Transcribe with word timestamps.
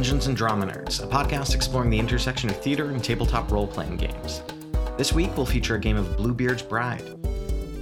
Dungeons 0.00 0.28
and 0.28 0.34
Drama 0.34 0.64
Nerds, 0.64 1.04
a 1.04 1.06
podcast 1.06 1.54
exploring 1.54 1.90
the 1.90 1.98
intersection 1.98 2.48
of 2.48 2.56
theater 2.56 2.86
and 2.86 3.04
tabletop 3.04 3.50
role 3.50 3.66
playing 3.66 3.98
games. 3.98 4.42
This 4.96 5.12
week 5.12 5.28
we'll 5.36 5.44
feature 5.44 5.74
a 5.74 5.78
game 5.78 5.98
of 5.98 6.16
Bluebeard's 6.16 6.62
Bride. 6.62 7.04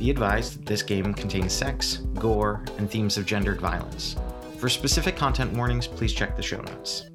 Be 0.01 0.11
advised 0.11 0.59
that 0.59 0.67
this 0.67 0.83
game 0.83 1.15
contains 1.15 1.53
sex, 1.53 1.99
gore, 2.15 2.65
and 2.77 2.91
themes 2.91 3.19
of 3.19 3.25
gendered 3.25 3.61
violence. 3.61 4.17
For 4.59 4.69
specific 4.69 5.15
content 5.15 5.53
warnings, 5.53 5.87
please 5.87 6.13
check 6.13 6.37
the 6.37 6.43
show 6.43 6.61
notes. 6.61 7.09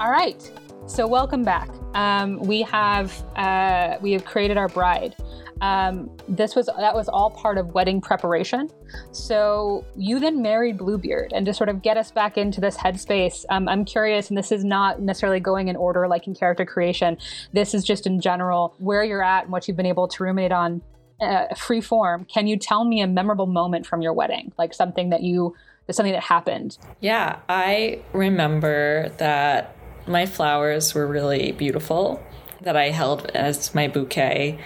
All 0.00 0.10
right, 0.10 0.50
so 0.88 1.06
welcome 1.06 1.44
back. 1.44 1.70
Um, 1.94 2.40
we 2.40 2.62
have 2.62 3.22
uh, 3.36 3.98
we 4.00 4.10
have 4.10 4.24
created 4.24 4.56
our 4.56 4.68
bride. 4.68 5.14
Um, 5.60 6.10
this 6.28 6.54
was 6.56 6.66
that 6.66 6.94
was 6.94 7.08
all 7.08 7.30
part 7.30 7.58
of 7.58 7.68
wedding 7.68 8.00
preparation. 8.00 8.68
So 9.12 9.84
you 9.96 10.18
then 10.18 10.42
married 10.42 10.78
Bluebeard, 10.78 11.32
and 11.32 11.44
to 11.46 11.54
sort 11.54 11.68
of 11.68 11.82
get 11.82 11.96
us 11.96 12.10
back 12.10 12.38
into 12.38 12.60
this 12.60 12.76
headspace, 12.76 13.44
um, 13.50 13.68
I'm 13.68 13.84
curious, 13.84 14.28
and 14.28 14.38
this 14.38 14.52
is 14.52 14.64
not 14.64 15.00
necessarily 15.00 15.40
going 15.40 15.68
in 15.68 15.76
order 15.76 16.08
like 16.08 16.26
in 16.26 16.34
character 16.34 16.64
creation. 16.64 17.18
This 17.52 17.74
is 17.74 17.84
just 17.84 18.06
in 18.06 18.20
general 18.20 18.74
where 18.78 19.04
you're 19.04 19.22
at 19.22 19.44
and 19.44 19.52
what 19.52 19.68
you've 19.68 19.76
been 19.76 19.86
able 19.86 20.08
to 20.08 20.22
ruminate 20.22 20.52
on. 20.52 20.82
Uh, 21.20 21.54
free 21.54 21.82
form. 21.82 22.24
Can 22.24 22.46
you 22.46 22.56
tell 22.56 22.82
me 22.86 23.02
a 23.02 23.06
memorable 23.06 23.44
moment 23.44 23.84
from 23.84 24.00
your 24.00 24.14
wedding, 24.14 24.54
like 24.56 24.72
something 24.72 25.10
that 25.10 25.22
you 25.22 25.54
something 25.90 26.14
that 26.14 26.22
happened? 26.22 26.78
Yeah, 27.00 27.40
I 27.46 28.00
remember 28.14 29.10
that 29.18 29.76
my 30.06 30.26
flowers 30.26 30.94
were 30.94 31.06
really 31.06 31.52
beautiful 31.52 32.22
that 32.62 32.76
I 32.76 32.90
held 32.90 33.26
as 33.34 33.74
my 33.74 33.88
bouquet 33.88 34.58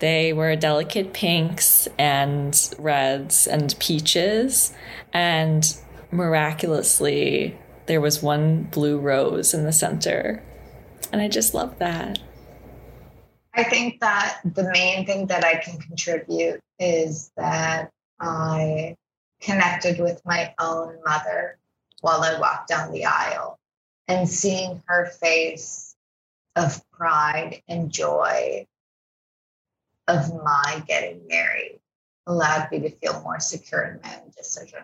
they 0.00 0.32
were 0.32 0.56
delicate 0.56 1.12
pinks 1.12 1.86
and 1.98 2.74
reds 2.78 3.46
and 3.46 3.74
peaches. 3.78 4.72
And 5.12 5.76
miraculously, 6.10 7.58
there 7.86 8.00
was 8.00 8.22
one 8.22 8.64
blue 8.64 8.98
rose 8.98 9.54
in 9.54 9.64
the 9.64 9.72
center. 9.72 10.42
And 11.12 11.20
I 11.20 11.28
just 11.28 11.54
love 11.54 11.78
that. 11.78 12.18
I 13.54 13.64
think 13.64 14.00
that 14.00 14.40
the 14.44 14.70
main 14.70 15.04
thing 15.06 15.26
that 15.26 15.44
I 15.44 15.56
can 15.56 15.78
contribute 15.78 16.60
is 16.78 17.30
that 17.36 17.90
I 18.20 18.96
connected 19.40 20.00
with 20.00 20.22
my 20.24 20.54
own 20.58 20.98
mother 21.04 21.58
while 22.00 22.22
I 22.22 22.38
walked 22.38 22.68
down 22.68 22.92
the 22.92 23.04
aisle 23.04 23.58
and 24.08 24.28
seeing 24.28 24.82
her 24.86 25.06
face 25.06 25.94
of 26.56 26.82
pride 26.90 27.62
and 27.68 27.90
joy 27.90 28.66
of 30.10 30.34
my 30.42 30.82
getting 30.86 31.20
married 31.28 31.80
allowed 32.26 32.70
me 32.70 32.80
to 32.80 32.90
feel 32.90 33.20
more 33.22 33.40
secure 33.40 33.82
in 33.82 34.00
my 34.02 34.16
own 34.16 34.30
decision. 34.36 34.80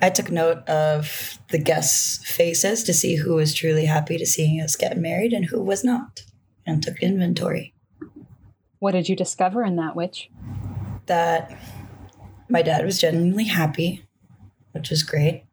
I 0.00 0.10
took 0.10 0.30
note 0.30 0.68
of 0.68 1.38
the 1.50 1.58
guests' 1.58 2.18
faces 2.28 2.82
to 2.84 2.92
see 2.92 3.16
who 3.16 3.34
was 3.34 3.54
truly 3.54 3.86
happy 3.86 4.18
to 4.18 4.26
seeing 4.26 4.60
us 4.60 4.74
get 4.74 4.98
married 4.98 5.32
and 5.32 5.44
who 5.44 5.62
was 5.62 5.84
not, 5.84 6.24
and 6.66 6.82
took 6.82 7.00
inventory. 7.00 7.74
What 8.80 8.92
did 8.92 9.08
you 9.08 9.14
discover 9.14 9.64
in 9.64 9.76
that 9.76 9.94
witch? 9.94 10.28
That 11.06 11.56
my 12.48 12.62
dad 12.62 12.84
was 12.84 13.00
genuinely 13.00 13.44
happy, 13.44 14.04
which 14.72 14.90
was 14.90 15.04
great. 15.04 15.44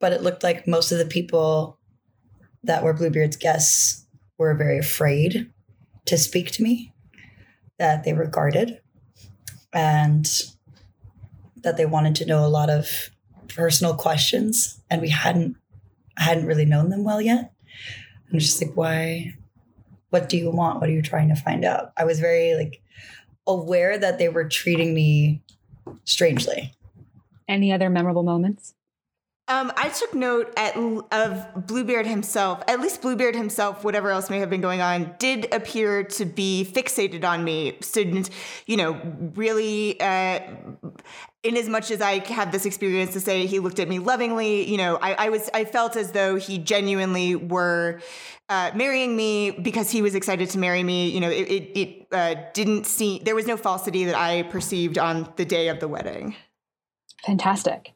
But 0.00 0.12
it 0.12 0.22
looked 0.22 0.42
like 0.42 0.66
most 0.66 0.90
of 0.90 0.98
the 0.98 1.06
people 1.06 1.78
that 2.64 2.82
were 2.82 2.92
Bluebeard's 2.92 3.36
guests 3.36 4.04
were 4.36 4.54
very 4.54 4.78
afraid 4.78 5.52
to 6.06 6.18
speak 6.18 6.50
to 6.52 6.62
me 6.62 6.91
that 7.78 8.04
they 8.04 8.12
regarded 8.12 8.80
and 9.72 10.28
that 11.56 11.76
they 11.76 11.86
wanted 11.86 12.14
to 12.16 12.26
know 12.26 12.44
a 12.44 12.48
lot 12.48 12.70
of 12.70 13.10
personal 13.48 13.94
questions 13.94 14.80
and 14.90 15.00
we 15.00 15.08
hadn't 15.08 15.56
I 16.16 16.24
hadn't 16.24 16.46
really 16.46 16.66
known 16.66 16.90
them 16.90 17.04
well 17.04 17.20
yet. 17.20 17.52
I'm 18.30 18.38
just 18.38 18.62
like, 18.62 18.76
why? 18.76 19.34
What 20.10 20.28
do 20.28 20.36
you 20.36 20.50
want? 20.50 20.80
What 20.80 20.90
are 20.90 20.92
you 20.92 21.02
trying 21.02 21.28
to 21.30 21.34
find 21.34 21.64
out? 21.64 21.92
I 21.96 22.04
was 22.04 22.20
very 22.20 22.54
like 22.54 22.82
aware 23.46 23.96
that 23.98 24.18
they 24.18 24.28
were 24.28 24.48
treating 24.48 24.94
me 24.94 25.42
strangely. 26.04 26.74
Any 27.48 27.72
other 27.72 27.88
memorable 27.88 28.22
moments? 28.22 28.74
Um, 29.48 29.72
I 29.76 29.88
took 29.88 30.14
note 30.14 30.52
at, 30.56 30.76
of 30.76 31.66
Bluebeard 31.66 32.06
himself. 32.06 32.62
At 32.68 32.80
least 32.80 33.02
Bluebeard 33.02 33.34
himself, 33.34 33.84
whatever 33.84 34.10
else 34.10 34.30
may 34.30 34.38
have 34.38 34.48
been 34.48 34.60
going 34.60 34.80
on, 34.80 35.14
did 35.18 35.52
appear 35.52 36.04
to 36.04 36.24
be 36.24 36.66
fixated 36.70 37.24
on 37.24 37.42
me. 37.42 37.76
Student, 37.80 38.30
you 38.66 38.76
know, 38.76 39.00
really. 39.34 40.00
Uh, 40.00 40.40
in 41.42 41.56
as 41.56 41.68
much 41.68 41.90
as 41.90 42.00
I 42.00 42.24
had 42.24 42.52
this 42.52 42.64
experience 42.64 43.12
to 43.14 43.20
say 43.20 43.46
he 43.46 43.58
looked 43.58 43.80
at 43.80 43.88
me 43.88 43.98
lovingly, 43.98 44.68
you 44.70 44.76
know, 44.76 44.96
I, 45.02 45.26
I 45.26 45.28
was 45.28 45.50
I 45.52 45.64
felt 45.64 45.96
as 45.96 46.12
though 46.12 46.36
he 46.36 46.58
genuinely 46.58 47.34
were 47.34 48.00
uh, 48.48 48.70
marrying 48.76 49.16
me 49.16 49.50
because 49.50 49.90
he 49.90 50.02
was 50.02 50.14
excited 50.14 50.50
to 50.50 50.58
marry 50.58 50.84
me. 50.84 51.10
You 51.10 51.20
know, 51.20 51.30
it 51.30 51.48
it, 51.48 51.78
it 51.78 52.06
uh, 52.12 52.36
didn't 52.54 52.86
seem 52.86 53.24
there 53.24 53.34
was 53.34 53.48
no 53.48 53.56
falsity 53.56 54.04
that 54.04 54.14
I 54.14 54.44
perceived 54.44 54.98
on 54.98 55.32
the 55.34 55.44
day 55.44 55.66
of 55.66 55.80
the 55.80 55.88
wedding. 55.88 56.36
Fantastic. 57.26 57.92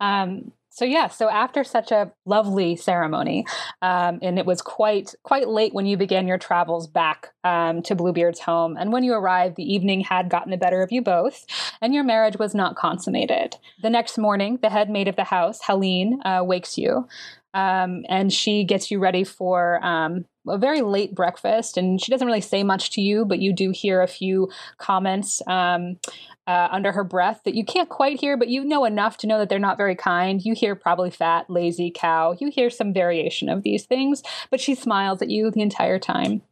Um, 0.00 0.52
so 0.74 0.84
yeah, 0.84 1.06
so 1.06 1.30
after 1.30 1.62
such 1.62 1.92
a 1.92 2.10
lovely 2.26 2.74
ceremony, 2.74 3.46
um, 3.80 4.18
and 4.22 4.40
it 4.40 4.44
was 4.44 4.60
quite 4.60 5.14
quite 5.22 5.48
late 5.48 5.72
when 5.72 5.86
you 5.86 5.96
began 5.96 6.26
your 6.26 6.36
travels 6.36 6.88
back 6.88 7.32
um, 7.44 7.80
to 7.82 7.94
Bluebeard's 7.94 8.40
home, 8.40 8.76
and 8.76 8.92
when 8.92 9.04
you 9.04 9.14
arrived, 9.14 9.54
the 9.54 9.72
evening 9.72 10.00
had 10.00 10.28
gotten 10.28 10.50
the 10.50 10.56
better 10.56 10.82
of 10.82 10.90
you 10.90 11.00
both, 11.00 11.46
and 11.80 11.94
your 11.94 12.02
marriage 12.02 12.38
was 12.40 12.56
not 12.56 12.74
consummated. 12.74 13.56
The 13.82 13.90
next 13.90 14.18
morning, 14.18 14.58
the 14.62 14.68
head 14.68 14.90
maid 14.90 15.06
of 15.06 15.14
the 15.14 15.22
house, 15.22 15.60
Helene, 15.62 16.20
uh, 16.24 16.42
wakes 16.44 16.76
you, 16.76 17.06
um, 17.54 18.04
and 18.08 18.32
she 18.32 18.64
gets 18.64 18.90
you 18.90 18.98
ready 18.98 19.22
for 19.22 19.78
um, 19.84 20.24
a 20.48 20.58
very 20.58 20.82
late 20.82 21.14
breakfast. 21.14 21.76
And 21.76 22.00
she 22.00 22.10
doesn't 22.10 22.26
really 22.26 22.40
say 22.40 22.64
much 22.64 22.90
to 22.92 23.00
you, 23.00 23.24
but 23.24 23.38
you 23.38 23.52
do 23.52 23.70
hear 23.70 24.02
a 24.02 24.08
few 24.08 24.50
comments 24.78 25.40
um, 25.46 25.98
uh, 26.46 26.68
under 26.70 26.92
her 26.92 27.04
breath 27.04 27.40
that 27.44 27.54
you 27.54 27.64
can't 27.64 27.88
quite 27.88 28.20
hear, 28.20 28.36
but 28.36 28.48
you 28.48 28.64
know 28.64 28.84
enough 28.84 29.16
to 29.18 29.26
know 29.26 29.38
that 29.38 29.48
they're 29.48 29.58
not 29.58 29.76
very 29.76 29.94
kind. 29.94 30.44
You 30.44 30.54
hear 30.54 30.74
probably 30.74 31.10
fat, 31.10 31.48
lazy 31.48 31.90
cow. 31.94 32.36
You 32.38 32.50
hear 32.50 32.70
some 32.70 32.92
variation 32.92 33.48
of 33.48 33.62
these 33.62 33.86
things, 33.86 34.22
but 34.50 34.60
she 34.60 34.74
smiles 34.74 35.22
at 35.22 35.30
you 35.30 35.50
the 35.50 35.62
entire 35.62 35.98
time. 35.98 36.42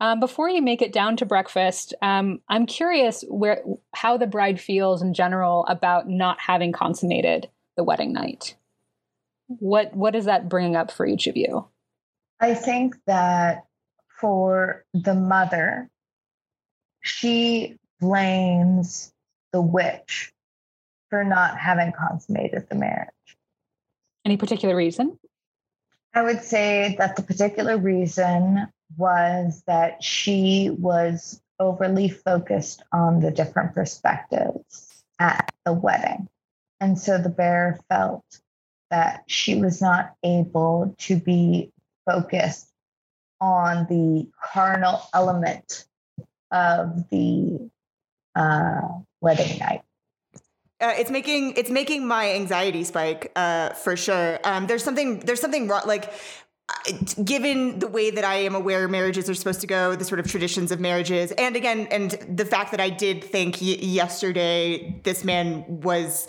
Um, 0.00 0.20
before 0.20 0.48
you 0.48 0.60
make 0.60 0.82
it 0.82 0.92
down 0.92 1.16
to 1.16 1.26
breakfast, 1.26 1.94
um, 2.02 2.40
I'm 2.48 2.66
curious 2.66 3.24
where 3.28 3.62
how 3.94 4.16
the 4.16 4.26
bride 4.26 4.60
feels 4.60 5.02
in 5.02 5.14
general 5.14 5.64
about 5.66 6.08
not 6.08 6.40
having 6.40 6.72
consummated 6.72 7.48
the 7.76 7.84
wedding 7.84 8.12
night. 8.12 8.56
What 9.46 9.94
what 9.94 10.14
is 10.14 10.26
that 10.26 10.48
bringing 10.48 10.76
up 10.76 10.90
for 10.90 11.06
each 11.06 11.26
of 11.26 11.36
you? 11.36 11.66
I 12.40 12.54
think 12.54 12.96
that 13.06 13.64
for 14.20 14.84
the 14.92 15.14
mother, 15.14 15.88
she 17.02 17.78
blames 18.00 19.12
the 19.52 19.60
witch 19.60 20.32
for 21.10 21.24
not 21.24 21.58
having 21.58 21.92
consummated 21.92 22.66
the 22.68 22.74
marriage. 22.74 23.10
Any 24.24 24.36
particular 24.36 24.74
reason? 24.74 25.18
I 26.14 26.22
would 26.22 26.42
say 26.42 26.96
that 26.98 27.16
the 27.16 27.22
particular 27.22 27.76
reason 27.76 28.68
was 28.96 29.62
that 29.66 30.02
she 30.02 30.70
was 30.70 31.40
overly 31.58 32.08
focused 32.08 32.82
on 32.92 33.20
the 33.20 33.30
different 33.30 33.74
perspectives 33.74 35.04
at 35.18 35.52
the 35.64 35.72
wedding. 35.72 36.28
And 36.80 36.98
so 36.98 37.18
the 37.18 37.28
bear 37.28 37.80
felt 37.88 38.24
that 38.90 39.24
she 39.26 39.54
was 39.56 39.80
not 39.80 40.14
able 40.22 40.94
to 40.98 41.16
be 41.16 41.72
focused 42.06 42.68
on 43.40 43.86
the 43.88 44.28
carnal 44.42 45.00
element 45.12 45.86
of 46.50 47.08
the 47.10 47.70
uh, 48.34 48.80
wedding 49.20 49.58
night. 49.58 49.82
Uh, 50.80 50.92
it's 50.98 51.10
making 51.10 51.54
it's 51.56 51.70
making 51.70 52.06
my 52.06 52.32
anxiety 52.32 52.84
spike 52.84 53.32
uh, 53.36 53.70
for 53.70 53.96
sure. 53.96 54.38
Um, 54.44 54.66
there's 54.66 54.84
something 54.84 55.20
there's 55.20 55.40
something 55.40 55.68
wrong. 55.68 55.82
Like 55.86 56.12
given 57.22 57.78
the 57.78 57.88
way 57.88 58.10
that 58.10 58.24
I 58.24 58.36
am 58.36 58.54
aware 58.54 58.88
marriages 58.88 59.28
are 59.28 59.34
supposed 59.34 59.60
to 59.60 59.66
go, 59.66 59.94
the 59.94 60.04
sort 60.04 60.18
of 60.18 60.26
traditions 60.26 60.72
of 60.72 60.80
marriages, 60.80 61.30
and 61.32 61.56
again, 61.56 61.86
and 61.90 62.10
the 62.10 62.44
fact 62.44 62.70
that 62.70 62.80
I 62.80 62.90
did 62.90 63.22
think 63.22 63.58
y- 63.60 63.78
yesterday 63.80 65.00
this 65.04 65.24
man 65.24 65.64
was 65.68 66.26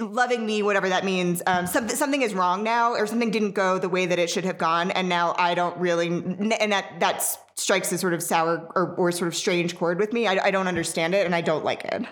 loving 0.00 0.46
me, 0.46 0.62
whatever 0.62 0.88
that 0.88 1.04
means. 1.04 1.42
Um, 1.46 1.66
something 1.66 1.96
something 1.96 2.22
is 2.22 2.34
wrong 2.34 2.62
now, 2.62 2.92
or 2.92 3.06
something 3.06 3.30
didn't 3.30 3.52
go 3.52 3.78
the 3.78 3.88
way 3.88 4.06
that 4.06 4.18
it 4.18 4.30
should 4.30 4.44
have 4.44 4.58
gone, 4.58 4.90
and 4.90 5.08
now 5.08 5.34
I 5.38 5.54
don't 5.54 5.76
really, 5.78 6.08
and 6.08 6.72
that 6.72 6.98
that's 6.98 7.38
strikes 7.56 7.92
a 7.92 7.98
sort 7.98 8.14
of 8.14 8.22
sour 8.22 8.70
or, 8.74 8.94
or 8.96 9.12
sort 9.12 9.28
of 9.28 9.36
strange 9.36 9.76
chord 9.76 9.98
with 9.98 10.12
me. 10.12 10.26
I, 10.26 10.46
I 10.46 10.50
don't 10.50 10.66
understand 10.66 11.14
it 11.14 11.26
and 11.26 11.34
I 11.34 11.42
don't 11.42 11.64
like 11.64 11.84
it. 11.84 12.06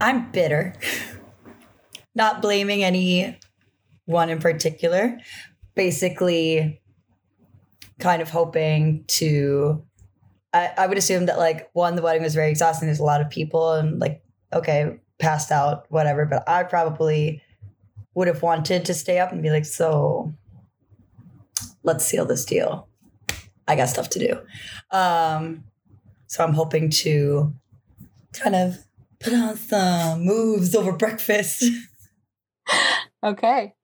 I'm 0.00 0.30
bitter. 0.30 0.74
Not 2.14 2.42
blaming 2.42 2.84
any 2.84 3.38
one 4.04 4.28
in 4.28 4.38
particular. 4.38 5.18
Basically, 5.74 6.80
kind 7.98 8.20
of 8.20 8.30
hoping 8.30 9.04
to. 9.06 9.84
I, 10.52 10.72
I 10.78 10.86
would 10.86 10.96
assume 10.96 11.26
that, 11.26 11.38
like, 11.38 11.68
one, 11.74 11.94
the 11.94 12.00
wedding 12.00 12.22
was 12.22 12.34
very 12.34 12.48
exhausting. 12.48 12.88
There's 12.88 13.00
a 13.00 13.04
lot 13.04 13.20
of 13.20 13.28
people, 13.28 13.74
and, 13.74 14.00
like, 14.00 14.22
okay, 14.52 14.98
passed 15.18 15.50
out, 15.50 15.86
whatever. 15.90 16.24
But 16.24 16.48
I 16.48 16.62
probably 16.64 17.42
would 18.14 18.28
have 18.28 18.42
wanted 18.42 18.84
to 18.86 18.94
stay 18.94 19.18
up 19.18 19.32
and 19.32 19.42
be 19.42 19.50
like, 19.50 19.64
so 19.64 20.32
let's 21.82 22.04
seal 22.04 22.24
this 22.24 22.44
deal. 22.44 22.88
I 23.66 23.76
got 23.76 23.88
stuff 23.88 24.08
to 24.10 24.18
do. 24.18 24.96
Um, 24.96 25.64
so 26.26 26.44
I'm 26.44 26.54
hoping 26.54 26.90
to 26.90 27.52
kind 28.32 28.54
of 28.54 28.78
put 29.20 29.34
on 29.34 29.56
some 29.56 30.24
moves 30.24 30.74
over 30.74 30.92
breakfast. 30.92 31.64
Okay. 33.24 33.74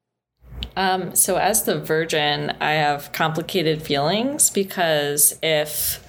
Um, 0.76 1.14
so, 1.14 1.37
as 1.37 1.64
the 1.64 1.80
virgin, 1.80 2.50
I 2.60 2.72
have 2.72 3.12
complicated 3.12 3.82
feelings 3.82 4.50
because 4.50 5.38
if 5.42 6.04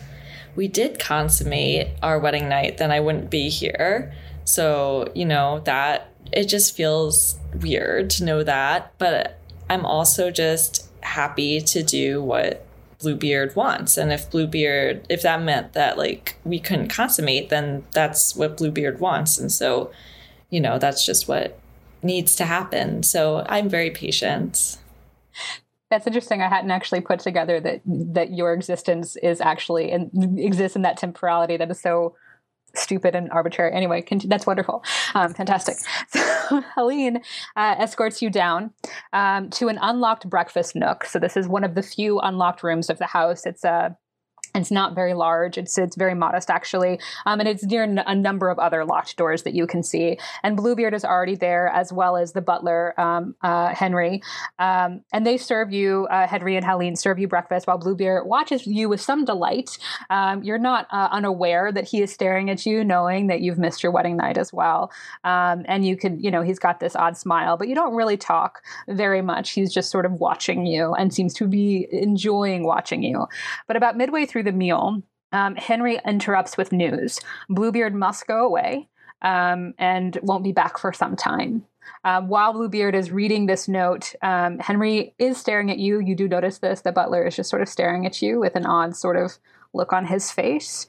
we 0.55 0.67
did 0.67 0.99
consummate 0.99 1.87
our 2.01 2.19
wedding 2.19 2.49
night, 2.49 2.77
then 2.77 2.91
I 2.91 2.99
wouldn't 2.99 3.29
be 3.29 3.49
here. 3.49 4.13
So, 4.45 5.11
you 5.13 5.25
know, 5.25 5.59
that 5.65 6.09
it 6.31 6.45
just 6.45 6.75
feels 6.75 7.37
weird 7.61 8.09
to 8.11 8.23
know 8.23 8.43
that. 8.43 8.93
But 8.97 9.39
I'm 9.69 9.85
also 9.85 10.31
just 10.31 10.87
happy 11.01 11.61
to 11.61 11.83
do 11.83 12.21
what 12.21 12.65
Bluebeard 12.99 13.55
wants. 13.55 13.97
And 13.97 14.11
if 14.11 14.29
Bluebeard, 14.31 15.05
if 15.09 15.21
that 15.23 15.41
meant 15.41 15.73
that 15.73 15.97
like 15.97 16.37
we 16.43 16.59
couldn't 16.59 16.89
consummate, 16.89 17.49
then 17.49 17.83
that's 17.91 18.35
what 18.35 18.57
Bluebeard 18.57 18.99
wants. 18.99 19.37
And 19.37 19.51
so, 19.51 19.91
you 20.49 20.61
know, 20.61 20.79
that's 20.79 21.05
just 21.05 21.27
what 21.27 21.59
needs 22.01 22.35
to 22.35 22.45
happen. 22.45 23.03
So 23.03 23.45
I'm 23.47 23.67
very 23.67 23.89
patient. 23.89 24.77
That's 25.91 26.07
interesting. 26.07 26.41
I 26.41 26.49
hadn't 26.49 26.71
actually 26.71 27.01
put 27.01 27.19
together 27.19 27.59
that 27.59 27.81
that 27.85 28.33
your 28.33 28.53
existence 28.53 29.15
is 29.17 29.39
actually 29.39 29.91
and 29.91 30.39
exists 30.39 30.75
in 30.75 30.81
that 30.81 30.97
temporality 30.97 31.57
that 31.57 31.69
is 31.69 31.79
so 31.79 32.15
stupid 32.77 33.15
and 33.15 33.29
arbitrary. 33.31 33.73
Anyway, 33.73 34.03
that's 34.25 34.45
wonderful. 34.45 34.83
Um, 35.13 35.33
fantastic. 35.33 35.77
So 36.09 36.61
Helene 36.75 37.17
uh, 37.55 37.75
escorts 37.77 38.21
you 38.21 38.29
down 38.29 38.71
um, 39.13 39.49
to 39.51 39.67
an 39.67 39.79
unlocked 39.81 40.29
breakfast 40.29 40.75
nook. 40.75 41.05
So 41.05 41.19
this 41.19 41.35
is 41.37 41.47
one 41.47 41.63
of 41.63 41.75
the 41.75 41.83
few 41.83 42.19
unlocked 42.19 42.63
rooms 42.63 42.89
of 42.89 42.97
the 42.97 43.05
house. 43.05 43.45
It's 43.45 43.63
a 43.63 43.97
it's 44.55 44.71
not 44.71 44.95
very 44.95 45.13
large. 45.13 45.57
It's 45.57 45.77
it's 45.77 45.95
very 45.95 46.13
modest 46.13 46.49
actually, 46.49 46.99
um, 47.25 47.39
and 47.39 47.49
it's 47.49 47.63
near 47.63 47.83
n- 47.83 48.03
a 48.05 48.15
number 48.15 48.49
of 48.49 48.59
other 48.59 48.85
locked 48.85 49.17
doors 49.17 49.43
that 49.43 49.53
you 49.53 49.67
can 49.67 49.83
see. 49.83 50.17
And 50.43 50.55
Bluebeard 50.55 50.93
is 50.93 51.05
already 51.05 51.35
there, 51.35 51.67
as 51.67 51.91
well 51.91 52.17
as 52.17 52.33
the 52.33 52.41
butler 52.41 52.99
um, 52.99 53.35
uh, 53.41 53.73
Henry, 53.73 54.21
um, 54.59 55.01
and 55.13 55.25
they 55.25 55.37
serve 55.37 55.71
you. 55.71 56.07
Uh, 56.09 56.27
Henry 56.27 56.55
and 56.55 56.65
Helene 56.65 56.95
serve 56.95 57.19
you 57.19 57.27
breakfast 57.27 57.67
while 57.67 57.77
Bluebeard 57.77 58.27
watches 58.27 58.65
you 58.65 58.89
with 58.89 59.01
some 59.01 59.25
delight. 59.25 59.77
Um, 60.09 60.43
you're 60.43 60.57
not 60.57 60.87
uh, 60.91 61.09
unaware 61.11 61.71
that 61.71 61.85
he 61.85 62.01
is 62.01 62.11
staring 62.11 62.49
at 62.49 62.65
you, 62.65 62.83
knowing 62.83 63.27
that 63.27 63.41
you've 63.41 63.57
missed 63.57 63.83
your 63.83 63.91
wedding 63.91 64.17
night 64.17 64.37
as 64.37 64.53
well. 64.53 64.91
Um, 65.23 65.65
and 65.67 65.85
you 65.85 65.97
can, 65.97 66.19
you 66.19 66.31
know, 66.31 66.41
he's 66.41 66.59
got 66.59 66.79
this 66.79 66.95
odd 66.95 67.17
smile, 67.17 67.57
but 67.57 67.67
you 67.67 67.75
don't 67.75 67.95
really 67.95 68.17
talk 68.17 68.61
very 68.87 69.21
much. 69.21 69.51
He's 69.51 69.73
just 69.73 69.89
sort 69.89 70.05
of 70.05 70.13
watching 70.13 70.65
you 70.65 70.93
and 70.93 71.13
seems 71.13 71.33
to 71.35 71.47
be 71.47 71.87
enjoying 71.91 72.63
watching 72.65 73.03
you. 73.03 73.27
But 73.67 73.75
about 73.75 73.97
midway 73.97 74.25
through 74.25 74.43
the 74.45 74.51
meal, 74.51 75.01
um, 75.31 75.55
Henry 75.55 75.99
interrupts 76.05 76.57
with 76.57 76.71
news. 76.71 77.19
Bluebeard 77.49 77.93
must 77.93 78.27
go 78.27 78.45
away 78.45 78.87
um, 79.21 79.73
and 79.77 80.17
won't 80.21 80.43
be 80.43 80.51
back 80.51 80.77
for 80.77 80.93
some 80.93 81.15
time. 81.15 81.65
Um, 82.03 82.29
while 82.29 82.53
Bluebeard 82.53 82.95
is 82.95 83.11
reading 83.11 83.45
this 83.45 83.67
note, 83.67 84.13
um, 84.21 84.59
Henry 84.59 85.13
is 85.19 85.37
staring 85.37 85.69
at 85.69 85.77
you. 85.77 85.99
You 85.99 86.15
do 86.15 86.27
notice 86.27 86.59
this. 86.59 86.81
The 86.81 86.91
butler 86.91 87.25
is 87.25 87.35
just 87.35 87.49
sort 87.49 87.61
of 87.61 87.69
staring 87.69 88.05
at 88.05 88.21
you 88.21 88.39
with 88.39 88.55
an 88.55 88.65
odd 88.65 88.95
sort 88.95 89.17
of 89.17 89.37
look 89.73 89.91
on 89.93 90.05
his 90.05 90.31
face. 90.31 90.87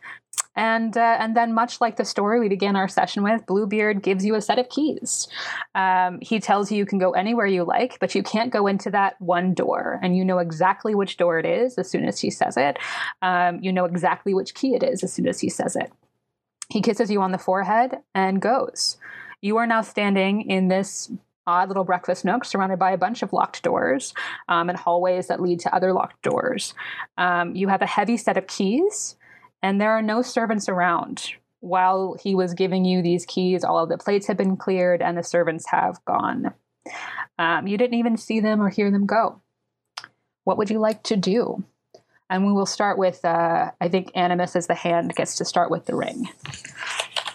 And 0.57 0.97
uh, 0.97 1.17
and 1.21 1.37
then, 1.37 1.53
much 1.53 1.81
like 1.81 1.97
the 1.97 2.05
story 2.05 2.41
we 2.41 2.49
began 2.49 2.77
our 2.77 2.89
session 2.89 3.23
with, 3.23 3.45
Bluebeard 3.47 4.03
gives 4.03 4.25
you 4.25 4.35
a 4.35 4.41
set 4.41 4.59
of 4.59 4.69
keys. 4.71 5.29
Um, 5.75 6.19
he 6.23 6.41
tells 6.41 6.73
you 6.73 6.79
you 6.79 6.87
can 6.87 6.99
go 6.99 7.13
anywhere 7.13 7.47
you 7.47 7.65
like, 7.65 7.99
but 8.01 8.15
you 8.15 8.23
can't 8.23 8.51
go 8.51 8.67
into 8.67 8.91
that 8.91 9.21
one 9.21 9.53
door. 9.53 10.01
And 10.03 10.17
you 10.17 10.25
know 10.25 10.39
exactly 10.39 10.95
which 10.95 11.19
door 11.19 11.39
it 11.39 11.47
is 11.47 11.77
as 11.77 11.91
soon 11.91 12.07
as 12.07 12.19
he 12.21 12.31
says 12.31 12.57
it. 12.57 12.79
Um, 13.21 13.61
you 13.63 13.73
know 13.73 13.85
exactly 13.85 14.33
which 14.33 14.55
key 14.55 14.75
it 14.75 14.83
is 14.83 15.05
as 15.05 15.13
soon 15.13 15.29
as 15.29 15.41
he 15.41 15.51
says 15.51 15.77
it. 15.77 15.93
He 16.71 16.81
kisses 16.81 17.11
you 17.11 17.21
on 17.21 17.33
the 17.33 17.39
forehead 17.39 17.99
and 18.15 18.41
goes. 18.41 18.97
You 19.43 19.59
are 19.59 19.67
now 19.67 19.83
standing 19.83 20.49
in 20.51 20.69
this 20.69 21.13
odd 21.47 21.69
little 21.69 21.85
breakfast 21.85 22.25
nook 22.25 22.45
surrounded 22.45 22.79
by 22.79 22.91
a 22.91 22.99
bunch 22.99 23.23
of 23.23 23.33
locked 23.33 23.63
doors 23.63 24.15
um, 24.49 24.69
and 24.69 24.79
hallways 24.79 25.29
that 25.29 25.41
lead 25.41 25.61
to 25.61 25.75
other 25.75 25.93
locked 25.93 26.21
doors. 26.23 26.75
Um, 27.19 27.55
you 27.55 27.69
have 27.69 27.83
a 27.83 27.87
heavy 27.87 28.17
set 28.17 28.37
of 28.37 28.47
keys 28.47 29.17
and 29.63 29.81
there 29.81 29.93
are 29.93 30.03
no 30.03 30.23
servants 30.23 30.69
around. 30.69 31.33
While 31.61 32.17
he 32.23 32.35
was 32.35 32.55
giving 32.55 32.85
you 32.85 33.03
these 33.03 33.27
keys, 33.27 33.65
all 33.65 33.79
of 33.79 33.89
the 33.89 33.99
plates 33.99 34.27
have 34.27 34.37
been 34.37 34.57
cleared 34.57 35.03
and 35.03 35.17
the 35.17 35.23
servants 35.23 35.67
have 35.71 36.05
gone. 36.05 36.53
Um, 37.39 37.67
you 37.67 37.77
didn't 37.77 37.99
even 37.99 38.17
see 38.17 38.41
them 38.41 38.63
or 38.63 38.69
hear 38.69 38.91
them 38.91 39.07
go. 39.07 39.41
What 40.45 40.59
would 40.59 40.71
you 40.71 40.79
like 40.79 41.03
to 41.05 41.17
do? 41.17 41.65
And 42.29 42.47
we 42.47 42.53
will 42.53 42.67
start 42.67 42.99
with, 42.99 43.25
uh, 43.25 43.73
I 43.81 43.89
think 43.89 44.11
Animus 44.15 44.57
as 44.57 44.67
the 44.67 44.75
hand 44.75 45.15
gets 45.15 45.37
to 45.37 45.45
start 45.45 45.71
with 45.71 45.87
the 45.87 45.97
ring. 45.97 46.29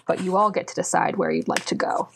But 0.06 0.22
you 0.22 0.38
all 0.38 0.52
get 0.52 0.68
to 0.68 0.76
decide 0.76 1.16
where 1.16 1.32
you'd 1.32 1.48
like 1.48 1.66
to 1.66 1.76
go. 1.76 2.10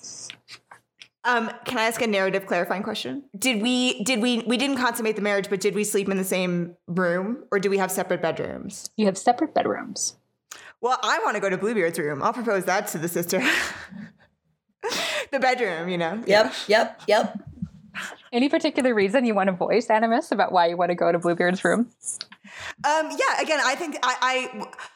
Um, 1.26 1.52
can 1.66 1.80
I 1.80 1.86
ask 1.86 2.02
a 2.04 2.08
narrative 2.08 2.46
clarifying 2.46 2.84
question? 2.84 3.24
Did 3.38 3.62
we 3.62 4.04
did 4.04 4.22
we 4.22 4.44
we 4.46 4.58
didn't 4.58 4.78
consummate 4.78 5.16
the 5.16 5.24
marriage, 5.24 5.50
but 5.50 5.60
did 5.60 5.74
we 5.74 5.84
sleep 5.84 6.08
in 6.08 6.18
the 6.18 6.24
same 6.24 6.76
room 6.88 7.46
or 7.52 7.60
do 7.60 7.70
we 7.70 7.80
have 7.80 7.92
separate 7.92 8.22
bedrooms? 8.22 8.92
You 8.96 9.08
have 9.08 9.18
separate 9.18 9.56
bedrooms. 9.56 10.18
Well, 10.82 11.00
I 11.02 11.20
want 11.24 11.36
to 11.36 11.42
go 11.42 11.50
to 11.50 11.58
Bluebeard's 11.58 11.98
room. 11.98 12.22
I'll 12.22 12.34
propose 12.34 12.66
that 12.66 12.88
to 12.90 13.00
the 13.00 13.08
sister. 13.08 13.42
the 15.32 15.40
bedroom, 15.40 15.90
you 15.90 15.98
know. 15.98 16.22
Yep, 16.28 16.54
yep, 16.68 17.02
yep. 17.08 17.40
Any 18.32 18.50
particular 18.50 18.94
reason 18.94 19.26
you 19.26 19.36
want 19.36 19.48
to 19.48 19.56
voice 19.56 19.90
Animus 19.90 20.32
about 20.32 20.52
why 20.52 20.68
you 20.68 20.78
want 20.78 20.90
to 20.90 20.96
go 20.96 21.12
to 21.12 21.20
Bluebeard's 21.20 21.64
room? 21.64 21.92
Um, 22.84 23.10
yeah, 23.12 23.42
again, 23.42 23.60
I 23.64 23.76
think 23.76 23.98
I, 24.04 24.16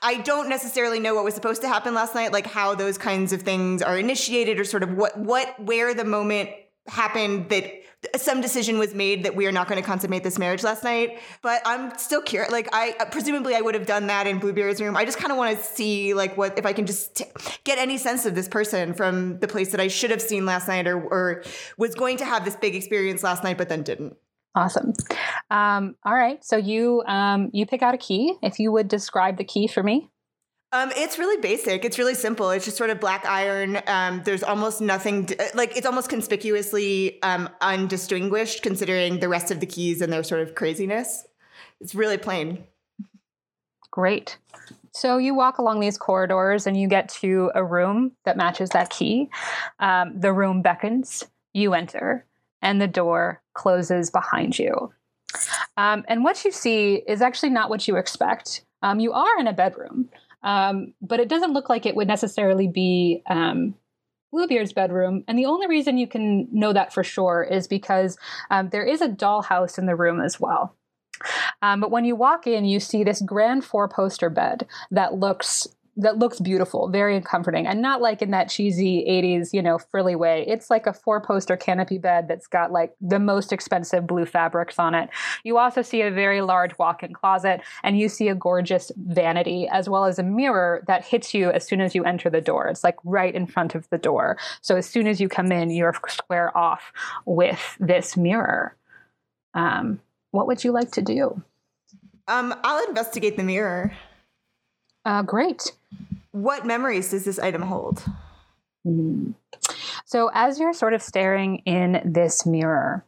I 0.04 0.12
I 0.12 0.18
don't 0.22 0.50
necessarily 0.50 1.00
know 1.00 1.16
what 1.16 1.24
was 1.24 1.34
supposed 1.34 1.62
to 1.62 1.68
happen 1.68 1.94
last 1.94 2.16
night, 2.16 2.31
like 2.31 2.48
how 2.48 2.75
those 2.75 2.98
kinds 2.98 3.34
of 3.34 3.42
things 3.42 3.81
are 3.81 3.98
initiated, 3.98 4.60
or 4.60 4.63
sort 4.63 4.84
of 4.84 4.94
what 4.94 5.18
what 5.18 5.60
where 5.60 5.94
the 5.94 6.06
moment 6.06 6.50
happened 6.88 7.50
that 7.50 7.66
some 8.16 8.40
decision 8.40 8.80
was 8.80 8.94
made 8.94 9.24
that 9.24 9.36
we 9.36 9.46
are 9.46 9.51
not 9.51 9.68
going 9.68 9.81
to 9.81 9.86
consummate 9.86 10.24
this 10.24 10.40
marriage 10.40 10.63
last 10.63 10.84
night. 10.84 11.19
But 11.42 11.62
I'm 11.66 11.98
still 11.98 12.21
curious. 12.21 12.52
Like 12.52 12.69
I 12.71 12.94
presumably 13.12 13.56
I 13.56 13.62
would 13.62 13.76
have 13.76 13.85
done 13.85 14.07
that 14.07 14.28
in 14.28 14.40
Bluebeard's 14.40 14.81
room. 14.81 14.95
I 14.95 15.06
just 15.06 15.18
kind 15.18 15.31
of 15.31 15.38
want 15.38 15.57
to 15.57 15.64
see 15.64 16.14
like 16.14 16.38
what 16.38 16.57
if 16.57 16.66
I 16.66 16.73
can 16.73 16.85
just 16.85 17.16
t- 17.18 17.26
get 17.64 17.78
any 17.78 17.97
sense 17.97 18.26
of 18.26 18.35
this 18.35 18.47
person 18.47 18.94
from 18.94 19.40
the 19.40 19.47
place 19.47 19.71
that 19.71 19.80
I 19.80 19.88
should 19.88 20.12
have 20.12 20.21
seen 20.21 20.45
last 20.45 20.68
night 20.68 20.88
or 20.88 20.97
or 20.97 21.44
was 21.78 21.95
going 21.95 22.18
to 22.18 22.26
have 22.26 22.45
this 22.45 22.56
big 22.56 22.76
experience 22.76 23.23
last 23.23 23.44
night, 23.44 23.57
but 23.57 23.69
then 23.69 23.83
didn't. 23.83 24.16
Awesome. 24.56 24.94
Um, 25.52 25.95
all 26.04 26.16
right. 26.16 26.44
So 26.44 26.57
you 26.57 27.04
um, 27.06 27.50
you 27.54 27.66
pick 27.66 27.81
out 27.81 27.94
a 27.94 27.97
key. 27.97 28.35
If 28.42 28.59
you 28.59 28.71
would 28.71 28.88
describe 28.88 29.38
the 29.38 29.44
key 29.44 29.68
for 29.68 29.83
me. 29.83 30.09
Um, 30.71 30.92
it's 30.95 31.18
really 31.18 31.42
basic. 31.42 31.83
It's 31.83 31.97
really 31.97 32.14
simple. 32.14 32.52
It's 32.52 32.66
just 32.66 32.78
sort 32.78 32.92
of 32.92 32.99
black 32.99 33.26
iron. 33.26 33.80
Um, 33.88 34.21
there's 34.23 34.44
almost 34.44 34.81
nothing 34.81 35.26
to, 35.28 35.52
like 35.56 35.76
it's 35.76 35.88
almost 35.88 36.09
conspicuously 36.09 37.21
um, 37.23 37.49
undistinguished 37.61 38.61
considering 38.61 39.19
the 39.19 39.30
rest 39.30 39.49
of 39.49 39.61
the 39.61 39.66
keys 39.66 40.02
and 40.02 40.14
their 40.14 40.23
sort 40.23 40.42
of 40.42 40.54
craziness. 40.54 41.26
It's 41.81 41.95
really 41.95 42.18
plain. 42.18 42.66
Great. 43.90 44.38
So 44.92 45.18
you 45.18 45.33
walk 45.33 45.57
along 45.57 45.80
these 45.80 45.97
corridors 45.97 46.68
and 46.68 46.80
you 46.80 46.88
get 46.88 47.09
to 47.09 47.52
a 47.56 47.64
room 47.64 48.11
that 48.26 48.38
matches 48.38 48.69
that 48.71 48.90
key. 48.90 49.30
Um, 49.80 50.19
the 50.19 50.33
room 50.33 50.61
beckons. 50.61 51.26
You 51.52 51.73
enter, 51.73 52.26
and 52.61 52.80
the 52.80 52.88
door 52.88 53.42
closes 53.54 54.11
behind 54.11 54.59
you. 54.59 54.94
Um, 55.78 56.04
and 56.07 56.23
what 56.23 56.45
you 56.45 56.52
see 56.52 56.95
is 57.07 57.23
actually 57.23 57.49
not 57.49 57.71
what 57.71 57.88
you 57.88 57.95
expect. 57.95 58.66
Um, 58.83 58.99
you 58.99 59.14
are 59.14 59.40
in 59.40 59.47
a 59.47 59.54
bedroom, 59.54 60.09
um, 60.44 60.94
but 61.02 61.19
it 61.19 61.30
doesn't 61.30 61.54
look 61.54 61.69
like 61.69 61.86
it 61.86 61.96
would 61.96 62.08
necessarily 62.08 62.68
be 62.68 63.22
um, 63.30 63.76
Bluebeard's 64.31 64.74
bedroom. 64.74 65.24
And 65.28 65.38
the 65.38 65.46
only 65.46 65.68
reason 65.68 65.98
you 65.98 66.08
can 66.08 66.48
know 66.52 66.74
that 66.74 66.94
for 66.94 67.04
sure 67.04 67.44
is 67.44 67.68
because 67.68 68.18
um, 68.50 68.69
there 68.69 68.86
is 68.86 69.02
a 69.02 69.10
dollhouse 69.10 69.78
in 69.78 69.86
the 69.86 69.96
room 69.96 70.22
as 70.22 70.40
well. 70.40 70.76
Um, 71.62 71.81
but 71.81 71.92
when 71.92 72.06
you 72.06 72.16
walk 72.16 72.48
in, 72.48 72.66
you 72.66 72.80
see 72.80 73.04
this 73.04 73.22
grand 73.22 73.66
four 73.66 73.90
poster 73.90 74.30
bed 74.30 74.68
that 74.92 75.16
looks 75.16 75.68
that 75.98 76.18
looks 76.18 76.40
beautiful, 76.40 76.90
very 76.90 77.19
comforting, 77.22 77.68
and 77.68 77.81
not 77.81 78.02
like 78.02 78.22
in 78.22 78.31
that 78.31 78.50
cheesy 78.50 79.06
80s, 79.08 79.54
you 79.54 79.62
know, 79.62 79.78
frilly 79.78 80.16
way. 80.16 80.46
It's 80.48 80.69
like 80.69 80.88
a 80.88 80.94
four 80.94 81.22
poster 81.22 81.58
canopy 81.58 81.98
bed 81.98 82.28
that's 82.28 82.48
got 82.48 82.72
like 82.72 82.96
the 83.02 83.19
most 83.19 83.52
expensive 83.52 84.08
blue 84.08 84.26
fabrics 84.26 84.80
on 84.80 84.96
it. 84.96 85.10
You 85.44 85.58
also 85.58 85.81
see 85.81 86.02
a 86.02 86.12
very 86.12 86.42
large 86.42 86.78
walk 86.78 87.04
in 87.04 87.14
closet, 87.14 87.62
and 87.84 88.00
you 88.00 88.10
see 88.10 88.30
a 88.30 88.36
gorgeous 88.36 88.92
vanity 88.98 89.68
as 89.72 89.90
well 89.90 90.06
as 90.06 90.19
a 90.19 90.24
mirror 90.24 90.84
that 90.88 91.06
hits 91.06 91.34
you 91.34 91.52
as 91.52 91.66
soon 91.66 91.81
as 91.81 91.96
you 91.96 92.04
enter 92.04 92.30
the 92.30 92.42
door. 92.42 92.68
It's 92.68 92.84
like 92.84 92.98
right 93.04 93.34
in 93.34 93.48
front 93.48 93.76
of 93.76 93.90
the 93.90 93.98
door. 93.98 94.38
So 94.62 94.76
as 94.76 94.86
soon 94.88 95.08
as 95.08 95.19
you 95.19 95.30
come 95.30 95.52
in, 95.52 95.69
you're 95.69 95.96
square 96.08 96.56
off 96.58 96.92
with 97.26 97.78
this 97.80 98.16
mirror. 98.16 98.76
Um, 99.54 100.00
what 100.31 100.48
would 100.48 100.64
you 100.64 100.72
like 100.72 100.92
to 100.92 101.02
do? 101.02 101.42
Um, 102.28 102.54
I'll 102.64 102.88
investigate 102.88 103.38
the 103.38 103.44
mirror. 103.44 103.92
Uh, 105.04 105.24
great. 105.24 105.72
What 106.31 106.66
memories 106.66 107.12
does 107.12 107.26
this 107.26 107.40
item 107.40 107.64
hold? 107.64 108.04
Mm. 108.86 109.33
So 110.06 110.30
as 110.33 110.59
you're 110.59 110.74
sort 110.74 110.94
of 110.94 111.02
staring 111.02 111.57
in 111.66 112.02
this 112.06 112.45
mirror, 112.45 113.06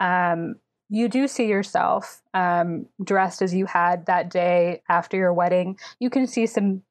um, 0.00 0.56
you 0.90 1.08
do 1.08 1.28
see 1.28 1.46
yourself 1.46 2.22
um, 2.34 2.86
dressed 3.02 3.42
as 3.42 3.54
you 3.54 3.66
had 3.66 4.06
that 4.06 4.30
day 4.30 4.82
after 4.88 5.16
your 5.16 5.32
wedding. 5.32 5.78
You 6.00 6.10
can 6.10 6.26
see 6.26 6.46
some 6.46 6.82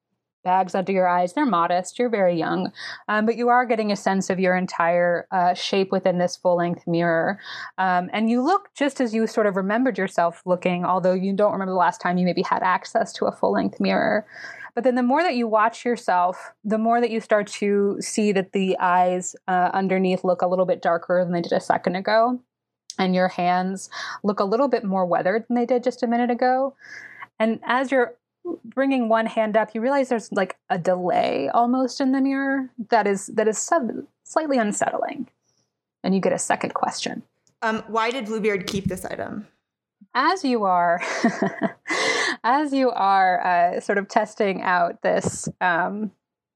bags 0.48 0.74
under 0.74 0.92
your 0.92 1.06
eyes. 1.06 1.34
They're 1.34 1.44
modest. 1.44 1.98
You're 1.98 2.08
very 2.08 2.34
young, 2.38 2.72
um, 3.06 3.26
but 3.26 3.36
you 3.36 3.50
are 3.50 3.66
getting 3.66 3.92
a 3.92 3.96
sense 3.96 4.30
of 4.30 4.40
your 4.40 4.56
entire 4.56 5.26
uh, 5.30 5.52
shape 5.52 5.92
within 5.92 6.16
this 6.16 6.36
full 6.36 6.56
length 6.56 6.86
mirror. 6.86 7.38
Um, 7.76 8.08
and 8.14 8.30
you 8.30 8.40
look 8.42 8.70
just 8.74 8.98
as 8.98 9.12
you 9.12 9.26
sort 9.26 9.46
of 9.46 9.56
remembered 9.56 9.98
yourself 9.98 10.40
looking, 10.46 10.86
although 10.86 11.12
you 11.12 11.34
don't 11.34 11.52
remember 11.52 11.72
the 11.72 11.84
last 11.86 12.00
time 12.00 12.16
you 12.16 12.24
maybe 12.24 12.40
had 12.40 12.62
access 12.62 13.12
to 13.14 13.26
a 13.26 13.32
full 13.32 13.52
length 13.52 13.78
mirror. 13.78 14.26
But 14.74 14.84
then 14.84 14.94
the 14.94 15.02
more 15.02 15.22
that 15.22 15.34
you 15.34 15.46
watch 15.46 15.84
yourself, 15.84 16.52
the 16.64 16.78
more 16.78 16.98
that 17.02 17.10
you 17.10 17.20
start 17.20 17.46
to 17.58 17.98
see 18.00 18.32
that 18.32 18.52
the 18.52 18.74
eyes 18.80 19.36
uh, 19.48 19.70
underneath 19.74 20.24
look 20.24 20.40
a 20.40 20.46
little 20.46 20.66
bit 20.66 20.80
darker 20.80 21.22
than 21.22 21.34
they 21.34 21.42
did 21.42 21.52
a 21.52 21.60
second 21.60 21.96
ago. 21.96 22.40
And 22.98 23.14
your 23.14 23.28
hands 23.28 23.90
look 24.24 24.40
a 24.40 24.44
little 24.44 24.68
bit 24.68 24.84
more 24.84 25.04
weathered 25.04 25.44
than 25.46 25.56
they 25.56 25.66
did 25.66 25.84
just 25.84 26.02
a 26.02 26.06
minute 26.06 26.30
ago. 26.30 26.74
And 27.38 27.60
as 27.64 27.92
you're 27.92 28.14
bringing 28.64 29.08
one 29.08 29.26
hand 29.26 29.56
up, 29.56 29.74
you 29.74 29.80
realize 29.80 30.08
there's 30.08 30.32
like 30.32 30.56
a 30.70 30.78
delay 30.78 31.50
almost 31.52 32.00
in 32.00 32.12
the 32.12 32.20
mirror 32.20 32.70
that 32.90 33.06
is 33.06 33.26
that 33.28 33.48
is 33.48 33.58
sub- 33.58 34.06
slightly 34.24 34.58
unsettling. 34.58 35.28
And 36.02 36.14
you 36.14 36.20
get 36.20 36.32
a 36.32 36.38
second 36.38 36.74
question. 36.74 37.22
Um, 37.62 37.82
why 37.88 38.10
did 38.10 38.26
Bluebeard 38.26 38.66
keep 38.66 38.84
this 38.84 39.04
item? 39.04 39.48
As 40.14 40.44
you 40.44 40.64
are, 40.64 41.02
as 42.44 42.72
you 42.72 42.90
are 42.90 43.44
uh, 43.44 43.80
sort 43.80 43.98
of 43.98 44.08
testing 44.08 44.62
out 44.62 45.02
this 45.02 45.48
um, 45.60 46.12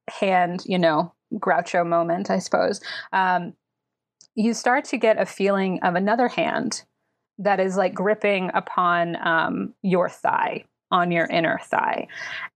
hand, 0.09 0.63
you 0.65 0.79
know, 0.79 1.13
Groucho 1.35 1.87
moment, 1.87 2.31
I 2.31 2.39
suppose, 2.39 2.81
um, 3.13 3.55
you 4.35 4.55
start 4.55 4.85
to 4.87 4.97
get 4.97 5.21
a 5.21 5.27
feeling 5.27 5.81
of 5.83 5.95
another 5.95 6.29
hand 6.29 6.85
that 7.39 7.61
is 7.61 7.77
like 7.77 7.95
gripping 7.95 8.51
upon 8.55 9.17
um, 9.27 9.75
your 9.83 10.09
thigh 10.09 10.65
on 10.93 11.11
your 11.11 11.27
inner 11.27 11.59
thigh. 11.65 12.07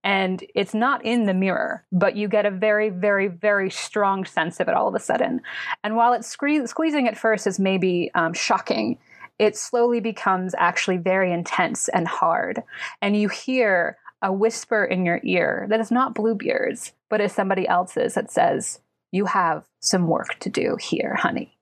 And 0.03 0.45
it's 0.55 0.73
not 0.73 1.03
in 1.03 1.25
the 1.25 1.33
mirror, 1.33 1.83
but 1.91 2.15
you 2.15 2.29
get 2.29 2.45
a 2.45 2.51
very, 2.51 2.89
very, 2.89 3.27
very 3.27 3.69
strong 3.69 4.23
sense 4.23 4.59
of 4.59 4.69
it 4.69 4.75
all 4.75 4.87
of 4.87 4.95
a 4.95 4.99
sudden. 4.99 5.41
And 5.83 5.97
while 5.97 6.13
it's 6.13 6.33
sque- 6.33 6.69
squeezing 6.69 7.07
at 7.07 7.17
first 7.17 7.47
is 7.47 7.59
maybe 7.59 8.11
um, 8.15 8.33
shocking, 8.33 8.99
it 9.39 9.57
slowly 9.57 9.99
becomes 9.99 10.55
actually 10.57 10.97
very 10.97 11.33
intense 11.33 11.89
and 11.89 12.07
hard. 12.07 12.63
And 13.01 13.17
you 13.17 13.27
hear 13.27 13.97
a 14.21 14.31
whisper 14.31 14.85
in 14.85 15.05
your 15.05 15.19
ear 15.23 15.65
that 15.69 15.79
is 15.79 15.91
not 15.91 16.15
Bluebeard's, 16.15 16.93
but 17.09 17.21
is 17.21 17.33
somebody 17.33 17.67
else's 17.67 18.13
that 18.13 18.31
says, 18.31 18.79
You 19.11 19.25
have 19.25 19.65
some 19.79 20.07
work 20.07 20.37
to 20.39 20.49
do 20.49 20.77
here, 20.79 21.15
honey. 21.15 21.57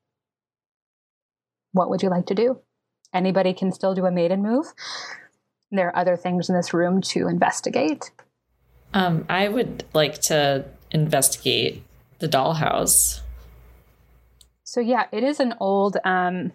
What 1.72 1.90
would 1.90 2.04
you 2.04 2.10
like 2.10 2.28
to 2.28 2.36
do? 2.36 2.60
Anybody 3.14 3.54
can 3.54 3.72
still 3.72 3.96
do 3.96 4.06
a 4.06 4.12
maiden 4.12 4.42
move. 4.42 4.68
There 5.76 5.88
are 5.88 5.98
other 5.98 6.18
things 6.18 6.50
in 6.50 6.56
this 6.56 6.74
room 6.74 7.02
to 7.02 7.28
investigate. 7.28 8.12
Um, 8.94 9.26
I 9.30 9.50
would 9.50 9.84
like 9.94 10.22
to 10.24 10.66
investigate 10.92 11.84
the 12.20 12.28
dollhouse. 12.28 13.22
So, 14.64 14.80
yeah, 14.80 15.06
it 15.12 15.24
is 15.24 15.40
an 15.40 15.54
old, 15.60 15.98
um, 16.06 16.52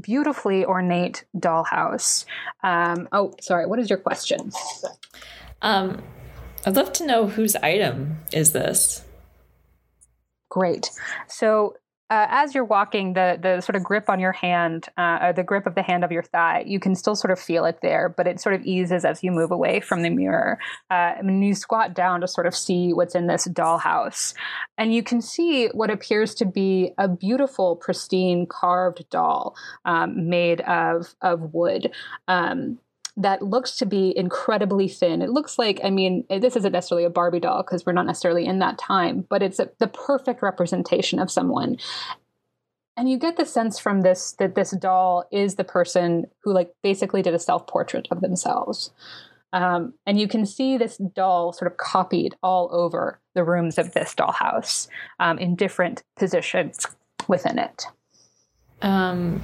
beautifully 0.00 0.64
ornate 0.64 1.24
dollhouse. 1.36 2.24
Um, 2.62 3.08
oh, 3.12 3.34
sorry, 3.40 3.66
what 3.66 3.78
is 3.78 3.90
your 3.90 3.98
question? 3.98 4.52
Um, 5.62 6.02
I'd 6.64 6.76
love 6.76 6.92
to 6.94 7.06
know 7.06 7.26
whose 7.26 7.56
item 7.56 8.18
is 8.32 8.52
this. 8.52 9.04
Great. 10.48 10.90
So, 11.28 11.74
uh, 12.10 12.26
as 12.28 12.54
you're 12.54 12.64
walking, 12.64 13.12
the 13.12 13.38
the 13.40 13.60
sort 13.60 13.76
of 13.76 13.84
grip 13.84 14.10
on 14.10 14.18
your 14.18 14.32
hand, 14.32 14.88
uh, 14.96 15.30
the 15.32 15.44
grip 15.44 15.64
of 15.64 15.76
the 15.76 15.82
hand 15.82 16.02
of 16.02 16.10
your 16.10 16.24
thigh, 16.24 16.64
you 16.66 16.80
can 16.80 16.96
still 16.96 17.14
sort 17.14 17.30
of 17.30 17.38
feel 17.38 17.64
it 17.64 17.78
there, 17.82 18.08
but 18.08 18.26
it 18.26 18.40
sort 18.40 18.54
of 18.54 18.62
eases 18.64 19.04
as 19.04 19.22
you 19.22 19.30
move 19.30 19.52
away 19.52 19.78
from 19.80 20.02
the 20.02 20.10
mirror. 20.10 20.58
Uh, 20.90 21.14
and 21.18 21.44
you 21.44 21.54
squat 21.54 21.94
down 21.94 22.20
to 22.20 22.28
sort 22.28 22.46
of 22.48 22.54
see 22.54 22.92
what's 22.92 23.14
in 23.14 23.28
this 23.28 23.46
dollhouse, 23.48 24.34
and 24.76 24.92
you 24.92 25.02
can 25.02 25.22
see 25.22 25.68
what 25.68 25.90
appears 25.90 26.34
to 26.34 26.44
be 26.44 26.92
a 26.98 27.06
beautiful, 27.06 27.76
pristine 27.76 28.44
carved 28.46 29.08
doll 29.10 29.54
um, 29.84 30.28
made 30.28 30.60
of 30.62 31.14
of 31.22 31.54
wood. 31.54 31.92
Um, 32.26 32.78
that 33.20 33.42
looks 33.42 33.76
to 33.76 33.86
be 33.86 34.16
incredibly 34.16 34.88
thin. 34.88 35.20
It 35.20 35.30
looks 35.30 35.58
like, 35.58 35.80
I 35.84 35.90
mean, 35.90 36.24
this 36.28 36.56
isn't 36.56 36.72
necessarily 36.72 37.04
a 37.04 37.10
Barbie 37.10 37.40
doll 37.40 37.62
because 37.62 37.84
we're 37.84 37.92
not 37.92 38.06
necessarily 38.06 38.46
in 38.46 38.60
that 38.60 38.78
time, 38.78 39.26
but 39.28 39.42
it's 39.42 39.58
a, 39.58 39.70
the 39.78 39.88
perfect 39.88 40.42
representation 40.42 41.18
of 41.18 41.30
someone. 41.30 41.76
And 42.96 43.10
you 43.10 43.18
get 43.18 43.36
the 43.36 43.46
sense 43.46 43.78
from 43.78 44.00
this 44.00 44.32
that 44.38 44.54
this 44.54 44.72
doll 44.72 45.24
is 45.30 45.54
the 45.54 45.64
person 45.64 46.26
who, 46.42 46.52
like, 46.52 46.74
basically 46.82 47.22
did 47.22 47.34
a 47.34 47.38
self 47.38 47.66
portrait 47.66 48.08
of 48.10 48.20
themselves. 48.20 48.90
Um, 49.52 49.94
and 50.06 50.18
you 50.18 50.28
can 50.28 50.46
see 50.46 50.76
this 50.76 50.96
doll 50.96 51.52
sort 51.52 51.70
of 51.70 51.76
copied 51.76 52.36
all 52.42 52.68
over 52.72 53.20
the 53.34 53.44
rooms 53.44 53.78
of 53.78 53.92
this 53.92 54.14
dollhouse 54.14 54.88
um, 55.18 55.38
in 55.38 55.56
different 55.56 56.02
positions 56.16 56.86
within 57.28 57.58
it. 57.58 57.84
Um, 58.82 59.42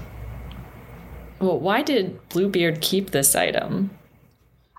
well, 1.40 1.58
why 1.58 1.82
did 1.82 2.28
Bluebeard 2.28 2.80
keep 2.80 3.10
this 3.10 3.34
item? 3.34 3.90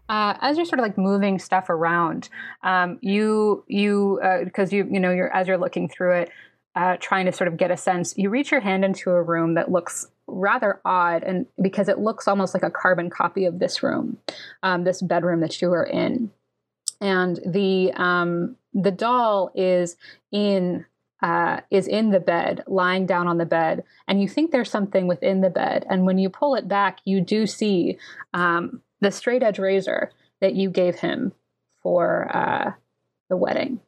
Uh, 0.10 0.36
as 0.40 0.58
you're 0.58 0.66
sort 0.66 0.80
of 0.80 0.84
like 0.84 0.98
moving 0.98 1.38
stuff 1.38 1.70
around, 1.70 2.30
um, 2.64 2.98
you 3.02 3.64
you 3.68 4.20
because 4.44 4.72
uh, 4.72 4.78
you 4.78 4.88
you 4.90 5.00
know 5.00 5.12
you're 5.12 5.34
as 5.34 5.48
you're 5.48 5.58
looking 5.58 5.90
through 5.90 6.14
it, 6.14 6.30
uh, 6.76 6.96
trying 7.00 7.26
to 7.26 7.32
sort 7.32 7.50
of 7.50 7.58
get 7.58 7.72
a 7.72 7.78
sense. 7.78 8.18
You 8.18 8.30
reach 8.30 8.52
your 8.52 8.62
hand 8.62 8.86
into 8.86 9.12
a 9.12 9.22
room 9.22 9.56
that 9.56 9.70
looks 9.70 10.08
rather 10.26 10.80
odd, 10.86 11.24
and 11.24 11.46
because 11.62 11.90
it 11.90 12.00
looks 12.00 12.28
almost 12.28 12.54
like 12.54 12.64
a 12.64 12.72
carbon 12.72 13.10
copy 13.10 13.46
of 13.46 13.60
this 13.60 13.84
room, 13.84 14.18
um, 14.64 14.86
this 14.86 15.02
bedroom 15.02 15.42
that 15.42 15.62
you 15.62 15.74
are 15.74 15.86
in, 15.86 16.32
and 17.02 17.40
the 17.46 17.92
um, 17.96 18.56
the 18.74 18.92
doll 18.92 19.52
is 19.56 19.98
in 20.32 20.86
uh, 21.21 21.62
is 21.71 21.88
in 21.88 22.12
the 22.12 22.19
bed, 22.19 22.63
lying 22.67 23.05
down 23.05 23.27
on 23.27 23.38
the 23.38 23.45
bed, 23.45 23.83
and 24.07 24.21
you 24.21 24.27
think 24.27 24.51
there's 24.51 24.69
something 24.69 25.07
within 25.07 25.41
the 25.41 25.50
bed. 25.50 25.86
And 25.89 26.05
when 26.05 26.17
you 26.17 26.29
pull 26.29 26.55
it 26.55 26.67
back, 26.67 27.00
you 27.05 27.21
do 27.21 27.47
see 27.47 27.97
um, 28.33 28.81
the 29.01 29.12
straight 29.12 29.43
edge 29.43 29.59
razor 29.59 30.12
that 30.41 30.55
you 30.55 30.69
gave 30.69 30.95
him 30.95 31.33
for 31.81 32.29
uh, 32.36 32.71
the 33.29 33.38
wedding. 33.38 33.79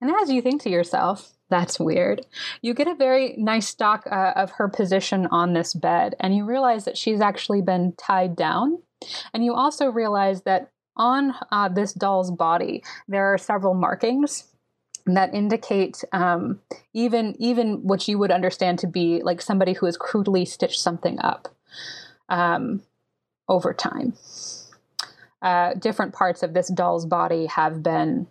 And 0.00 0.10
as 0.10 0.30
you 0.30 0.42
think 0.42 0.62
to 0.62 0.70
yourself, 0.70 1.32
that's 1.50 1.80
weird, 1.80 2.26
you 2.62 2.74
get 2.74 2.88
a 2.88 2.94
very 2.94 3.34
nice 3.36 3.68
stock 3.68 4.06
uh, 4.10 4.32
of 4.36 4.52
her 4.52 4.68
position 4.68 5.26
on 5.26 5.52
this 5.52 5.74
bed, 5.74 6.14
and 6.20 6.34
you 6.34 6.44
realize 6.44 6.84
that 6.84 6.98
she's 6.98 7.20
actually 7.20 7.62
been 7.62 7.92
tied 7.96 8.36
down. 8.36 8.78
And 9.32 9.44
you 9.44 9.54
also 9.54 9.88
realize 9.88 10.42
that 10.42 10.70
on 10.96 11.34
uh, 11.50 11.68
this 11.68 11.92
doll's 11.92 12.30
body, 12.30 12.82
there 13.08 13.32
are 13.32 13.38
several 13.38 13.74
markings 13.74 14.44
that 15.06 15.34
indicate 15.34 16.02
um, 16.12 16.60
even 16.92 17.34
even 17.38 17.82
what 17.82 18.08
you 18.08 18.18
would 18.18 18.30
understand 18.30 18.78
to 18.78 18.86
be 18.86 19.22
like 19.22 19.42
somebody 19.42 19.74
who 19.74 19.86
has 19.86 19.96
crudely 19.96 20.44
stitched 20.44 20.80
something 20.80 21.18
up 21.20 21.54
um, 22.28 22.82
over 23.48 23.74
time. 23.74 24.14
Uh, 25.42 25.74
different 25.74 26.14
parts 26.14 26.42
of 26.42 26.54
this 26.54 26.68
doll's 26.68 27.04
body 27.04 27.46
have 27.46 27.82
been 27.82 28.26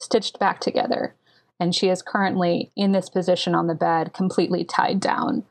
stitched 0.00 0.38
back 0.38 0.60
together, 0.60 1.16
and 1.58 1.74
she 1.74 1.88
is 1.88 2.02
currently 2.02 2.70
in 2.76 2.92
this 2.92 3.08
position 3.08 3.54
on 3.54 3.66
the 3.66 3.74
bed, 3.74 4.12
completely 4.12 4.64
tied 4.64 5.00
down 5.00 5.44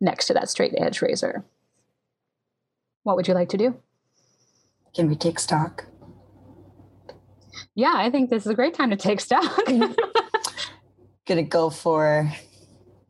next 0.00 0.28
to 0.28 0.34
that 0.34 0.48
straight 0.48 0.74
edge 0.78 1.02
razor. 1.02 1.44
What 3.02 3.16
would 3.16 3.26
you 3.26 3.34
like 3.34 3.48
to 3.48 3.56
do? 3.56 3.76
Can 4.94 5.08
we 5.08 5.16
take 5.16 5.40
stock? 5.40 5.86
Yeah, 7.76 7.92
I 7.94 8.10
think 8.10 8.30
this 8.30 8.44
is 8.44 8.50
a 8.50 8.54
great 8.54 8.74
time 8.74 8.90
to 8.90 8.96
take 8.96 9.20
stock. 9.20 9.64
Gonna 11.26 11.42
go 11.42 11.70
for 11.70 12.32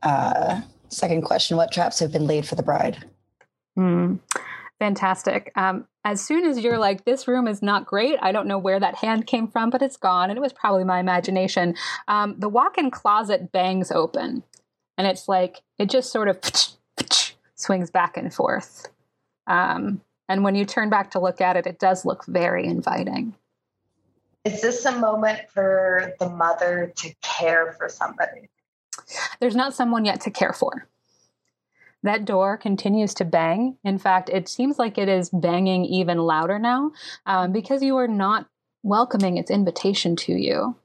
uh 0.02 0.60
second 0.88 1.22
question. 1.22 1.56
What 1.56 1.72
traps 1.72 2.00
have 2.00 2.12
been 2.12 2.26
laid 2.26 2.46
for 2.46 2.56
the 2.56 2.62
bride? 2.62 3.04
Mm, 3.78 4.18
fantastic. 4.78 5.52
Um, 5.54 5.86
as 6.04 6.24
soon 6.24 6.44
as 6.44 6.58
you're 6.58 6.78
like, 6.78 7.04
this 7.04 7.28
room 7.28 7.46
is 7.46 7.62
not 7.62 7.86
great, 7.86 8.18
I 8.22 8.32
don't 8.32 8.46
know 8.46 8.58
where 8.58 8.80
that 8.80 8.96
hand 8.96 9.26
came 9.26 9.48
from, 9.48 9.70
but 9.70 9.82
it's 9.82 9.96
gone, 9.96 10.30
and 10.30 10.36
it 10.36 10.40
was 10.40 10.52
probably 10.52 10.84
my 10.84 11.00
imagination. 11.00 11.74
Um, 12.08 12.36
the 12.38 12.48
walk 12.48 12.78
in 12.78 12.90
closet 12.90 13.52
bangs 13.52 13.90
open, 13.90 14.42
and 14.96 15.06
it's 15.06 15.28
like, 15.28 15.62
it 15.78 15.90
just 15.90 16.10
sort 16.12 16.28
of 16.28 16.38
swings 17.54 17.90
back 17.90 18.16
and 18.16 18.32
forth. 18.32 18.88
Um, 19.46 20.00
and 20.28 20.42
when 20.42 20.54
you 20.54 20.64
turn 20.64 20.90
back 20.90 21.10
to 21.10 21.20
look 21.20 21.40
at 21.40 21.56
it, 21.56 21.66
it 21.66 21.78
does 21.78 22.04
look 22.04 22.24
very 22.26 22.66
inviting. 22.66 23.34
Is 24.46 24.60
this 24.60 24.84
a 24.84 24.92
moment 24.92 25.40
for 25.52 26.12
the 26.20 26.30
mother 26.30 26.92
to 26.98 27.12
care 27.20 27.72
for 27.72 27.88
somebody? 27.88 28.48
There's 29.40 29.56
not 29.56 29.74
someone 29.74 30.04
yet 30.04 30.20
to 30.20 30.30
care 30.30 30.52
for. 30.52 30.86
That 32.04 32.24
door 32.24 32.56
continues 32.56 33.12
to 33.14 33.24
bang. 33.24 33.76
In 33.82 33.98
fact, 33.98 34.28
it 34.28 34.48
seems 34.48 34.78
like 34.78 34.98
it 34.98 35.08
is 35.08 35.30
banging 35.30 35.84
even 35.86 36.18
louder 36.18 36.60
now 36.60 36.92
um, 37.26 37.50
because 37.50 37.82
you 37.82 37.96
are 37.96 38.06
not 38.06 38.46
welcoming 38.84 39.36
its 39.36 39.50
invitation 39.50 40.14
to 40.14 40.34
you. 40.34 40.76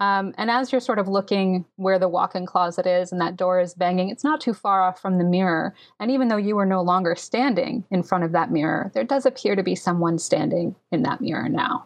Um, 0.00 0.32
and 0.38 0.50
as 0.50 0.72
you're 0.72 0.80
sort 0.80 0.98
of 0.98 1.06
looking 1.06 1.66
where 1.76 1.98
the 1.98 2.08
walk 2.08 2.34
in 2.34 2.46
closet 2.46 2.86
is 2.86 3.12
and 3.12 3.20
that 3.20 3.36
door 3.36 3.60
is 3.60 3.74
banging, 3.74 4.08
it's 4.08 4.24
not 4.24 4.40
too 4.40 4.54
far 4.54 4.82
off 4.82 4.98
from 4.98 5.18
the 5.18 5.24
mirror. 5.24 5.74
And 6.00 6.10
even 6.10 6.28
though 6.28 6.38
you 6.38 6.56
are 6.56 6.64
no 6.64 6.80
longer 6.80 7.16
standing 7.16 7.84
in 7.90 8.02
front 8.02 8.24
of 8.24 8.32
that 8.32 8.50
mirror, 8.50 8.90
there 8.94 9.04
does 9.04 9.26
appear 9.26 9.56
to 9.56 9.62
be 9.62 9.74
someone 9.74 10.18
standing 10.18 10.74
in 10.90 11.02
that 11.02 11.20
mirror 11.20 11.50
now. 11.50 11.84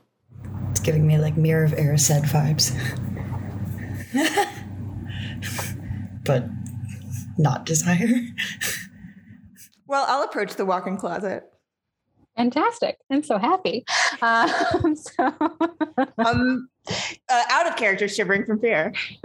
It's 0.78 0.86
giving 0.86 1.08
me 1.08 1.18
like 1.18 1.36
Mirror 1.36 1.64
of 1.64 1.72
Erised 1.72 2.22
vibes. 2.26 2.72
but 6.24 6.44
not 7.36 7.66
desire. 7.66 8.06
Well, 9.88 10.04
I'll 10.06 10.22
approach 10.22 10.54
the 10.54 10.64
walk 10.64 10.86
in 10.86 10.96
closet. 10.96 11.50
Fantastic. 12.36 12.98
I'm 13.10 13.24
so 13.24 13.38
happy. 13.38 13.84
Um, 14.22 14.94
so 14.94 15.34
Um, 16.16 16.68
uh, 17.28 17.44
out 17.50 17.66
of 17.66 17.74
character, 17.74 18.06
shivering 18.06 18.44
from 18.44 18.60
fear. 18.60 18.92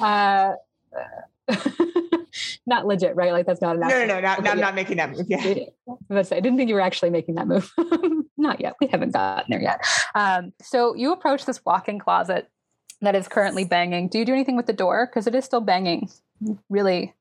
uh, 0.00 0.52
not 2.68 2.86
legit, 2.86 3.16
right? 3.16 3.32
Like 3.32 3.46
that's 3.46 3.60
not 3.60 3.76
an 3.76 3.80
No, 3.80 3.88
no, 3.88 4.06
no, 4.06 4.20
not, 4.20 4.46
I'm 4.46 4.60
not 4.60 4.74
making 4.74 4.98
that 4.98 5.10
move. 5.10 5.26
Yeah. 5.28 5.40
I 5.40 6.14
was 6.14 6.28
say, 6.28 6.36
I 6.36 6.40
didn't 6.40 6.58
think 6.58 6.68
you 6.68 6.74
were 6.74 6.80
actually 6.80 7.10
making 7.10 7.34
that 7.36 7.48
move. 7.48 7.72
Not 8.36 8.60
yet. 8.60 8.74
We 8.80 8.86
haven't 8.86 9.12
gotten 9.12 9.46
there 9.48 9.60
yet. 9.60 9.80
Um, 10.14 10.52
so 10.62 10.94
you 10.94 11.12
approach 11.12 11.44
this 11.44 11.64
walk-in 11.64 11.98
closet 11.98 12.48
that 13.00 13.16
is 13.16 13.26
currently 13.26 13.64
banging. 13.64 14.08
Do 14.08 14.18
you 14.18 14.24
do 14.24 14.32
anything 14.32 14.56
with 14.56 14.66
the 14.66 14.72
door? 14.72 15.06
Because 15.06 15.26
it 15.26 15.34
is 15.34 15.44
still 15.44 15.60
banging. 15.60 16.08
Really. 16.68 17.14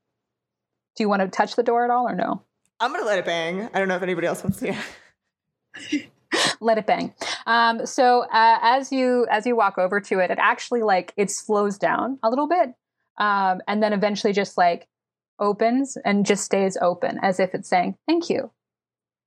Do 0.95 1.03
you 1.03 1.09
want 1.09 1.21
to 1.21 1.27
touch 1.27 1.55
the 1.55 1.63
door 1.63 1.83
at 1.83 1.89
all 1.89 2.07
or 2.07 2.15
no? 2.15 2.43
I'm 2.79 2.91
gonna 2.91 3.05
let 3.05 3.17
it 3.17 3.25
bang. 3.25 3.69
I 3.73 3.79
don't 3.79 3.87
know 3.87 3.95
if 3.95 4.03
anybody 4.03 4.27
else 4.27 4.43
wants 4.43 4.59
to. 4.59 4.75
Let 6.59 6.77
it 6.77 6.85
bang. 6.85 7.13
Um, 7.45 7.85
so 7.85 8.23
uh, 8.31 8.59
as 8.61 8.91
you 8.91 9.25
as 9.31 9.45
you 9.45 9.55
walk 9.55 9.77
over 9.77 9.99
to 10.01 10.19
it, 10.19 10.29
it 10.29 10.37
actually 10.39 10.83
like 10.83 11.13
it 11.17 11.31
slows 11.31 11.77
down 11.77 12.19
a 12.21 12.29
little 12.29 12.47
bit, 12.47 12.73
um, 13.17 13.61
and 13.67 13.81
then 13.81 13.93
eventually 13.93 14.33
just 14.33 14.57
like 14.57 14.87
opens 15.39 15.98
and 16.03 16.25
just 16.25 16.44
stays 16.44 16.77
open 16.82 17.20
as 17.22 17.39
if 17.39 17.53
it's 17.53 17.70
saying 17.70 17.98
thank 18.08 18.29
you, 18.29 18.51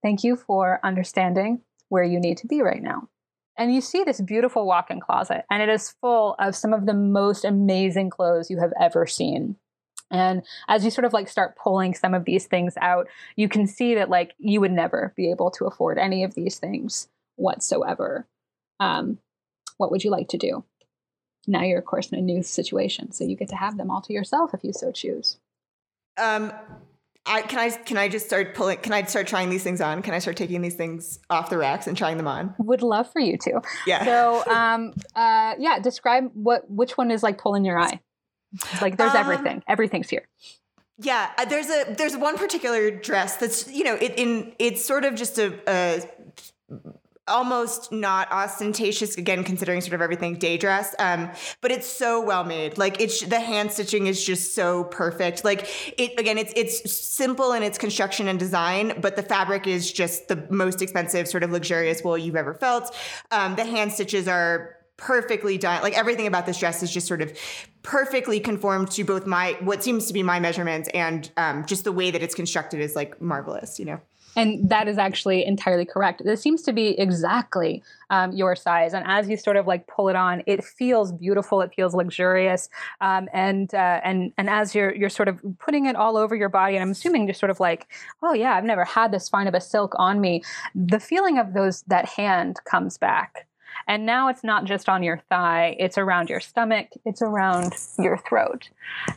thank 0.02 0.24
you 0.24 0.36
for 0.36 0.80
understanding 0.82 1.60
where 1.88 2.04
you 2.04 2.20
need 2.20 2.36
to 2.38 2.46
be 2.46 2.62
right 2.62 2.82
now. 2.82 3.08
And 3.56 3.74
you 3.74 3.80
see 3.80 4.04
this 4.04 4.20
beautiful 4.20 4.66
walk-in 4.66 5.00
closet, 5.00 5.44
and 5.50 5.62
it 5.62 5.68
is 5.68 5.94
full 6.00 6.34
of 6.38 6.56
some 6.56 6.72
of 6.72 6.86
the 6.86 6.94
most 6.94 7.44
amazing 7.44 8.08
clothes 8.08 8.48
you 8.48 8.58
have 8.58 8.72
ever 8.80 9.06
seen. 9.06 9.56
And 10.10 10.42
as 10.66 10.84
you 10.84 10.90
sort 10.90 11.04
of 11.04 11.12
like 11.12 11.28
start 11.28 11.56
pulling 11.56 11.94
some 11.94 12.14
of 12.14 12.24
these 12.24 12.46
things 12.46 12.74
out, 12.80 13.06
you 13.36 13.48
can 13.48 13.66
see 13.66 13.94
that 13.96 14.08
like 14.10 14.34
you 14.38 14.60
would 14.60 14.72
never 14.72 15.12
be 15.16 15.30
able 15.30 15.50
to 15.52 15.66
afford 15.66 15.98
any 15.98 16.24
of 16.24 16.34
these 16.34 16.58
things 16.58 17.08
whatsoever. 17.36 18.26
Um, 18.80 19.18
what 19.76 19.90
would 19.90 20.04
you 20.04 20.10
like 20.10 20.28
to 20.28 20.38
do? 20.38 20.64
Now 21.46 21.62
you're, 21.62 21.78
of 21.78 21.84
course, 21.84 22.08
in 22.08 22.18
a 22.18 22.22
new 22.22 22.42
situation, 22.42 23.12
so 23.12 23.24
you 23.24 23.36
get 23.36 23.48
to 23.48 23.56
have 23.56 23.76
them 23.76 23.90
all 23.90 24.00
to 24.02 24.12
yourself 24.12 24.52
if 24.54 24.64
you 24.64 24.72
so 24.72 24.90
choose. 24.90 25.38
Um, 26.16 26.52
I 27.26 27.42
can 27.42 27.58
I 27.58 27.70
can 27.70 27.96
I 27.96 28.08
just 28.08 28.26
start 28.26 28.54
pulling? 28.54 28.78
Can 28.78 28.92
I 28.92 29.02
start 29.04 29.26
trying 29.26 29.50
these 29.50 29.62
things 29.62 29.80
on? 29.80 30.02
Can 30.02 30.14
I 30.14 30.18
start 30.18 30.36
taking 30.36 30.62
these 30.62 30.74
things 30.74 31.18
off 31.28 31.50
the 31.50 31.58
racks 31.58 31.86
and 31.86 31.96
trying 31.96 32.16
them 32.16 32.26
on? 32.26 32.54
Would 32.58 32.82
love 32.82 33.12
for 33.12 33.20
you 33.20 33.36
to. 33.38 33.60
Yeah. 33.86 34.04
So, 34.04 34.44
um, 34.52 34.94
uh, 35.14 35.54
yeah, 35.58 35.78
describe 35.80 36.30
what 36.34 36.68
which 36.70 36.96
one 36.96 37.10
is 37.10 37.22
like 37.22 37.38
pulling 37.38 37.64
your 37.64 37.78
eye. 37.78 38.00
Like, 38.82 38.96
there's 38.96 39.14
Um, 39.14 39.18
everything. 39.18 39.62
Everything's 39.68 40.08
here. 40.08 40.26
Yeah, 40.98 41.30
uh, 41.38 41.44
there's 41.44 41.68
a 41.68 41.94
there's 41.96 42.16
one 42.16 42.36
particular 42.36 42.90
dress 42.90 43.36
that's 43.36 43.70
you 43.70 43.84
know 43.84 43.94
it 43.94 44.14
in 44.18 44.54
it's 44.58 44.84
sort 44.84 45.04
of 45.04 45.14
just 45.14 45.38
a, 45.38 45.58
a 45.66 46.02
almost 47.30 47.90
not 47.92 48.30
ostentatious 48.30 49.16
again 49.16 49.44
considering 49.44 49.80
sort 49.80 49.94
of 49.94 50.02
everything 50.02 50.34
day 50.34 50.56
dress 50.56 50.94
um 50.98 51.30
but 51.60 51.70
it's 51.70 51.86
so 51.86 52.20
well 52.20 52.44
made. 52.44 52.78
Like 52.78 53.00
it's 53.00 53.22
the 53.22 53.40
hand 53.40 53.72
stitching 53.72 54.06
is 54.06 54.22
just 54.24 54.54
so 54.54 54.84
perfect. 54.84 55.44
Like 55.44 55.68
it 55.98 56.18
again 56.18 56.38
it's 56.38 56.52
it's 56.56 56.92
simple 56.92 57.52
in 57.52 57.62
its 57.62 57.78
construction 57.78 58.28
and 58.28 58.38
design 58.38 59.00
but 59.00 59.16
the 59.16 59.22
fabric 59.22 59.66
is 59.66 59.92
just 59.92 60.28
the 60.28 60.46
most 60.50 60.82
expensive 60.82 61.28
sort 61.28 61.42
of 61.42 61.50
luxurious 61.50 62.02
wool 62.02 62.18
you've 62.18 62.36
ever 62.36 62.54
felt. 62.54 62.94
Um 63.30 63.56
the 63.56 63.64
hand 63.64 63.92
stitches 63.92 64.28
are 64.28 64.76
perfectly 65.00 65.56
done. 65.56 65.82
Like 65.82 65.96
everything 65.96 66.26
about 66.26 66.46
this 66.46 66.58
dress 66.58 66.82
is 66.82 66.92
just 66.92 67.06
sort 67.06 67.22
of 67.22 67.32
perfectly 67.82 68.38
conformed 68.38 68.90
to 68.92 69.04
both 69.04 69.26
my 69.26 69.56
what 69.60 69.82
seems 69.82 70.06
to 70.06 70.12
be 70.12 70.22
my 70.22 70.38
measurements 70.38 70.88
and 70.92 71.30
um, 71.36 71.64
just 71.64 71.84
the 71.84 71.92
way 71.92 72.10
that 72.10 72.22
it's 72.22 72.34
constructed 72.34 72.80
is 72.80 72.94
like 72.94 73.20
marvelous 73.20 73.78
you 73.78 73.86
know 73.86 74.00
And 74.36 74.68
that 74.70 74.86
is 74.88 74.96
actually 74.96 75.44
entirely 75.44 75.84
correct. 75.84 76.22
This 76.24 76.40
seems 76.40 76.62
to 76.62 76.72
be 76.72 76.98
exactly 76.98 77.82
um, 78.10 78.32
your 78.32 78.54
size. 78.54 78.94
And 78.94 79.04
as 79.06 79.28
you 79.28 79.36
sort 79.36 79.56
of 79.56 79.66
like 79.66 79.86
pull 79.86 80.08
it 80.08 80.16
on, 80.16 80.42
it 80.46 80.64
feels 80.64 81.12
beautiful. 81.12 81.60
It 81.62 81.72
feels 81.74 81.94
luxurious. 81.94 82.68
Um, 83.00 83.28
and 83.32 83.74
uh, 83.74 84.00
and 84.04 84.32
and 84.38 84.48
as 84.48 84.74
you're 84.74 84.94
you're 84.94 85.10
sort 85.10 85.28
of 85.28 85.40
putting 85.58 85.86
it 85.86 85.96
all 85.96 86.16
over 86.16 86.36
your 86.36 86.48
body, 86.48 86.76
and 86.76 86.82
I'm 86.82 86.92
assuming 86.92 87.26
just 87.26 87.40
sort 87.40 87.50
of 87.50 87.60
like, 87.60 87.88
oh 88.22 88.32
yeah, 88.32 88.54
I've 88.54 88.64
never 88.64 88.84
had 88.84 89.12
this 89.12 89.28
fine 89.28 89.48
of 89.48 89.54
a 89.54 89.60
silk 89.60 89.94
on 89.96 90.20
me. 90.20 90.42
The 90.74 91.00
feeling 91.00 91.38
of 91.38 91.52
those 91.52 91.82
that 91.88 92.06
hand 92.06 92.60
comes 92.64 92.98
back. 92.98 93.46
And 93.90 94.06
now 94.06 94.28
it's 94.28 94.44
not 94.44 94.66
just 94.66 94.88
on 94.88 95.02
your 95.02 95.18
thigh, 95.28 95.74
it's 95.80 95.98
around 95.98 96.30
your 96.30 96.38
stomach, 96.38 96.90
it's 97.04 97.22
around 97.22 97.74
your 97.98 98.18
throat. 98.18 98.68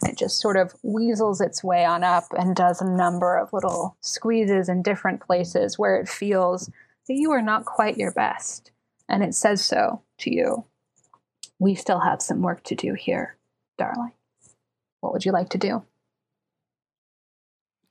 It 0.04 0.18
just 0.18 0.40
sort 0.40 0.58
of 0.58 0.74
weasels 0.82 1.42
its 1.42 1.64
way 1.64 1.86
on 1.86 2.04
up 2.04 2.24
and 2.36 2.56
does 2.56 2.82
a 2.82 2.90
number 2.90 3.38
of 3.38 3.54
little 3.54 3.96
squeezes 4.02 4.70
in 4.70 4.82
different 4.82 5.22
places 5.22 5.78
where 5.78 5.98
it 5.98 6.10
feels 6.10 6.72
that 7.08 7.14
you 7.14 7.30
are 7.30 7.42
not 7.44 7.66
quite 7.66 8.00
your 8.00 8.14
best. 8.14 8.72
And 9.08 9.24
it 9.24 9.36
says 9.36 9.64
so 9.64 10.02
to 10.18 10.34
you. 10.34 10.66
We 11.60 11.76
still 11.76 12.00
have 12.00 12.24
some 12.24 12.42
work 12.42 12.64
to 12.64 12.74
do 12.74 12.96
here, 12.96 13.38
darling. 13.78 14.14
What 15.02 15.14
would 15.14 15.24
you 15.24 15.32
like 15.32 15.50
to 15.50 15.60
do? 15.60 15.84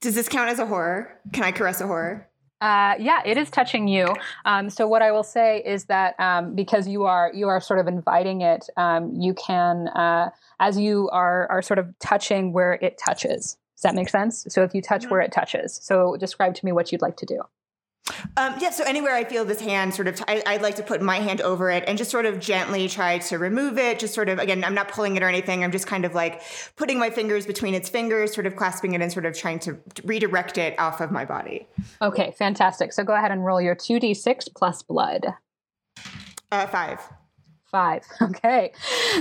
does 0.03 0.17
this 0.17 0.29
count 0.29 0.51
as 0.51 0.59
a 0.59 0.67
horror 0.67 1.19
can 1.33 1.45
i 1.45 1.53
caress 1.53 1.81
a 1.81 1.87
horror 1.87 2.29
Uh, 2.63 2.95
yeah, 3.01 3.21
it 3.25 3.37
is 3.37 3.51
touching 3.51 3.89
you. 3.89 4.07
Um, 4.45 4.71
so 4.71 4.87
what 4.87 5.03
I 5.03 5.11
will 5.11 5.25
say 5.25 5.61
is 5.67 5.87
that 5.87 6.15
um, 6.21 6.55
because 6.55 6.87
you 6.87 7.03
are 7.03 7.33
you 7.35 7.49
are 7.49 7.61
sort 7.61 7.81
of 7.81 7.89
inviting 7.89 8.41
it, 8.41 8.71
um, 8.77 9.13
you 9.19 9.35
can 9.35 9.89
uh, 9.89 10.31
as 10.61 10.79
you 10.79 11.11
are 11.11 11.51
are 11.51 11.61
sort 11.61 11.81
of 11.81 11.93
touching 11.99 12.53
where 12.53 12.75
it 12.75 13.01
touches. 13.05 13.59
Does 13.75 13.83
that 13.83 13.97
make 13.97 14.09
sense? 14.09 14.47
So 14.49 14.63
if 14.63 14.77
you 14.77 14.81
touch 14.81 15.11
where 15.11 15.21
it 15.21 15.33
touches, 15.33 15.81
so 15.83 16.17
describe 16.17 16.55
to 16.55 16.65
me 16.65 16.71
what 16.71 16.93
you'd 16.93 17.03
like 17.03 17.17
to 17.17 17.27
do. 17.27 17.41
Um, 18.37 18.55
yeah, 18.61 18.71
so 18.71 18.85
anywhere 18.85 19.15
I 19.15 19.25
feel 19.25 19.45
this 19.45 19.61
hand 19.61 19.95
sort 19.95 20.09
of, 20.09 20.21
I, 20.27 20.43
I'd 20.45 20.63
like 20.63 20.77
to 20.77 20.83
put 20.83 21.01
my 21.01 21.17
hand 21.17 21.41
over 21.41 21.71
it 21.71 21.85
and 21.87 21.97
just 21.97 22.11
sort 22.11 22.27
of 22.27 22.41
gently 22.41 22.89
try 22.89 23.19
to 23.19 23.39
remove 23.39 23.79
it. 23.79 23.99
Just 23.99 24.15
sort 24.15 24.29
of, 24.29 24.39
again, 24.39 24.65
I'm 24.65 24.75
not 24.75 24.89
pulling 24.89 25.17
it 25.17 25.23
or 25.23 25.29
anything. 25.29 25.63
I'm 25.63 25.71
just 25.71 25.87
kind 25.87 26.05
of 26.05 26.15
like 26.15 26.43
putting 26.77 26.99
my 26.99 27.11
fingers 27.11 27.47
between 27.47 27.75
its 27.75 27.89
fingers, 27.89 28.35
sort 28.35 28.47
of 28.47 28.57
clasping 28.57 28.95
it 28.95 29.01
and 29.01 29.13
sort 29.13 29.27
of 29.27 29.37
trying 29.37 29.61
to 29.61 29.79
redirect 30.05 30.59
it 30.59 30.79
off 30.79 31.01
of 31.01 31.13
my 31.13 31.25
body. 31.25 31.69
Okay, 32.01 32.33
fantastic. 32.37 32.93
So 32.93 33.05
go 33.05 33.15
ahead 33.15 33.31
and 33.31 33.45
roll 33.45 33.61
your 33.61 33.75
two 33.75 34.01
d 34.01 34.15
six 34.15 34.49
plus 34.49 34.83
blood. 34.83 35.27
Uh, 36.51 36.67
five. 36.67 37.01
Five. 37.67 38.03
Okay. 38.23 38.73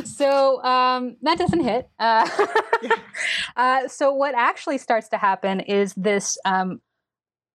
So 0.04 0.62
um, 0.64 1.16
that 1.22 1.38
doesn't 1.38 1.64
hit. 1.64 1.90
Uh, 2.00 2.28
uh, 3.56 3.88
so 3.88 4.14
what 4.14 4.36
actually 4.36 4.78
starts 4.78 5.08
to 5.10 5.18
happen 5.18 5.60
is 5.62 5.94
this. 5.96 6.38
Um, 6.46 6.82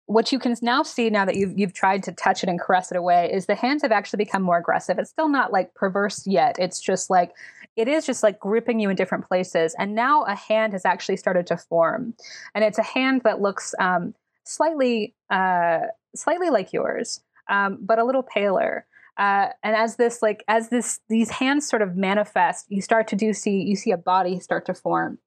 what 0.06 0.32
you 0.32 0.38
can 0.38 0.54
now 0.60 0.82
see 0.82 1.08
now 1.08 1.24
that 1.24 1.36
you've 1.36 1.58
you've 1.58 1.72
tried 1.72 2.02
to 2.02 2.12
touch 2.12 2.42
it 2.42 2.48
and 2.48 2.60
caress 2.60 2.92
it 2.92 2.96
away 2.96 3.30
is 3.32 3.46
the 3.46 3.54
hands 3.54 3.82
have 3.82 3.92
actually 3.92 4.18
become 4.18 4.42
more 4.42 4.58
aggressive. 4.58 4.98
It's 4.98 5.10
still 5.10 5.28
not 5.28 5.52
like 5.52 5.74
perverse 5.74 6.26
yet. 6.26 6.56
It's 6.58 6.80
just 6.80 7.08
like 7.08 7.32
it 7.76 7.88
is 7.88 8.04
just 8.04 8.22
like 8.22 8.38
gripping 8.38 8.80
you 8.80 8.90
in 8.90 8.96
different 8.96 9.26
places. 9.26 9.74
And 9.78 9.94
now 9.94 10.24
a 10.24 10.34
hand 10.34 10.74
has 10.74 10.84
actually 10.84 11.16
started 11.16 11.46
to 11.48 11.56
form, 11.56 12.14
and 12.54 12.64
it's 12.64 12.78
a 12.78 12.82
hand 12.82 13.22
that 13.24 13.40
looks 13.40 13.74
um, 13.78 14.14
slightly 14.44 15.14
uh, 15.30 15.80
slightly 16.14 16.50
like 16.50 16.72
yours, 16.72 17.20
um, 17.48 17.78
but 17.80 17.98
a 17.98 18.04
little 18.04 18.22
paler. 18.22 18.86
Uh, 19.16 19.48
and 19.62 19.76
as 19.76 19.96
this 19.96 20.20
like 20.20 20.44
as 20.48 20.68
this 20.68 21.00
these 21.08 21.30
hands 21.30 21.66
sort 21.66 21.80
of 21.80 21.96
manifest, 21.96 22.66
you 22.68 22.82
start 22.82 23.08
to 23.08 23.16
do 23.16 23.32
see 23.32 23.62
you 23.62 23.76
see 23.76 23.90
a 23.90 23.96
body 23.96 24.38
start 24.38 24.66
to 24.66 24.74
form 24.74 25.18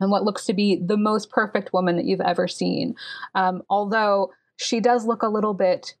and 0.00 0.10
what 0.10 0.24
looks 0.24 0.44
to 0.46 0.54
be 0.54 0.76
the 0.76 0.96
most 0.96 1.30
perfect 1.30 1.72
woman 1.72 1.96
that 1.96 2.04
you've 2.04 2.20
ever 2.20 2.48
seen. 2.48 2.94
Um, 3.34 3.62
although 3.68 4.32
she 4.56 4.80
does 4.80 5.06
look 5.06 5.22
a 5.22 5.28
little 5.28 5.54
bit 5.54 5.94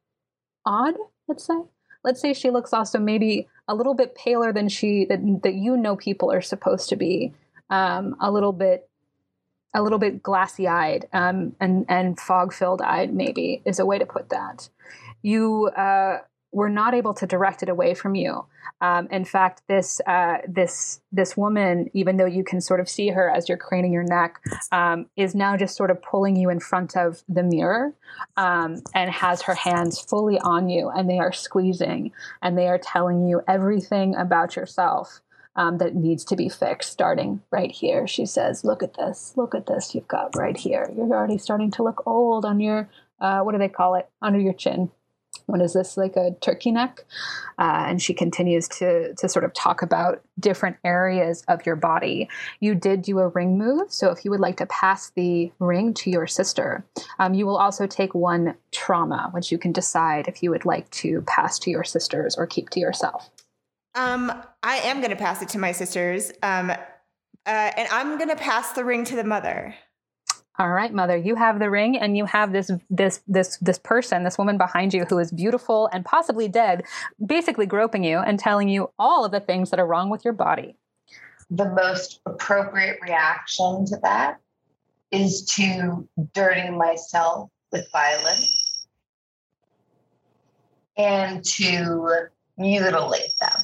odd, 0.64 0.94
let's 1.28 1.44
say. 1.44 1.60
Let's 2.02 2.20
say 2.20 2.34
she 2.34 2.50
looks 2.50 2.72
also 2.72 2.98
maybe 2.98 3.48
a 3.66 3.74
little 3.74 3.94
bit 3.94 4.14
paler 4.14 4.52
than 4.52 4.68
she 4.68 5.06
that, 5.06 5.20
that 5.42 5.54
you 5.54 5.76
know 5.76 5.96
people 5.96 6.30
are 6.30 6.42
supposed 6.42 6.88
to 6.90 6.96
be. 6.96 7.32
Um, 7.70 8.16
a 8.20 8.30
little 8.30 8.52
bit, 8.52 8.88
a 9.72 9.82
little 9.82 9.98
bit 9.98 10.22
glassy 10.22 10.68
eyed 10.68 11.08
um, 11.12 11.56
and 11.60 11.86
and 11.88 12.20
fog 12.20 12.52
filled 12.52 12.82
eyed 12.82 13.14
maybe 13.14 13.62
is 13.64 13.78
a 13.78 13.86
way 13.86 13.98
to 13.98 14.06
put 14.06 14.28
that. 14.28 14.68
You 15.22 15.70
uh, 15.76 16.18
were 16.54 16.70
not 16.70 16.94
able 16.94 17.12
to 17.12 17.26
direct 17.26 17.62
it 17.62 17.68
away 17.68 17.94
from 17.94 18.14
you. 18.14 18.46
Um, 18.80 19.08
in 19.10 19.24
fact, 19.24 19.62
this 19.68 20.00
uh, 20.06 20.38
this 20.48 21.00
this 21.12 21.36
woman, 21.36 21.90
even 21.92 22.16
though 22.16 22.26
you 22.26 22.44
can 22.44 22.60
sort 22.60 22.80
of 22.80 22.88
see 22.88 23.08
her 23.08 23.28
as 23.28 23.48
you're 23.48 23.58
craning 23.58 23.92
your 23.92 24.04
neck, 24.04 24.40
um, 24.72 25.06
is 25.16 25.34
now 25.34 25.56
just 25.56 25.76
sort 25.76 25.90
of 25.90 26.00
pulling 26.00 26.36
you 26.36 26.50
in 26.50 26.60
front 26.60 26.96
of 26.96 27.22
the 27.28 27.42
mirror 27.42 27.92
um, 28.36 28.82
and 28.94 29.10
has 29.10 29.42
her 29.42 29.54
hands 29.54 30.00
fully 30.00 30.38
on 30.40 30.68
you, 30.68 30.90
and 30.90 31.10
they 31.10 31.18
are 31.18 31.32
squeezing 31.32 32.12
and 32.40 32.56
they 32.56 32.68
are 32.68 32.78
telling 32.78 33.26
you 33.26 33.42
everything 33.48 34.14
about 34.14 34.56
yourself. 34.56 35.20
Um, 35.56 35.78
that 35.78 35.94
needs 35.94 36.24
to 36.24 36.34
be 36.34 36.48
fixed 36.48 36.90
starting 36.90 37.40
right 37.52 37.70
here. 37.70 38.08
She 38.08 38.26
says, 38.26 38.64
Look 38.64 38.82
at 38.82 38.94
this, 38.94 39.34
look 39.36 39.54
at 39.54 39.66
this 39.66 39.94
you've 39.94 40.08
got 40.08 40.34
right 40.34 40.56
here. 40.56 40.90
You're 40.96 41.14
already 41.14 41.38
starting 41.38 41.70
to 41.72 41.84
look 41.84 42.04
old 42.08 42.44
on 42.44 42.58
your, 42.58 42.90
uh, 43.20 43.38
what 43.42 43.52
do 43.52 43.58
they 43.58 43.68
call 43.68 43.94
it, 43.94 44.08
under 44.20 44.40
your 44.40 44.52
chin 44.52 44.90
what 45.46 45.60
is 45.60 45.72
this 45.72 45.96
like 45.96 46.16
a 46.16 46.34
turkey 46.40 46.72
neck? 46.72 47.04
Uh, 47.58 47.84
and 47.86 48.02
she 48.02 48.14
continues 48.14 48.68
to 48.68 49.14
to 49.14 49.28
sort 49.28 49.44
of 49.44 49.52
talk 49.54 49.82
about 49.82 50.22
different 50.38 50.76
areas 50.84 51.44
of 51.48 51.64
your 51.64 51.76
body. 51.76 52.28
You 52.60 52.74
did 52.74 53.02
do 53.02 53.18
a 53.18 53.28
ring 53.28 53.58
move 53.58 53.92
so 53.92 54.10
if 54.10 54.24
you 54.24 54.30
would 54.30 54.40
like 54.40 54.56
to 54.56 54.66
pass 54.66 55.10
the 55.10 55.52
ring 55.58 55.94
to 55.94 56.10
your 56.10 56.26
sister 56.26 56.84
um, 57.18 57.34
you 57.34 57.46
will 57.46 57.56
also 57.56 57.86
take 57.86 58.14
one 58.14 58.54
trauma 58.72 59.30
which 59.32 59.52
you 59.52 59.58
can 59.58 59.72
decide 59.72 60.28
if 60.28 60.42
you 60.42 60.50
would 60.50 60.64
like 60.64 60.88
to 60.90 61.22
pass 61.22 61.58
to 61.60 61.70
your 61.70 61.84
sisters 61.84 62.34
or 62.36 62.46
keep 62.46 62.70
to 62.70 62.80
yourself. 62.80 63.30
Um 63.94 64.32
i 64.62 64.76
am 64.76 64.98
going 64.98 65.10
to 65.10 65.16
pass 65.16 65.42
it 65.42 65.48
to 65.50 65.58
my 65.58 65.72
sisters 65.72 66.32
um 66.42 66.70
uh, 66.70 66.76
and 67.46 67.88
i'm 67.90 68.16
going 68.16 68.30
to 68.30 68.36
pass 68.36 68.72
the 68.72 68.84
ring 68.84 69.04
to 69.04 69.14
the 69.14 69.24
mother 69.24 69.74
all 70.58 70.70
right, 70.70 70.92
mother, 70.92 71.16
you 71.16 71.34
have 71.34 71.58
the 71.58 71.68
ring 71.68 71.98
and 71.98 72.16
you 72.16 72.26
have 72.26 72.52
this 72.52 72.70
this 72.88 73.20
this 73.26 73.56
this 73.56 73.78
person, 73.78 74.22
this 74.22 74.38
woman 74.38 74.56
behind 74.56 74.94
you 74.94 75.04
who 75.04 75.18
is 75.18 75.32
beautiful 75.32 75.88
and 75.92 76.04
possibly 76.04 76.46
dead, 76.46 76.84
basically 77.24 77.66
groping 77.66 78.04
you 78.04 78.18
and 78.18 78.38
telling 78.38 78.68
you 78.68 78.90
all 78.98 79.24
of 79.24 79.32
the 79.32 79.40
things 79.40 79.70
that 79.70 79.80
are 79.80 79.86
wrong 79.86 80.10
with 80.10 80.24
your 80.24 80.34
body. 80.34 80.76
The 81.50 81.68
most 81.70 82.20
appropriate 82.24 82.98
reaction 83.02 83.84
to 83.86 83.96
that 84.02 84.38
is 85.10 85.44
to 85.56 86.08
dirty 86.32 86.70
myself 86.70 87.50
with 87.72 87.90
violence 87.90 88.86
and 90.96 91.44
to 91.44 92.28
mutilate 92.56 93.34
them. 93.40 93.60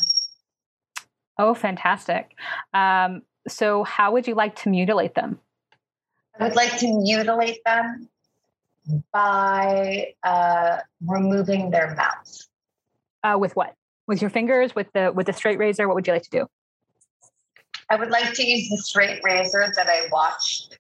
Oh, 1.39 1.55
fantastic. 1.55 2.35
Um, 2.75 3.23
so, 3.47 3.85
how 3.85 4.13
would 4.13 4.27
you 4.27 4.35
like 4.35 4.57
to 4.57 4.69
mutilate 4.69 5.15
them? 5.15 5.39
I 6.39 6.45
would 6.45 6.57
like 6.57 6.77
to 6.79 7.01
mutilate 7.01 7.59
them 7.65 8.09
by 9.13 10.15
uh, 10.23 10.79
removing 11.07 11.71
their 11.71 11.95
mouth. 11.95 12.47
Uh, 13.23 13.37
with 13.39 13.55
what? 13.57 13.75
With 14.07 14.21
your 14.21 14.31
fingers? 14.31 14.75
With 14.75 14.93
the 14.93 15.13
with 15.15 15.27
the 15.27 15.33
straight 15.33 15.59
razor? 15.59 15.87
What 15.87 15.95
would 15.95 16.07
you 16.07 16.13
like 16.13 16.23
to 16.23 16.31
do? 16.31 16.47
I 17.91 17.97
would 17.97 18.11
like 18.11 18.33
to 18.35 18.47
use 18.47 18.69
the 18.69 18.79
straight 18.79 19.21
razor 19.25 19.73
that 19.75 19.89
I 19.89 20.09
watched 20.13 20.79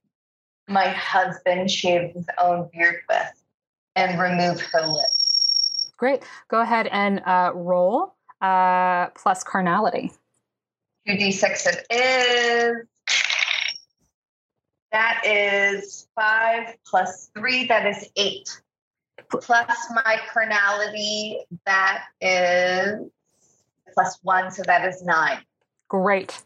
my 0.68 0.88
husband 0.88 1.70
shave 1.70 2.12
his 2.14 2.26
own 2.38 2.70
beard 2.72 3.00
with 3.08 3.42
and 3.96 4.20
remove 4.20 4.60
her 4.60 4.86
lips. 4.86 5.92
Great. 5.96 6.22
Go 6.48 6.60
ahead 6.60 6.86
and 6.92 7.20
uh, 7.26 7.52
roll 7.54 8.14
uh, 8.40 9.08
plus 9.08 9.44
carnality. 9.44 10.12
2d6 11.08 11.66
it 11.66 11.86
is. 11.90 12.86
That 14.92 15.22
is 15.24 16.08
five 16.14 16.76
plus 16.84 17.30
three, 17.36 17.66
that 17.66 17.86
is 17.86 18.08
eight. 18.16 18.60
Plus 19.30 19.70
my 20.04 20.18
carnality, 20.32 21.38
that 21.64 22.06
is 22.20 23.08
plus 23.94 24.18
one, 24.22 24.50
so 24.50 24.62
that 24.66 24.88
is 24.88 25.02
nine. 25.02 25.38
Great, 25.90 26.40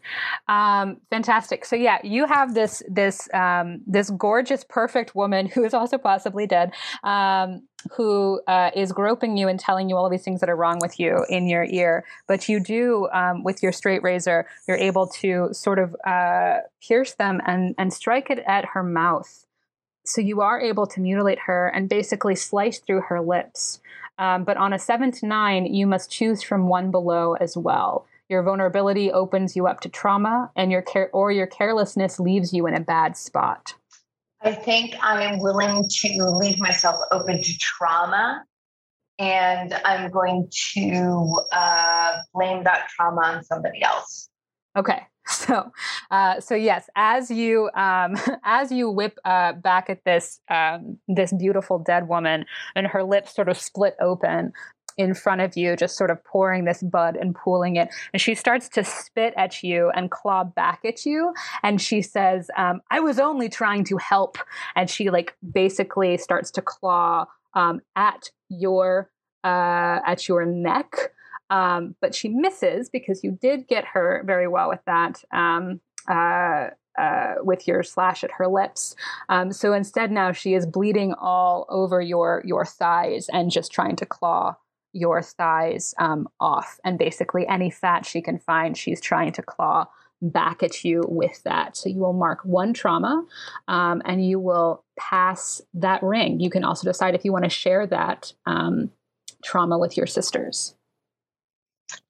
um, 0.47 0.97
fantastic. 1.11 1.65
So 1.65 1.75
yeah, 1.75 1.99
you 2.03 2.25
have 2.25 2.55
this 2.55 2.81
this 2.89 3.29
um, 3.31 3.81
this 3.85 4.09
gorgeous, 4.09 4.63
perfect 4.67 5.13
woman 5.13 5.45
who 5.45 5.63
is 5.63 5.71
also 5.71 5.99
possibly 5.99 6.47
dead, 6.47 6.73
um, 7.03 7.61
who 7.91 8.41
uh, 8.47 8.71
is 8.75 8.91
groping 8.91 9.37
you 9.37 9.47
and 9.47 9.59
telling 9.59 9.87
you 9.87 9.97
all 9.97 10.05
of 10.07 10.11
these 10.11 10.23
things 10.23 10.39
that 10.39 10.49
are 10.49 10.55
wrong 10.55 10.79
with 10.81 10.99
you 10.99 11.27
in 11.29 11.47
your 11.47 11.63
ear. 11.65 12.05
But 12.27 12.49
you 12.49 12.59
do, 12.59 13.07
um, 13.13 13.43
with 13.43 13.61
your 13.61 13.71
straight 13.71 14.01
razor, 14.01 14.47
you're 14.67 14.77
able 14.77 15.05
to 15.21 15.49
sort 15.51 15.77
of 15.77 15.95
uh, 16.07 16.61
pierce 16.81 17.13
them 17.13 17.39
and 17.45 17.75
and 17.77 17.93
strike 17.93 18.31
it 18.31 18.39
at 18.47 18.65
her 18.73 18.81
mouth. 18.81 19.45
So 20.05 20.21
you 20.21 20.41
are 20.41 20.59
able 20.59 20.87
to 20.87 20.99
mutilate 20.99 21.37
her 21.45 21.67
and 21.67 21.87
basically 21.87 22.33
slice 22.33 22.79
through 22.79 23.01
her 23.09 23.21
lips. 23.21 23.79
Um, 24.17 24.43
but 24.43 24.57
on 24.57 24.73
a 24.73 24.79
seven 24.79 25.11
to 25.11 25.27
nine, 25.27 25.67
you 25.67 25.85
must 25.85 26.09
choose 26.09 26.41
from 26.41 26.67
one 26.67 26.89
below 26.89 27.35
as 27.35 27.55
well. 27.55 28.07
Your 28.29 28.41
vulnerability 28.41 29.11
opens 29.11 29.55
you 29.55 29.67
up 29.67 29.81
to 29.81 29.89
trauma, 29.89 30.51
and 30.55 30.71
your 30.71 30.81
care 30.81 31.09
or 31.13 31.31
your 31.31 31.47
carelessness 31.47 32.19
leaves 32.19 32.53
you 32.53 32.65
in 32.65 32.73
a 32.73 32.79
bad 32.79 33.15
spot. 33.15 33.75
I 34.41 34.53
think 34.53 34.95
I 35.01 35.23
am 35.23 35.39
willing 35.39 35.87
to 35.89 36.25
leave 36.37 36.59
myself 36.59 36.99
open 37.11 37.41
to 37.41 37.57
trauma, 37.57 38.43
and 39.19 39.73
I'm 39.85 40.09
going 40.11 40.49
to 40.73 41.39
uh, 41.51 42.17
blame 42.33 42.63
that 42.63 42.87
trauma 42.89 43.21
on 43.21 43.43
somebody 43.43 43.83
else. 43.83 44.29
Okay, 44.75 45.03
so 45.27 45.71
uh, 46.11 46.39
so 46.39 46.55
yes, 46.55 46.89
as 46.95 47.31
you 47.31 47.69
um, 47.75 48.15
as 48.43 48.71
you 48.71 48.89
whip 48.89 49.17
uh, 49.25 49.53
back 49.53 49.89
at 49.89 50.03
this 50.03 50.39
um, 50.49 50.97
this 51.07 51.31
beautiful 51.33 51.79
dead 51.79 52.07
woman, 52.07 52.45
and 52.75 52.87
her 52.87 53.03
lips 53.03 53.35
sort 53.35 53.49
of 53.49 53.57
split 53.57 53.95
open, 53.99 54.51
in 54.97 55.13
front 55.13 55.41
of 55.41 55.57
you, 55.57 55.75
just 55.75 55.97
sort 55.97 56.09
of 56.09 56.23
pouring 56.23 56.65
this 56.65 56.81
bud 56.81 57.15
and 57.15 57.35
pooling 57.35 57.75
it. 57.75 57.89
And 58.13 58.21
she 58.21 58.35
starts 58.35 58.69
to 58.69 58.83
spit 58.83 59.33
at 59.35 59.63
you 59.63 59.91
and 59.95 60.09
claw 60.09 60.43
back 60.43 60.81
at 60.85 61.05
you. 61.05 61.33
And 61.63 61.81
she 61.81 62.01
says, 62.01 62.49
um, 62.57 62.81
I 62.89 62.99
was 62.99 63.19
only 63.19 63.49
trying 63.49 63.83
to 63.85 63.97
help. 63.97 64.37
And 64.75 64.89
she 64.89 65.09
like 65.09 65.35
basically 65.51 66.17
starts 66.17 66.51
to 66.51 66.61
claw 66.61 67.25
um, 67.53 67.81
at 67.95 68.29
your 68.49 69.09
uh, 69.43 69.99
at 70.05 70.27
your 70.27 70.45
neck. 70.45 71.11
Um, 71.49 71.95
but 72.01 72.15
she 72.15 72.29
misses 72.29 72.89
because 72.89 73.23
you 73.23 73.37
did 73.39 73.67
get 73.67 73.85
her 73.85 74.23
very 74.25 74.47
well 74.47 74.69
with 74.69 74.83
that. 74.85 75.23
Um, 75.31 75.81
uh, 76.07 76.69
uh, 76.97 77.35
with 77.39 77.67
your 77.67 77.83
slash 77.83 78.23
at 78.23 78.31
her 78.31 78.47
lips. 78.47 78.95
Um, 79.27 79.51
so 79.51 79.73
instead, 79.73 80.11
now 80.11 80.31
she 80.31 80.53
is 80.53 80.65
bleeding 80.65 81.13
all 81.13 81.65
over 81.67 81.99
your 81.99 82.41
your 82.45 82.63
thighs 82.63 83.27
and 83.33 83.51
just 83.51 83.71
trying 83.71 83.97
to 83.97 84.05
claw 84.05 84.55
your 84.95 85.21
thighs 85.21 85.93
um, 85.99 86.27
off. 86.39 86.79
And 86.83 86.97
basically, 86.97 87.45
any 87.47 87.69
fat 87.69 88.05
she 88.05 88.21
can 88.21 88.39
find, 88.39 88.77
she's 88.77 89.01
trying 89.01 89.33
to 89.33 89.41
claw 89.43 89.87
back 90.21 90.63
at 90.63 90.83
you 90.83 91.03
with 91.07 91.43
that. 91.43 91.75
So 91.75 91.89
you 91.89 91.99
will 91.99 92.13
mark 92.13 92.39
one 92.43 92.73
trauma 92.73 93.25
um, 93.67 94.01
and 94.05 94.25
you 94.25 94.39
will 94.39 94.83
pass 94.97 95.61
that 95.73 96.01
ring. 96.01 96.39
You 96.39 96.49
can 96.49 96.63
also 96.63 96.87
decide 96.87 97.13
if 97.13 97.25
you 97.25 97.33
want 97.33 97.43
to 97.43 97.49
share 97.49 97.85
that 97.87 98.33
um, 98.45 98.89
trauma 99.43 99.77
with 99.77 99.97
your 99.97 100.07
sisters. 100.07 100.73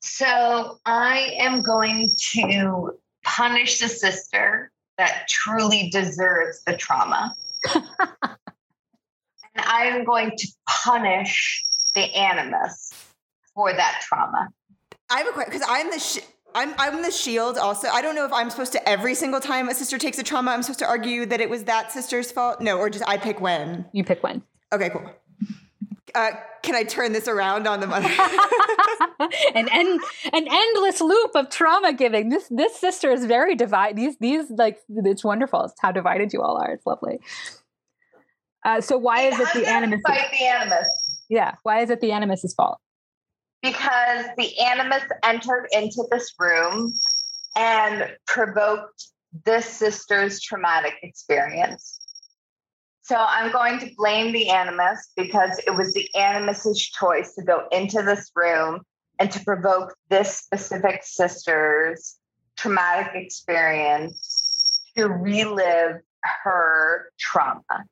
So 0.02 0.80
I 0.86 1.36
am 1.40 1.62
going 1.64 2.12
to 2.34 2.92
punish 3.24 3.80
the 3.80 3.90
sister 3.90 4.72
that 4.98 5.28
truly 5.28 5.90
deserves 5.90 6.64
the 6.66 6.78
trauma. 6.78 7.36
and 7.76 7.86
I 9.56 9.86
am 9.88 10.06
going 10.06 10.32
to 10.38 10.48
punish 10.70 11.65
the 11.96 12.14
animus 12.16 12.94
for 13.54 13.74
that 13.74 14.02
trauma. 14.02 14.50
I 15.10 15.20
have 15.20 15.28
a 15.28 15.32
question 15.32 15.54
because 15.54 15.68
I'm 15.70 15.90
the 15.90 16.00
sh- 16.00 16.26
I'm 16.54 16.74
I'm 16.78 17.02
the 17.02 17.12
shield 17.12 17.58
also. 17.58 17.88
I 17.90 18.02
don't 18.02 18.16
know 18.16 18.26
if 18.26 18.34
I'm 18.34 18.50
supposed 18.50 18.72
to 18.74 18.90
every 18.90 19.16
single 19.16 19.40
time 19.40 19.68
a 19.70 19.74
sister 19.74 19.98
takes 19.98 20.18
a 20.20 20.24
trauma, 20.24 20.52
I'm 20.52 20.64
supposed 20.64 20.80
to 20.80 20.88
argue 20.88 21.26
that 21.26 21.42
it 21.42 21.50
was 21.50 21.66
that 21.66 21.92
sister's 21.92 22.32
fault. 22.32 22.62
No, 22.62 22.78
or 22.78 22.90
just 22.90 23.08
I 23.08 23.18
pick 23.18 23.42
when. 23.42 23.86
You 23.92 24.04
pick 24.04 24.24
when. 24.24 24.44
Okay, 24.74 24.90
cool. 24.90 25.10
Uh, 26.16 26.32
can 26.64 26.76
I 26.76 26.84
turn 26.84 27.12
this 27.12 27.28
around 27.28 27.68
on 27.68 27.82
the 27.82 27.88
mother? 27.88 28.08
an 29.54 29.68
end, 29.70 30.02
an 30.34 30.48
endless 30.50 31.02
loop 31.02 31.32
of 31.36 31.50
trauma 31.50 31.94
giving. 31.94 32.30
This 32.30 32.48
this 32.50 32.80
sister 32.80 33.12
is 33.12 33.26
very 33.26 33.56
divided. 33.56 33.98
These 33.98 34.18
these 34.20 34.50
like 34.50 34.80
it's 34.90 35.24
wonderful. 35.24 35.66
It's 35.66 35.74
how 35.80 35.92
divided 35.92 36.32
you 36.32 36.42
all 36.42 36.58
are. 36.58 36.72
It's 36.72 36.86
lovely. 36.86 37.20
Uh, 38.66 38.82
so 38.82 38.98
why 38.98 39.22
is 39.22 39.40
it 39.40 39.48
the 39.54 39.68
animus? 39.68 40.02
Fight 40.08 40.32
the 40.32 40.46
animus. 40.46 40.90
Yeah. 41.30 41.56
Why 41.64 41.82
is 41.82 41.90
it 41.90 42.02
the 42.02 42.12
animus's 42.12 42.54
fault? 42.54 42.78
Because 43.62 44.26
the 44.38 44.60
animus 44.60 45.04
entered 45.24 45.68
into 45.72 46.04
this 46.12 46.34
room 46.40 46.94
and 47.56 48.16
provoked 48.28 49.08
this 49.46 49.66
sister's 49.66 50.42
traumatic 50.42 50.94
experience. 51.02 52.00
So 53.02 53.16
I'm 53.18 53.52
going 53.52 53.80
to 53.80 53.92
blame 53.98 54.34
the 54.34 54.50
animus 54.50 55.12
because 55.16 55.60
it 55.68 55.76
was 55.76 55.94
the 55.94 56.10
animus's 56.16 56.82
choice 56.82 57.36
to 57.36 57.44
go 57.44 57.68
into 57.72 58.02
this 58.02 58.32
room 58.36 58.82
and 59.20 59.32
to 59.32 59.44
provoke 59.44 59.96
this 60.10 60.38
specific 60.38 61.04
sister's 61.04 62.18
traumatic 62.58 63.12
experience 63.14 64.82
to 64.98 65.08
relive 65.08 65.98
her 66.44 67.12
trauma. 67.20 67.86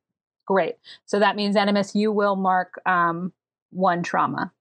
Great. 0.45 0.75
So 1.05 1.19
that 1.19 1.35
means 1.35 1.55
Animus, 1.55 1.95
you 1.95 2.11
will 2.11 2.35
mark 2.35 2.81
um, 2.85 3.31
one 3.71 4.03
trauma. 4.03 4.51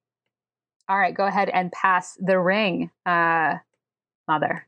All 0.89 0.99
right, 0.99 1.15
go 1.15 1.27
ahead 1.27 1.49
and 1.49 1.73
pass 1.73 2.17
the 2.21 2.39
ring, 2.39 2.91
uh, 3.07 3.57
mother. 4.29 4.67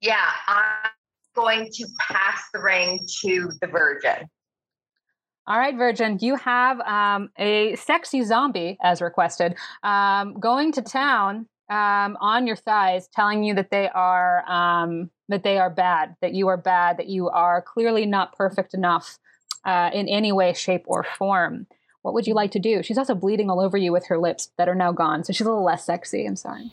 Yeah, 0.00 0.30
I'm 0.48 0.90
going 1.34 1.70
to 1.72 1.86
pass 2.00 2.42
the 2.52 2.60
ring 2.60 3.00
to 3.22 3.50
the 3.60 3.66
virgin. 3.66 4.28
All 5.46 5.58
right, 5.58 5.76
Virgin, 5.76 6.18
you 6.20 6.36
have 6.36 6.78
um, 6.80 7.30
a 7.36 7.74
sexy 7.74 8.22
zombie, 8.22 8.78
as 8.80 9.00
requested, 9.00 9.56
um, 9.82 10.38
going 10.38 10.70
to 10.72 10.82
town 10.82 11.46
um, 11.68 12.16
on 12.20 12.46
your 12.46 12.54
thighs, 12.54 13.08
telling 13.12 13.42
you 13.42 13.52
that 13.54 13.70
they 13.70 13.88
are 13.88 14.48
um, 14.48 15.10
that 15.28 15.42
they 15.42 15.58
are 15.58 15.70
bad, 15.70 16.14
that 16.20 16.32
you 16.34 16.46
are 16.46 16.56
bad, 16.56 16.96
that 16.98 17.08
you 17.08 17.28
are 17.28 17.60
clearly 17.60 18.06
not 18.06 18.36
perfect 18.36 18.72
enough 18.72 19.18
uh, 19.64 19.90
in 19.92 20.08
any 20.08 20.32
way, 20.32 20.52
shape, 20.52 20.84
or 20.86 21.04
form. 21.04 21.66
What 22.02 22.14
would 22.14 22.26
you 22.26 22.34
like 22.34 22.50
to 22.52 22.58
do? 22.58 22.82
She's 22.82 22.98
also 22.98 23.14
bleeding 23.14 23.48
all 23.48 23.60
over 23.60 23.76
you 23.76 23.92
with 23.92 24.06
her 24.06 24.18
lips 24.18 24.50
that 24.58 24.68
are 24.68 24.74
now 24.74 24.92
gone, 24.92 25.22
so 25.22 25.32
she's 25.32 25.46
a 25.46 25.50
little 25.50 25.64
less 25.64 25.84
sexy. 25.84 26.26
I'm 26.26 26.36
sorry. 26.36 26.72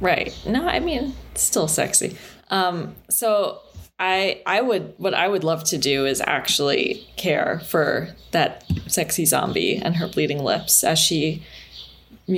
Right. 0.00 0.36
No, 0.46 0.66
I 0.66 0.80
mean, 0.80 1.14
still 1.34 1.68
sexy. 1.68 2.16
Um, 2.50 2.96
so 3.08 3.60
I 3.98 4.42
I 4.46 4.60
would 4.60 4.94
what 4.98 5.14
I 5.14 5.28
would 5.28 5.44
love 5.44 5.64
to 5.64 5.78
do 5.78 6.06
is 6.06 6.20
actually 6.26 7.06
care 7.16 7.60
for 7.66 8.08
that 8.32 8.64
sexy 8.88 9.24
zombie 9.24 9.76
and 9.76 9.96
her 9.96 10.08
bleeding 10.08 10.42
lips 10.42 10.82
as 10.82 10.98
she 10.98 11.42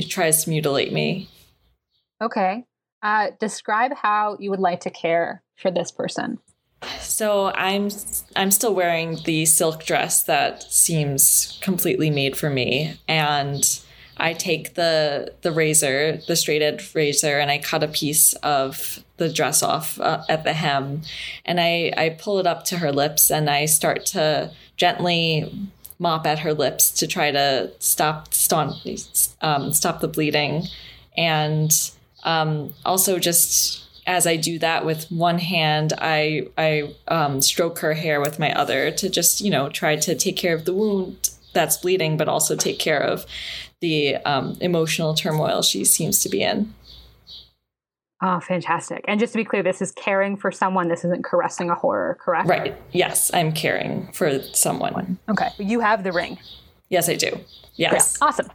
tries 0.08 0.44
to 0.44 0.50
mutilate 0.50 0.92
me. 0.92 1.28
Okay. 2.20 2.64
Uh, 3.02 3.28
describe 3.38 3.92
how 3.94 4.36
you 4.40 4.50
would 4.50 4.60
like 4.60 4.80
to 4.80 4.90
care 4.90 5.42
for 5.56 5.70
this 5.70 5.90
person. 5.90 6.38
So 7.00 7.52
I'm 7.54 7.88
I'm 8.34 8.50
still 8.50 8.74
wearing 8.74 9.18
the 9.24 9.46
silk 9.46 9.84
dress 9.84 10.22
that 10.24 10.62
seems 10.64 11.58
completely 11.62 12.10
made 12.10 12.36
for 12.36 12.50
me. 12.50 12.98
And 13.08 13.64
I 14.18 14.32
take 14.32 14.74
the 14.74 15.32
the 15.42 15.52
razor, 15.52 16.18
the 16.26 16.36
straight 16.36 16.62
edge 16.62 16.94
razor, 16.94 17.38
and 17.38 17.50
I 17.50 17.58
cut 17.58 17.82
a 17.82 17.88
piece 17.88 18.34
of 18.34 19.02
the 19.16 19.28
dress 19.28 19.62
off 19.62 19.98
uh, 20.00 20.22
at 20.28 20.44
the 20.44 20.52
hem, 20.52 21.02
and 21.44 21.60
I 21.60 21.92
I 21.96 22.10
pull 22.10 22.38
it 22.38 22.46
up 22.46 22.64
to 22.66 22.78
her 22.78 22.92
lips, 22.92 23.30
and 23.30 23.50
I 23.50 23.66
start 23.66 24.06
to 24.06 24.50
gently 24.76 25.70
mop 25.98 26.26
at 26.26 26.40
her 26.40 26.52
lips 26.52 26.90
to 26.90 27.06
try 27.06 27.30
to 27.30 27.70
stop 27.78 28.32
stop 28.32 28.74
um, 29.40 29.72
stop 29.72 30.00
the 30.00 30.08
bleeding, 30.08 30.64
and 31.16 31.72
um, 32.24 32.72
also 32.84 33.18
just 33.18 33.85
as 34.06 34.26
I 34.26 34.36
do 34.36 34.58
that 34.60 34.84
with 34.84 35.10
one 35.10 35.38
hand, 35.38 35.92
I 35.98 36.48
I 36.56 36.94
um, 37.08 37.42
stroke 37.42 37.80
her 37.80 37.94
hair 37.94 38.20
with 38.20 38.38
my 38.38 38.52
other 38.52 38.90
to 38.92 39.08
just 39.08 39.40
you 39.40 39.50
know 39.50 39.68
try 39.68 39.96
to 39.96 40.14
take 40.14 40.36
care 40.36 40.54
of 40.54 40.64
the 40.64 40.74
wound 40.74 41.30
that's 41.52 41.76
bleeding, 41.76 42.16
but 42.16 42.28
also 42.28 42.54
take 42.54 42.78
care 42.78 43.00
of 43.00 43.26
the 43.80 44.16
um, 44.16 44.56
emotional 44.60 45.14
turmoil 45.14 45.62
she 45.62 45.84
seems 45.84 46.20
to 46.20 46.28
be 46.28 46.42
in. 46.42 46.72
Oh, 48.22 48.40
fantastic. 48.40 49.04
And 49.06 49.20
just 49.20 49.34
to 49.34 49.36
be 49.36 49.44
clear, 49.44 49.62
this 49.62 49.82
is 49.82 49.92
caring 49.92 50.36
for 50.38 50.50
someone. 50.50 50.88
This 50.88 51.04
isn't 51.04 51.22
caressing 51.22 51.68
a 51.68 51.74
horror, 51.74 52.16
correct? 52.18 52.48
Right. 52.48 52.74
Yes, 52.92 53.30
I'm 53.34 53.52
caring 53.52 54.10
for 54.12 54.40
someone. 54.54 55.18
Okay. 55.28 55.50
You 55.58 55.80
have 55.80 56.02
the 56.02 56.12
ring. 56.12 56.38
Yes, 56.88 57.08
I 57.08 57.14
do. 57.14 57.40
Yes. 57.74 58.18
Yeah. 58.20 58.26
Awesome. 58.26 58.48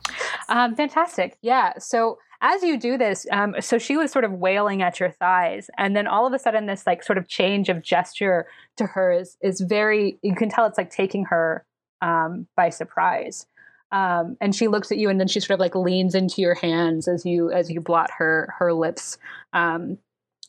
Um, 0.50 0.76
fantastic. 0.76 1.38
Yeah. 1.42 1.74
So 1.78 2.18
as 2.42 2.64
you 2.64 2.78
do 2.80 2.98
this, 2.98 3.28
um, 3.32 3.56
so 3.60 3.78
she 3.78 3.98
was 3.98 4.12
sort 4.12 4.26
of 4.26 4.32
wailing 4.34 4.82
at 4.82 5.00
your 5.00 5.12
thighs, 5.12 5.70
and 5.78 5.96
then 5.96 6.08
all 6.08 6.26
of 6.26 6.34
a 6.34 6.40
sudden, 6.40 6.66
this 6.66 6.88
like 6.88 7.04
sort 7.04 7.18
of 7.18 7.28
change 7.28 7.70
of 7.70 7.84
gesture 7.84 8.48
to 8.78 8.88
her 8.88 9.12
is 9.12 9.38
is 9.42 9.62
very. 9.62 10.18
You 10.24 10.36
can 10.36 10.50
tell 10.50 10.66
it's 10.66 10.78
like 10.78 10.90
taking 10.90 11.26
her 11.26 11.66
um, 12.02 12.48
by 12.56 12.70
surprise. 12.70 13.46
Um, 13.92 14.38
and 14.40 14.56
she 14.56 14.70
looks 14.70 14.92
at 14.92 14.98
you, 14.98 15.10
and 15.10 15.20
then 15.20 15.28
she 15.28 15.40
sort 15.40 15.52
of 15.52 15.60
like 15.60 15.76
leans 15.76 16.16
into 16.16 16.42
your 16.42 16.56
hands 16.56 17.08
as 17.08 17.26
you 17.26 17.52
as 17.52 17.70
you 17.70 17.82
blot 17.82 18.10
her 18.18 18.54
her 18.58 18.74
lips 18.74 19.18
um, 19.54 19.98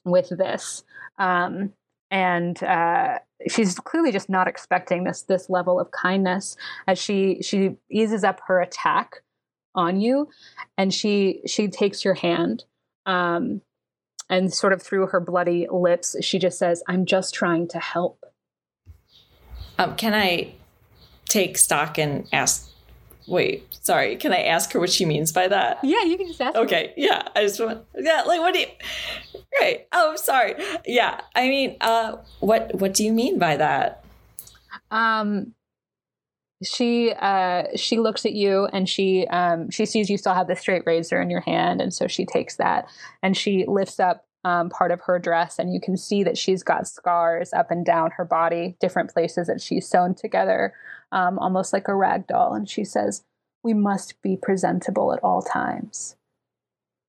with 0.05 0.29
this. 0.31 0.85
Um, 1.19 1.73
and 2.11 2.63
uh, 2.63 3.19
she's 3.49 3.79
clearly 3.79 4.13
just 4.13 4.29
not 4.29 4.49
expecting 4.49 5.05
this 5.05 5.23
this 5.23 5.49
level 5.51 5.79
of 5.81 5.91
kindness 5.91 6.57
as 6.87 6.99
she 6.99 7.43
she 7.43 7.77
eases 7.91 8.25
up 8.25 8.41
her 8.47 8.61
attack 8.61 9.23
on 9.75 10.01
you, 10.01 10.29
and 10.77 10.93
she 10.93 11.43
she 11.47 11.69
takes 11.69 12.05
your 12.05 12.15
hand. 12.15 12.65
Um, 13.07 13.63
and 14.31 14.53
sort 14.53 14.73
of 14.73 14.81
through 14.81 15.09
her 15.09 15.21
bloody 15.21 15.67
lips, 15.71 16.17
she 16.23 16.39
just 16.39 16.59
says, 16.59 16.83
"I'm 16.89 17.05
just 17.05 17.35
trying 17.35 17.69
to 17.69 17.79
help." 17.79 18.25
Um, 19.79 19.97
can 19.97 20.15
I 20.15 20.55
take 21.27 21.59
stock 21.59 21.99
and 21.99 22.27
ask 22.33 22.72
wait 23.27 23.67
sorry 23.71 24.17
can 24.17 24.33
i 24.33 24.43
ask 24.43 24.73
her 24.73 24.81
what 24.81 24.91
she 24.91 25.05
means 25.05 25.33
by 25.33 25.49
that? 25.49 25.79
Yeah 25.83 26.03
you 26.05 26.17
can 26.17 26.27
just 26.27 26.41
ask 26.41 26.57
okay 26.57 26.89
her. 26.89 26.93
yeah 26.97 27.29
i 27.37 27.43
just 27.43 27.61
want 27.61 27.85
yeah 27.97 28.23
like 28.27 28.41
what 28.41 28.55
do 28.55 28.61
you 28.61 28.67
right 29.61 29.87
oh 29.93 30.17
sorry 30.17 30.55
yeah 30.87 31.21
i 31.35 31.49
mean 31.49 31.77
uh 31.81 32.17
what 32.41 32.75
what 32.75 32.95
do 32.95 33.05
you 33.05 33.13
mean 33.13 33.39
by 33.39 33.57
that? 33.57 34.05
Um 34.91 35.55
she 36.63 37.13
uh 37.13 37.65
she 37.75 37.99
looks 37.99 38.25
at 38.25 38.33
you 38.33 38.67
and 38.73 38.89
she 38.89 39.27
um 39.29 39.71
she 39.71 39.85
sees 39.85 40.09
you 40.09 40.17
still 40.17 40.35
have 40.35 40.47
the 40.47 40.57
straight 40.57 40.83
razor 40.87 41.21
in 41.21 41.31
your 41.31 41.41
hand 41.41 41.81
and 41.81 41.93
so 41.93 42.07
she 42.07 42.25
takes 42.25 42.57
that 42.57 42.89
and 43.23 43.37
she 43.37 43.65
lifts 43.67 43.99
up 44.01 44.25
um, 44.45 44.71
part 44.71 44.91
of 44.91 45.01
her 45.03 45.21
dress 45.21 45.59
and 45.59 45.73
you 45.73 45.81
can 45.81 45.97
see 45.97 46.25
that 46.25 46.37
she's 46.37 46.65
got 46.65 46.89
scars 46.89 47.53
up 47.53 47.71
and 47.71 47.87
down 47.87 48.11
her 48.17 48.25
body 48.25 48.77
different 48.81 49.13
places 49.13 49.47
that 49.47 49.61
she's 49.61 49.89
sewn 49.89 50.15
together 50.15 50.75
um, 51.13 51.39
almost 51.39 51.73
like 51.73 51.87
a 51.87 51.95
rag 51.95 52.27
doll. 52.27 52.55
And 52.55 52.69
she 52.69 52.85
says, 52.85 53.23
We 53.63 53.75
must 53.75 54.21
be 54.23 54.37
presentable 54.37 55.13
at 55.13 55.23
all 55.23 55.43
times. 55.43 56.17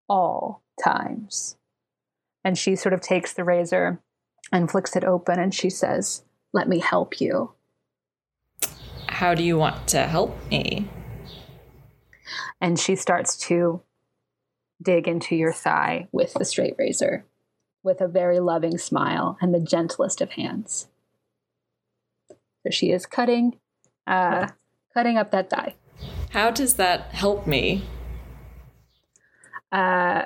All 0.08 0.62
times. 0.84 1.58
And 2.44 2.58
she 2.58 2.76
sort 2.76 2.94
of 2.94 3.02
takes 3.02 3.34
the 3.34 3.44
razor 3.44 4.02
and 4.52 4.70
flicks 4.70 4.96
it 4.96 5.06
open 5.06 5.40
and 5.40 5.54
she 5.54 5.70
says, 5.70 6.24
Let 6.52 6.68
me 6.68 6.80
help 6.80 7.20
you. 7.20 7.54
How 9.08 9.34
do 9.34 9.44
you 9.44 9.58
want 9.58 9.88
to 9.90 10.06
help 10.06 10.38
me? 10.52 10.90
And 12.60 12.80
she 12.80 12.96
starts 12.96 13.38
to 13.48 13.82
dig 14.82 15.08
into 15.08 15.36
your 15.36 15.54
thigh 15.54 16.08
with 16.12 16.34
the 16.34 16.46
straight 16.46 16.76
razor 16.78 17.26
with 17.84 18.02
a 18.02 18.08
very 18.08 18.40
loving 18.40 18.78
smile 18.78 19.38
and 19.42 19.54
the 19.54 19.60
gentlest 19.60 20.22
of 20.22 20.32
hands. 20.32 20.88
So 22.30 22.70
she 22.72 22.92
is 22.92 23.06
cutting 23.06 23.60
uh, 24.08 24.48
cutting 24.94 25.18
up 25.18 25.32
that 25.32 25.50
thigh. 25.50 25.76
How 26.32 26.52
does 26.52 26.76
that 26.76 27.12
help 27.12 27.46
me? 27.48 27.84
Uh, 29.72 30.26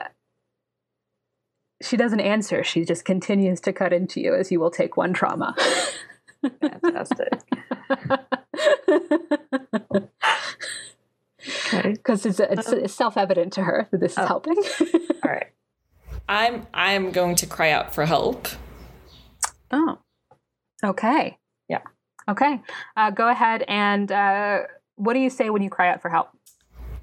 she 1.82 1.96
doesn't 1.98 2.20
answer. 2.20 2.63
She 2.63 2.84
just 2.86 3.06
continues 3.06 3.60
to 3.62 3.74
cut 3.74 3.94
into 3.94 4.20
you 4.20 4.34
as 4.36 4.52
you 4.52 4.60
will 4.60 4.72
take 4.72 4.98
one 4.98 5.13
trauma. 5.13 5.56
Fantastic. 6.62 7.30
okay. 11.68 11.92
Because 11.94 12.26
it's, 12.26 12.40
it's, 12.40 12.72
it's 12.72 12.94
self 12.94 13.18
evident 13.18 13.54
to 13.54 13.63
her 13.63 13.88
that 13.92 14.00
this 14.00 14.13
is 14.13 14.18
Oh. 14.20 14.26
helping. 14.26 14.58
All 15.24 15.32
right. 15.32 15.48
I'm 16.30 16.68
I'm 16.74 17.12
going 17.12 17.36
to 17.38 17.46
cry 17.46 17.72
out 17.72 17.94
for 17.94 18.06
help. 18.06 18.48
oh. 19.72 20.00
Okay. 20.84 21.38
Yeah. 22.28 22.32
Okay. 22.32 22.62
Uh, 22.96 23.12
go 23.12 23.30
ahead 23.30 23.63
and 23.68 24.12
uh, 24.12 24.63
what 24.96 25.13
do 25.13 25.20
you 25.20 25.30
say 25.30 25.50
when 25.50 25.62
you 25.62 25.70
cry 25.70 25.90
out 25.90 26.02
for 26.02 26.10
help? 26.10 26.30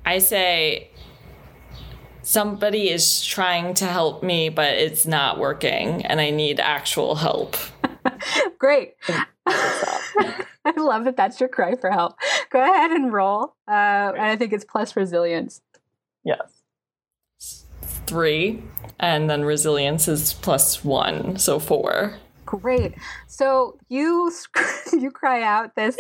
I 0.05 0.19
say 0.19 0.91
somebody 2.23 2.91
is 2.91 3.25
trying 3.25 3.75
to 3.75 3.87
help 3.87 4.23
me, 4.23 4.49
but 4.49 4.75
it's 4.75 5.07
not 5.07 5.39
working, 5.39 6.05
and 6.07 6.21
I 6.21 6.31
need 6.31 6.61
actual 6.61 7.15
help. 7.15 7.57
Great. 8.59 8.95
I 10.67 10.73
love 10.77 11.05
that 11.05 11.17
that's 11.17 11.41
your 11.41 11.49
cry 11.49 11.77
for 11.77 11.91
help. 11.91 12.17
Go 12.51 12.61
ahead 12.61 12.91
and 12.91 13.13
roll. 13.13 13.55
Uh, 13.69 14.13
and 14.17 14.23
I 14.23 14.37
think 14.37 14.53
it's 14.53 14.65
plus 14.65 14.97
resilience. 14.97 15.61
Yes. 16.25 16.63
Three, 18.07 18.63
and 18.99 19.29
then 19.29 19.45
resilience 19.45 20.09
is 20.09 20.33
plus 20.33 20.85
one, 20.85 21.39
so 21.39 21.59
four. 21.59 22.19
Great. 22.61 22.95
So 23.27 23.79
you 23.89 24.31
you 24.93 25.11
cry 25.11 25.43
out 25.43 25.75
this. 25.77 25.97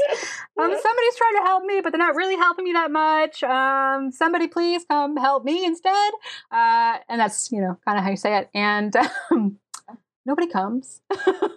Um, 0.59 0.71
somebody's 0.71 1.17
trying 1.17 1.35
to 1.37 1.43
help 1.43 1.65
me, 1.65 1.81
but 1.81 1.91
they're 1.91 1.99
not 1.99 2.15
really 2.15 2.37
helping 2.37 2.65
me 2.65 2.73
that 2.73 2.91
much. 2.91 3.43
Um, 3.43 4.11
somebody 4.13 4.49
please 4.49 4.85
come 4.89 5.17
help 5.17 5.45
me 5.45 5.65
instead. 5.65 6.13
Uh, 6.51 6.99
and 7.09 7.21
that's 7.21 7.51
you 7.51 7.61
know 7.61 7.79
kind 7.85 7.99
of 7.99 8.05
how 8.05 8.11
you 8.11 8.17
say 8.17 8.39
it. 8.39 8.51
And 8.55 8.95
um, 9.31 9.59
nobody 10.27 10.47
comes. 10.47 11.01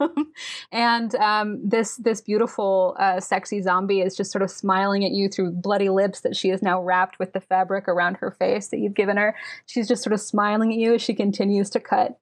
and 0.72 1.16
um, 1.16 1.62
this 1.68 1.98
this 1.98 2.22
beautiful, 2.22 2.96
uh, 3.00 3.20
sexy 3.20 3.62
zombie 3.62 4.02
is 4.02 4.16
just 4.16 4.32
sort 4.32 4.42
of 4.42 4.52
smiling 4.52 5.06
at 5.06 5.12
you 5.12 5.30
through 5.30 5.52
bloody 5.52 5.90
lips 5.90 6.22
that 6.22 6.36
she 6.36 6.50
is 6.50 6.62
now 6.62 6.82
wrapped 6.82 7.20
with 7.20 7.34
the 7.34 7.42
fabric 7.42 7.88
around 7.88 8.16
her 8.18 8.32
face 8.32 8.68
that 8.70 8.80
you've 8.80 8.96
given 8.96 9.18
her. 9.18 9.36
She's 9.66 9.88
just 9.88 10.04
sort 10.04 10.14
of 10.14 10.22
smiling 10.22 10.72
at 10.72 10.80
you 10.80 10.96
as 10.96 11.02
she 11.02 11.14
continues 11.14 11.70
to 11.72 11.80
cut 11.80 12.20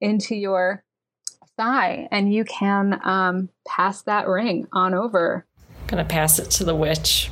into 0.00 0.34
your 0.34 0.84
thigh, 1.56 2.08
and 2.10 2.32
you 2.32 2.44
can 2.44 3.00
um, 3.04 3.48
pass 3.66 4.02
that 4.02 4.28
ring 4.28 4.66
on 4.72 4.94
over. 4.94 5.46
I'm 5.82 5.86
gonna 5.86 6.04
pass 6.04 6.38
it 6.38 6.50
to 6.52 6.64
the 6.64 6.74
witch. 6.74 7.30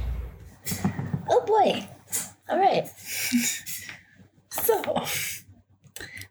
Oh 1.28 1.44
boy. 1.46 1.88
All 2.48 2.58
right. 2.58 2.88
So 4.50 5.04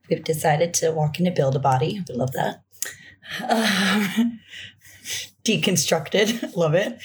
we've 0.10 0.24
decided 0.24 0.74
to 0.76 0.92
walk 0.92 1.20
in 1.20 1.26
into 1.26 1.36
build 1.36 1.56
a 1.56 1.60
body. 1.60 2.04
We 2.08 2.16
love 2.16 2.32
that. 2.34 2.64
Um, 3.48 4.40
deconstructed. 5.44 6.56
love 6.56 6.76
it. 6.76 7.00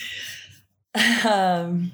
Um, 1.26 1.92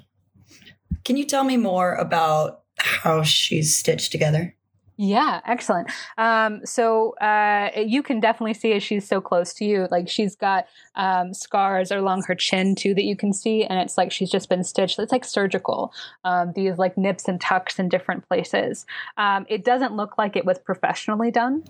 can 1.03 1.17
you 1.17 1.25
tell 1.25 1.43
me 1.43 1.57
more 1.57 1.95
about 1.95 2.63
how 2.77 3.23
she's 3.23 3.77
stitched 3.77 4.11
together? 4.11 4.55
Yeah, 4.95 5.41
excellent. 5.45 5.89
Um, 6.17 6.63
so 6.65 7.15
uh, 7.15 7.71
you 7.75 8.03
can 8.03 8.19
definitely 8.19 8.53
see 8.53 8.73
as 8.73 8.83
she's 8.83 9.07
so 9.07 9.21
close 9.21 9.53
to 9.55 9.65
you, 9.65 9.87
like 9.89 10.07
she's 10.07 10.35
got 10.35 10.67
um, 10.95 11.33
scars 11.33 11.89
along 11.89 12.23
her 12.23 12.35
chin 12.35 12.75
too 12.75 12.93
that 12.93 13.03
you 13.03 13.15
can 13.15 13.33
see, 13.33 13.63
and 13.63 13.79
it's 13.79 13.97
like 13.97 14.11
she's 14.11 14.29
just 14.29 14.49
been 14.49 14.63
stitched. 14.63 14.99
It's 14.99 15.11
like 15.11 15.25
surgical. 15.25 15.93
Um, 16.23 16.53
these 16.55 16.77
like 16.77 16.95
nips 16.95 17.27
and 17.27 17.41
tucks 17.41 17.79
in 17.79 17.89
different 17.89 18.27
places. 18.27 18.85
Um, 19.17 19.47
it 19.49 19.65
doesn't 19.65 19.95
look 19.95 20.17
like 20.17 20.35
it 20.35 20.45
was 20.45 20.59
professionally 20.59 21.31
done. 21.31 21.63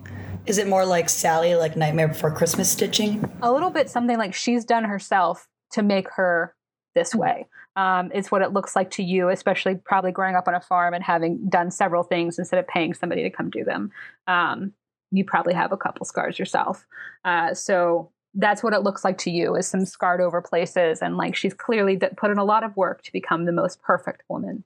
Is 0.45 0.57
it 0.57 0.67
more 0.67 0.86
like 0.86 1.07
Sally, 1.07 1.55
like 1.55 1.77
Nightmare 1.77 2.09
Before 2.09 2.31
Christmas 2.31 2.69
stitching? 2.69 3.31
A 3.41 3.51
little 3.51 3.69
bit 3.69 3.89
something 3.89 4.17
like 4.17 4.33
she's 4.33 4.65
done 4.65 4.83
herself 4.83 5.47
to 5.71 5.81
make 5.81 6.09
her 6.12 6.55
this 6.93 7.15
way 7.15 7.47
um, 7.75 8.12
is 8.12 8.31
what 8.31 8.41
it 8.41 8.53
looks 8.53 8.75
like 8.75 8.91
to 8.91 9.03
you, 9.03 9.29
especially 9.29 9.75
probably 9.75 10.12
growing 10.12 10.36
up 10.36 10.47
on 10.47 10.55
a 10.55 10.62
farm 10.62 10.93
and 10.93 11.03
having 11.03 11.47
done 11.49 11.71
several 11.71 12.03
things 12.03 12.38
instead 12.38 12.59
of 12.59 12.67
paying 12.67 12.93
somebody 12.93 13.23
to 13.23 13.29
come 13.29 13.49
do 13.49 13.63
them. 13.63 13.91
Um, 14.27 14.73
you 15.12 15.23
probably 15.23 15.53
have 15.53 15.71
a 15.71 15.77
couple 15.77 16.05
scars 16.05 16.39
yourself. 16.39 16.86
Uh, 17.23 17.53
so 17.53 18.12
that's 18.33 18.63
what 18.63 18.73
it 18.73 18.81
looks 18.81 19.03
like 19.03 19.17
to 19.19 19.31
you 19.31 19.55
is 19.55 19.67
some 19.67 19.86
scarred 19.86 20.21
over 20.21 20.41
places. 20.41 21.01
And 21.01 21.17
like 21.17 21.36
she's 21.36 21.53
clearly 21.53 21.97
put 21.97 22.31
in 22.31 22.38
a 22.38 22.43
lot 22.43 22.63
of 22.63 22.75
work 22.75 23.03
to 23.03 23.12
become 23.12 23.45
the 23.45 23.51
most 23.51 23.81
perfect 23.81 24.23
woman. 24.27 24.63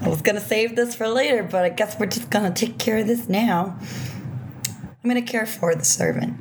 I 0.00 0.08
was 0.08 0.22
going 0.22 0.36
to 0.36 0.40
save 0.40 0.76
this 0.76 0.94
for 0.94 1.08
later, 1.08 1.42
but 1.42 1.64
I 1.64 1.70
guess 1.70 1.98
we're 1.98 2.06
just 2.06 2.30
going 2.30 2.52
to 2.52 2.66
take 2.66 2.78
care 2.78 2.98
of 2.98 3.06
this 3.06 3.28
now. 3.28 3.78
I'm 5.02 5.10
going 5.10 5.22
to 5.22 5.30
care 5.30 5.46
for 5.46 5.74
the 5.74 5.84
servant. 5.84 6.40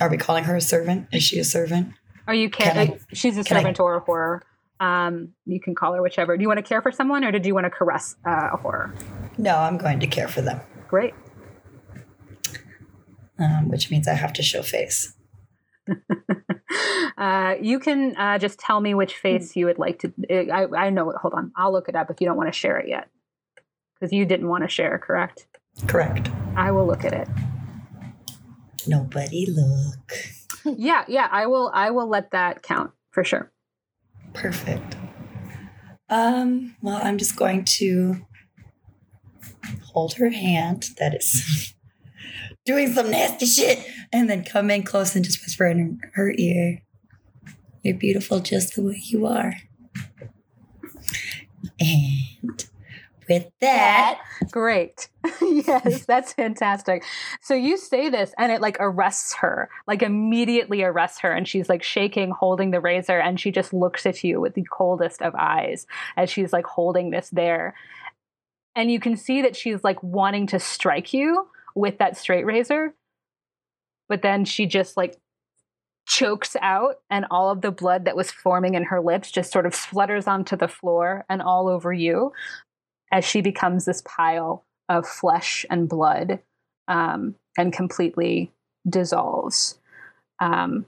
Are 0.00 0.08
we 0.08 0.16
calling 0.16 0.44
her 0.44 0.56
a 0.56 0.60
servant? 0.60 1.08
Is 1.12 1.22
she 1.22 1.38
a 1.38 1.44
servant? 1.44 1.94
Are 2.30 2.34
you 2.34 2.48
care? 2.48 2.72
Can 2.72 2.92
I, 2.92 2.98
she's 3.12 3.36
a 3.36 3.42
servant 3.42 3.80
I, 3.80 3.82
or 3.82 3.96
a 3.96 4.00
horror. 4.00 4.44
Um, 4.78 5.30
you 5.46 5.60
can 5.60 5.74
call 5.74 5.94
her 5.94 6.00
whichever. 6.00 6.36
Do 6.36 6.42
you 6.42 6.46
want 6.46 6.58
to 6.58 6.62
care 6.62 6.80
for 6.80 6.92
someone, 6.92 7.24
or 7.24 7.32
did 7.32 7.44
you 7.44 7.54
want 7.54 7.64
to 7.64 7.70
caress 7.70 8.14
uh, 8.24 8.50
a 8.52 8.56
horror? 8.56 8.94
No, 9.36 9.56
I'm 9.56 9.76
going 9.76 9.98
to 9.98 10.06
care 10.06 10.28
for 10.28 10.40
them. 10.40 10.60
Great. 10.86 11.12
Um, 13.36 13.68
which 13.68 13.90
means 13.90 14.06
I 14.06 14.14
have 14.14 14.32
to 14.34 14.44
show 14.44 14.62
face. 14.62 15.12
uh, 17.18 17.56
you 17.60 17.80
can 17.80 18.14
uh, 18.16 18.38
just 18.38 18.60
tell 18.60 18.80
me 18.80 18.94
which 18.94 19.16
face 19.16 19.56
you 19.56 19.66
would 19.66 19.80
like 19.80 19.98
to. 19.98 20.12
I, 20.30 20.66
I 20.72 20.90
know. 20.90 21.12
Hold 21.20 21.34
on, 21.34 21.50
I'll 21.56 21.72
look 21.72 21.88
it 21.88 21.96
up 21.96 22.12
if 22.12 22.20
you 22.20 22.28
don't 22.28 22.36
want 22.36 22.48
to 22.48 22.56
share 22.56 22.78
it 22.78 22.88
yet, 22.88 23.08
because 23.98 24.12
you 24.12 24.24
didn't 24.24 24.46
want 24.46 24.62
to 24.62 24.68
share, 24.68 24.98
correct? 24.98 25.48
Correct. 25.88 26.30
I 26.54 26.70
will 26.70 26.86
look 26.86 27.04
at 27.04 27.12
it. 27.12 27.26
Nobody 28.86 29.46
look 29.50 30.12
yeah, 30.64 31.04
yeah, 31.08 31.28
I 31.30 31.46
will 31.46 31.70
I 31.72 31.90
will 31.90 32.08
let 32.08 32.30
that 32.32 32.62
count 32.62 32.92
for 33.10 33.24
sure. 33.24 33.50
Perfect. 34.34 34.96
Um, 36.08 36.76
well, 36.82 37.00
I'm 37.02 37.18
just 37.18 37.36
going 37.36 37.64
to 37.76 38.26
hold 39.92 40.14
her 40.14 40.30
hand 40.30 40.88
that 40.98 41.14
is 41.14 41.74
doing 42.64 42.92
some 42.92 43.10
nasty 43.10 43.46
shit 43.46 43.84
and 44.12 44.28
then 44.28 44.44
come 44.44 44.70
in 44.70 44.82
close 44.82 45.14
and 45.14 45.24
just 45.24 45.42
whisper 45.42 45.66
in 45.66 46.00
her 46.14 46.32
ear, 46.36 46.82
You're 47.82 47.96
beautiful 47.96 48.40
just 48.40 48.74
the 48.74 48.82
way 48.82 49.00
you 49.04 49.26
are. 49.26 49.54
And 51.78 52.69
with 53.30 53.50
that. 53.60 54.20
Great. 54.50 55.08
yes, 55.40 56.04
that's 56.08 56.32
fantastic. 56.32 57.04
So 57.40 57.54
you 57.54 57.76
say 57.76 58.10
this 58.10 58.34
and 58.36 58.50
it 58.50 58.60
like 58.60 58.76
arrests 58.80 59.36
her, 59.36 59.70
like 59.86 60.02
immediately 60.02 60.82
arrests 60.82 61.20
her. 61.20 61.32
And 61.32 61.46
she's 61.46 61.68
like 61.68 61.82
shaking, 61.82 62.32
holding 62.32 62.72
the 62.72 62.80
razor. 62.80 63.18
And 63.18 63.38
she 63.38 63.52
just 63.52 63.72
looks 63.72 64.04
at 64.04 64.22
you 64.24 64.40
with 64.40 64.54
the 64.54 64.64
coldest 64.64 65.22
of 65.22 65.34
eyes 65.36 65.86
as 66.16 66.28
she's 66.28 66.52
like 66.52 66.66
holding 66.66 67.10
this 67.10 67.30
there. 67.30 67.74
And 68.74 68.90
you 68.90 68.98
can 68.98 69.16
see 69.16 69.42
that 69.42 69.56
she's 69.56 69.84
like 69.84 70.02
wanting 70.02 70.48
to 70.48 70.58
strike 70.58 71.14
you 71.14 71.46
with 71.74 71.98
that 71.98 72.16
straight 72.16 72.44
razor. 72.44 72.94
But 74.08 74.22
then 74.22 74.44
she 74.44 74.66
just 74.66 74.96
like 74.96 75.16
chokes 76.06 76.56
out 76.60 76.96
and 77.08 77.24
all 77.30 77.50
of 77.50 77.60
the 77.60 77.70
blood 77.70 78.06
that 78.06 78.16
was 78.16 78.32
forming 78.32 78.74
in 78.74 78.82
her 78.82 79.00
lips 79.00 79.30
just 79.30 79.52
sort 79.52 79.66
of 79.66 79.74
splutters 79.74 80.26
onto 80.26 80.56
the 80.56 80.66
floor 80.66 81.24
and 81.28 81.40
all 81.40 81.68
over 81.68 81.92
you 81.92 82.32
as 83.10 83.24
she 83.24 83.40
becomes 83.40 83.84
this 83.84 84.02
pile 84.04 84.64
of 84.88 85.06
flesh 85.06 85.64
and 85.70 85.88
blood 85.88 86.40
um, 86.88 87.34
and 87.56 87.72
completely 87.72 88.52
dissolves. 88.88 89.78
Um, 90.40 90.86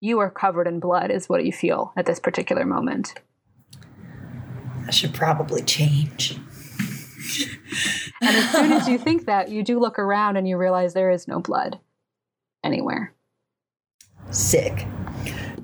you 0.00 0.18
are 0.20 0.30
covered 0.30 0.66
in 0.66 0.80
blood, 0.80 1.10
is 1.10 1.28
what 1.28 1.44
you 1.44 1.52
feel 1.52 1.92
at 1.96 2.06
this 2.06 2.18
particular 2.18 2.64
moment. 2.64 3.14
I 4.86 4.90
should 4.90 5.14
probably 5.14 5.62
change. 5.62 6.36
and 8.22 8.36
as 8.36 8.50
soon 8.50 8.72
as 8.72 8.88
you 8.88 8.98
think 9.04 9.26
that, 9.26 9.50
you 9.50 9.62
do 9.62 9.78
look 9.78 9.98
around 9.98 10.36
and 10.36 10.48
you 10.48 10.56
realize 10.56 10.94
there 10.94 11.10
is 11.10 11.28
no 11.28 11.38
blood 11.38 11.78
anywhere. 12.64 13.12
Sick 14.30 14.86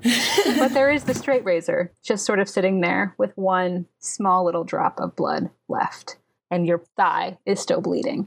but 0.58 0.74
there 0.74 0.90
is 0.90 1.04
the 1.04 1.14
straight 1.14 1.44
razor 1.44 1.92
just 2.02 2.24
sort 2.24 2.40
of 2.40 2.48
sitting 2.48 2.80
there 2.80 3.14
with 3.18 3.32
one 3.36 3.86
small 3.98 4.44
little 4.44 4.64
drop 4.64 5.00
of 5.00 5.16
blood 5.16 5.50
left, 5.68 6.16
and 6.50 6.66
your 6.66 6.82
thigh 6.96 7.38
is 7.46 7.60
still 7.60 7.80
bleeding. 7.80 8.26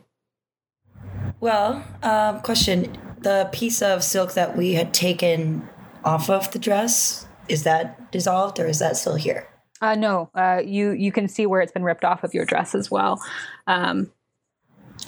Well, 1.39 1.86
um, 2.04 2.42
question: 2.42 2.98
the 3.20 3.50
piece 3.52 3.82
of 3.82 4.04
silk 4.04 4.34
that 4.34 4.58
we 4.58 4.74
had 4.74 4.94
taken 4.94 5.68
off 6.04 6.30
of 6.30 6.52
the 6.52 6.60
dress 6.60 7.28
is 7.48 7.63
that 7.63 8.12
dissolved, 8.12 8.60
or 8.60 8.68
is 8.68 8.80
that 8.80 8.98
still 8.98 9.15
here? 9.15 9.48
Uh, 9.82 9.96
no, 9.96 10.30
uh, 10.36 10.62
you 10.63 10.92
you 10.92 11.12
can 11.12 11.28
see 11.28 11.46
where 11.46 11.62
it's 11.62 11.72
been 11.72 11.84
ripped 11.84 12.04
off 12.04 12.24
of 12.24 12.34
your 12.34 12.46
dress 12.46 12.76
as 12.76 12.92
well. 12.92 13.22
Um, 13.68 14.12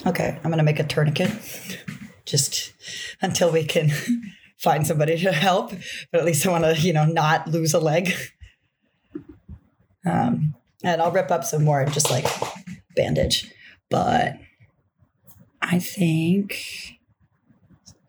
okay, 0.06 0.40
I'm 0.44 0.50
gonna 0.50 0.64
make 0.64 0.80
a 0.80 0.84
tourniquet, 0.84 1.32
just 2.26 2.74
until 3.22 3.52
we 3.52 3.66
can 3.66 3.92
find 4.62 4.86
somebody 4.86 5.17
to 5.17 5.32
help, 5.32 5.71
but 6.12 6.19
at 6.19 6.26
least 6.26 6.45
I 6.45 6.52
want 6.52 6.63
to, 6.63 6.80
you 6.80 6.93
know, 6.93 7.06
not 7.06 7.47
lose 7.47 7.74
a 7.74 7.80
leg. 7.80 8.13
Um, 10.06 10.56
and 10.84 11.02
I'll 11.02 11.12
rip 11.12 11.32
up 11.32 11.43
some 11.43 11.63
more 11.63 11.82
and 11.82 11.91
just 11.93 12.10
like 12.10 12.26
bandage. 12.95 13.52
But 13.89 14.36
I 15.62 15.80
think 15.80 16.97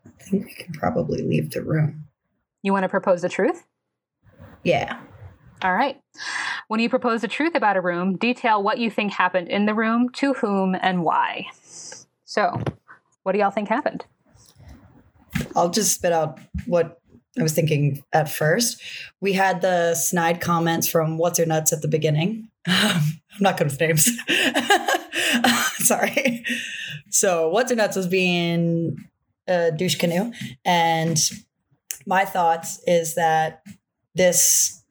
I 0.05 0.23
think 0.23 0.45
we 0.45 0.53
can 0.53 0.73
probably 0.73 1.21
leave 1.21 1.51
the 1.51 1.61
room. 1.61 2.05
You 2.61 2.71
want 2.71 2.83
to 2.83 2.89
propose 2.89 3.21
the 3.21 3.29
truth? 3.29 3.63
Yeah. 4.63 4.99
All 5.61 5.73
right. 5.73 5.99
When 6.67 6.79
you 6.79 6.89
propose 6.89 7.21
the 7.21 7.27
truth 7.27 7.55
about 7.55 7.77
a 7.77 7.81
room, 7.81 8.17
detail 8.17 8.63
what 8.63 8.79
you 8.79 8.89
think 8.89 9.11
happened 9.11 9.49
in 9.49 9.65
the 9.65 9.73
room, 9.73 10.09
to 10.13 10.33
whom, 10.33 10.75
and 10.81 11.03
why. 11.03 11.45
So, 12.25 12.61
what 13.23 13.33
do 13.33 13.39
y'all 13.39 13.51
think 13.51 13.69
happened? 13.69 14.05
I'll 15.55 15.69
just 15.69 15.93
spit 15.93 16.11
out 16.11 16.39
what 16.65 16.99
I 17.39 17.43
was 17.43 17.53
thinking 17.53 18.03
at 18.13 18.29
first. 18.29 18.81
We 19.21 19.33
had 19.33 19.61
the 19.61 19.95
snide 19.95 20.41
comments 20.41 20.87
from 20.87 21.17
What's 21.17 21.39
Your 21.39 21.47
Nuts 21.47 21.73
at 21.73 21.81
the 21.81 21.87
beginning. 21.87 22.49
I'm 22.67 23.01
not 23.39 23.57
good 23.57 23.67
with 23.67 23.79
names. 23.79 24.09
Sorry. 25.77 26.45
So, 27.09 27.49
What's 27.49 27.71
Your 27.71 27.77
Nuts 27.77 27.95
was 27.95 28.07
being 28.07 28.97
a 29.47 29.71
douche 29.71 29.95
canoe. 29.95 30.31
And 30.65 31.17
my 32.05 32.25
thoughts 32.25 32.81
is 32.85 33.15
that 33.15 33.63
this 34.15 34.83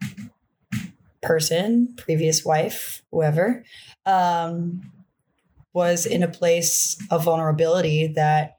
person, 1.21 1.95
previous 1.97 2.45
wife, 2.45 3.03
whoever, 3.11 3.65
um, 4.05 4.83
was 5.73 6.05
in 6.05 6.23
a 6.23 6.29
place 6.29 7.01
of 7.11 7.25
vulnerability 7.25 8.09
that 8.09 8.59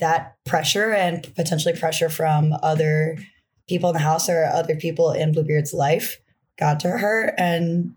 that 0.00 0.36
pressure 0.44 0.92
and 0.92 1.22
potentially 1.34 1.76
pressure 1.76 2.08
from 2.08 2.52
other 2.62 3.18
people 3.68 3.90
in 3.90 3.94
the 3.94 4.00
house 4.00 4.28
or 4.28 4.44
other 4.44 4.76
people 4.76 5.12
in 5.12 5.32
Bluebeard's 5.32 5.74
life 5.74 6.18
got 6.58 6.80
to 6.80 6.88
her. 6.88 7.34
And 7.38 7.94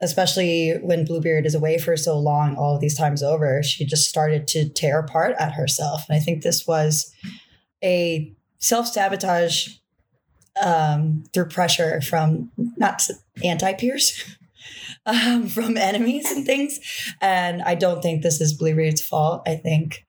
especially 0.00 0.78
when 0.82 1.04
Bluebeard 1.04 1.46
is 1.46 1.54
away 1.54 1.78
for 1.78 1.96
so 1.96 2.18
long, 2.18 2.56
all 2.56 2.74
of 2.74 2.80
these 2.80 2.96
times 2.96 3.22
over, 3.22 3.62
she 3.62 3.84
just 3.84 4.08
started 4.08 4.48
to 4.48 4.68
tear 4.68 4.98
apart 5.00 5.36
at 5.38 5.52
herself. 5.52 6.02
And 6.08 6.16
I 6.16 6.20
think 6.20 6.42
this 6.42 6.66
was 6.66 7.12
a 7.84 8.32
self 8.58 8.86
sabotage 8.88 9.68
um, 10.60 11.24
through 11.32 11.48
pressure 11.48 12.00
from 12.00 12.50
not 12.76 13.02
anti 13.44 13.72
peers. 13.74 14.36
Um, 15.06 15.48
from 15.48 15.78
enemies 15.78 16.30
and 16.30 16.44
things. 16.44 16.78
And 17.22 17.62
I 17.62 17.74
don't 17.74 18.02
think 18.02 18.22
this 18.22 18.38
is 18.40 18.52
Bluebeard's 18.52 19.00
fault. 19.00 19.42
I 19.46 19.56
think 19.56 20.04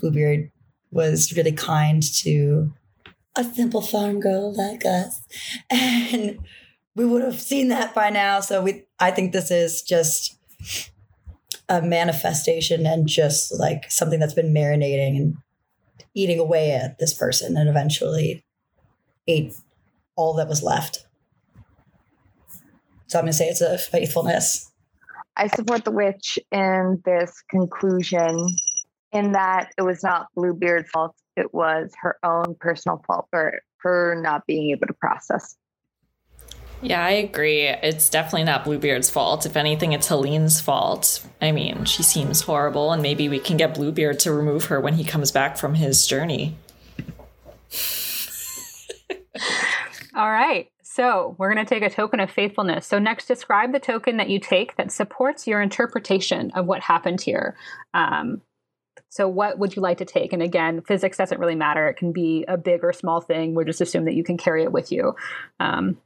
Bluebeard 0.00 0.50
was 0.90 1.34
really 1.36 1.52
kind 1.52 2.02
to 2.02 2.72
a 3.36 3.44
simple 3.44 3.82
farm 3.82 4.20
girl 4.20 4.54
like 4.54 4.84
us. 4.84 5.22
And 5.70 6.40
we 6.96 7.06
would 7.06 7.22
have 7.22 7.40
seen 7.40 7.68
that 7.68 7.94
by 7.94 8.10
now. 8.10 8.40
So 8.40 8.62
we 8.62 8.84
I 8.98 9.10
think 9.10 9.32
this 9.32 9.50
is 9.50 9.82
just 9.82 10.36
a 11.68 11.80
manifestation 11.80 12.84
and 12.84 13.06
just 13.06 13.58
like 13.58 13.90
something 13.90 14.18
that's 14.18 14.34
been 14.34 14.52
marinating 14.52 15.16
and 15.16 15.36
eating 16.14 16.40
away 16.40 16.72
at 16.72 16.98
this 16.98 17.14
person 17.14 17.56
and 17.56 17.68
eventually 17.68 18.44
ate 19.28 19.54
all 20.16 20.34
that 20.34 20.48
was 20.48 20.62
left. 20.62 21.06
So 23.06 23.18
I'm 23.18 23.24
going 23.24 23.32
to 23.32 23.38
say 23.38 23.46
it's 23.46 23.60
a 23.60 23.78
faithfulness. 23.78 24.70
I 25.36 25.46
support 25.46 25.84
the 25.84 25.90
witch 25.90 26.38
in 26.50 27.00
this 27.04 27.42
conclusion 27.48 28.48
in 29.12 29.32
that 29.32 29.72
it 29.76 29.82
was 29.82 30.02
not 30.02 30.28
Bluebeard's 30.34 30.90
fault. 30.90 31.14
It 31.36 31.52
was 31.54 31.92
her 32.00 32.18
own 32.22 32.56
personal 32.60 33.02
fault 33.06 33.26
for 33.30 33.60
her 33.78 34.20
not 34.20 34.46
being 34.46 34.70
able 34.70 34.86
to 34.86 34.94
process. 34.94 35.56
Yeah, 36.82 37.04
I 37.04 37.10
agree. 37.10 37.66
It's 37.66 38.08
definitely 38.08 38.44
not 38.44 38.64
Bluebeard's 38.64 39.10
fault. 39.10 39.44
If 39.44 39.56
anything, 39.56 39.92
it's 39.92 40.08
Helene's 40.08 40.60
fault. 40.60 41.26
I 41.42 41.52
mean, 41.52 41.84
she 41.84 42.02
seems 42.02 42.42
horrible, 42.42 42.92
and 42.92 43.02
maybe 43.02 43.28
we 43.28 43.38
can 43.38 43.58
get 43.58 43.74
Bluebeard 43.74 44.18
to 44.20 44.32
remove 44.32 44.66
her 44.66 44.80
when 44.80 44.94
he 44.94 45.04
comes 45.04 45.30
back 45.30 45.58
from 45.58 45.74
his 45.74 46.06
journey. 46.06 46.56
All 50.14 50.30
right. 50.30 50.70
So 50.82 51.36
we're 51.38 51.52
going 51.52 51.64
to 51.64 51.68
take 51.68 51.82
a 51.82 51.90
token 51.90 52.18
of 52.18 52.30
faithfulness. 52.30 52.86
So 52.86 52.98
next, 52.98 53.26
describe 53.26 53.72
the 53.72 53.78
token 53.78 54.16
that 54.16 54.28
you 54.28 54.40
take 54.40 54.76
that 54.76 54.90
supports 54.90 55.46
your 55.46 55.62
interpretation 55.62 56.50
of 56.52 56.66
what 56.66 56.80
happened 56.80 57.20
here. 57.20 57.56
Um, 57.94 58.40
so 59.10 59.28
what 59.28 59.58
would 59.58 59.74
you 59.74 59.82
like 59.82 59.98
to 59.98 60.04
take? 60.04 60.32
And 60.32 60.40
again, 60.40 60.82
physics 60.82 61.16
doesn't 61.16 61.40
really 61.40 61.56
matter. 61.56 61.88
It 61.88 61.96
can 61.96 62.12
be 62.12 62.44
a 62.46 62.56
big 62.56 62.84
or 62.84 62.92
small 62.92 63.20
thing. 63.20 63.54
We'll 63.54 63.66
just 63.66 63.80
assume 63.80 64.04
that 64.04 64.14
you 64.14 64.22
can 64.22 64.36
carry 64.36 64.62
it 64.62 64.70
with 64.70 64.92
you. 64.92 65.16
Um, 65.58 65.98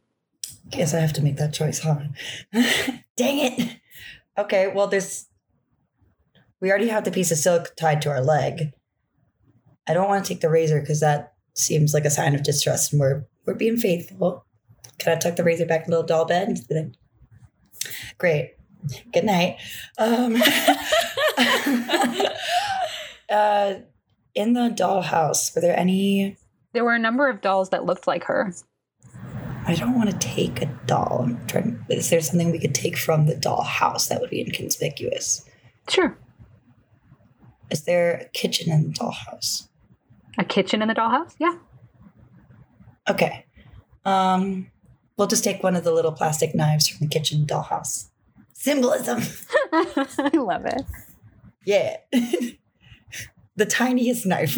Guess 0.70 0.94
I 0.94 1.00
have 1.00 1.12
to 1.14 1.22
make 1.22 1.36
that 1.36 1.52
choice, 1.52 1.80
huh? 1.80 1.98
Dang 3.16 3.38
it. 3.38 3.76
Okay, 4.38 4.72
well, 4.74 4.86
there's. 4.86 5.28
We 6.61 6.70
already 6.70 6.88
have 6.88 7.05
the 7.05 7.11
piece 7.11 7.30
of 7.30 7.36
silk 7.36 7.74
tied 7.76 8.00
to 8.02 8.09
our 8.09 8.22
leg. 8.22 8.72
I 9.86 9.92
don't 9.92 10.09
want 10.09 10.24
to 10.24 10.28
take 10.28 10.40
the 10.40 10.48
razor 10.48 10.80
because 10.80 11.00
that 11.00 11.34
seems 11.52 11.92
like 11.92 12.07
a 12.07 12.11
sign 12.11 12.34
of 12.34 12.42
distrust 12.42 12.92
and 12.92 13.00
we're, 13.00 13.26
we're 13.44 13.55
being 13.55 13.76
faithful. 13.76 14.46
Can 14.98 15.14
I 15.14 15.20
tuck 15.20 15.36
the 15.36 15.44
razor 15.44 15.66
back 15.66 15.84
in 15.84 15.90
the 15.90 15.98
little 15.98 16.07
doll 16.07 16.24
bed? 16.24 16.59
Great. 18.16 18.55
Good 19.12 19.24
night. 19.24 19.59
Um, 19.98 20.36
uh, 23.35 23.80
in 24.35 24.53
the 24.53 24.70
dollhouse, 24.70 25.55
were 25.55 25.61
there 25.61 25.78
any 25.78 26.37
there 26.74 26.85
were 26.85 26.95
a 26.95 26.99
number 26.99 27.28
of 27.28 27.41
dolls 27.41 27.70
that 27.70 27.87
looked 27.87 28.07
like 28.07 28.24
her. 28.24 28.53
I 29.66 29.74
don't 29.74 29.97
want 29.97 30.11
to 30.11 30.18
take 30.18 30.61
a 30.61 30.66
doll. 30.87 31.22
I'm 31.22 31.47
trying. 31.47 31.85
Is 31.89 32.11
there 32.11 32.20
something 32.20 32.51
we 32.51 32.59
could 32.59 32.74
take 32.74 32.99
from 32.99 33.26
the 33.26 33.35
dollhouse 33.35 34.09
that 34.09 34.20
would 34.20 34.30
be 34.30 34.41
inconspicuous? 34.41 35.49
Sure. 35.89 36.18
Is 37.70 37.85
there 37.85 38.14
a 38.16 38.24
kitchen 38.30 38.72
in 38.72 38.89
the 38.89 38.93
dollhouse? 38.93 39.68
A 40.37 40.45
kitchen 40.45 40.82
in 40.82 40.89
the 40.89 40.95
dollhouse? 40.95 41.35
Yeah. 41.39 41.57
Okay. 43.09 43.47
Um, 44.05 44.70
we'll 45.16 45.28
just 45.28 45.45
take 45.45 45.62
one 45.62 45.76
of 45.76 45.85
the 45.85 45.93
little 45.93 46.12
plastic 46.12 46.55
knives 46.55 46.89
from 46.89 47.07
the 47.07 47.11
kitchen 47.11 47.47
dollhouse. 47.47 48.09
Symbolism. 48.53 49.22
I 49.72 50.30
love 50.35 50.66
it. 50.66 50.82
Yeah. 51.64 51.99
the 53.57 53.66
tiniest 53.66 54.26
knife. 54.26 54.57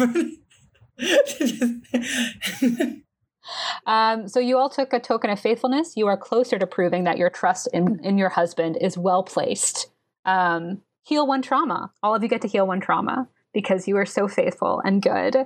Um, 3.85 4.27
so 4.27 4.39
you 4.39 4.57
all 4.57 4.69
took 4.69 4.91
a 4.91 4.99
token 4.99 5.29
of 5.29 5.39
faithfulness. 5.39 5.95
You 5.95 6.07
are 6.07 6.17
closer 6.17 6.59
to 6.59 6.67
proving 6.67 7.05
that 7.05 7.17
your 7.17 7.29
trust 7.29 7.69
in, 7.73 7.99
in 8.03 8.17
your 8.17 8.29
husband 8.29 8.77
is 8.81 8.97
well 8.97 9.23
placed. 9.23 9.87
Um, 10.25 10.81
heal 11.03 11.25
one 11.25 11.41
trauma. 11.41 11.91
All 12.03 12.13
of 12.13 12.21
you 12.23 12.29
get 12.29 12.41
to 12.41 12.47
heal 12.47 12.67
one 12.67 12.81
trauma 12.81 13.29
because 13.53 13.87
you 13.87 13.95
are 13.97 14.05
so 14.05 14.27
faithful 14.27 14.81
and 14.83 15.01
good. 15.01 15.37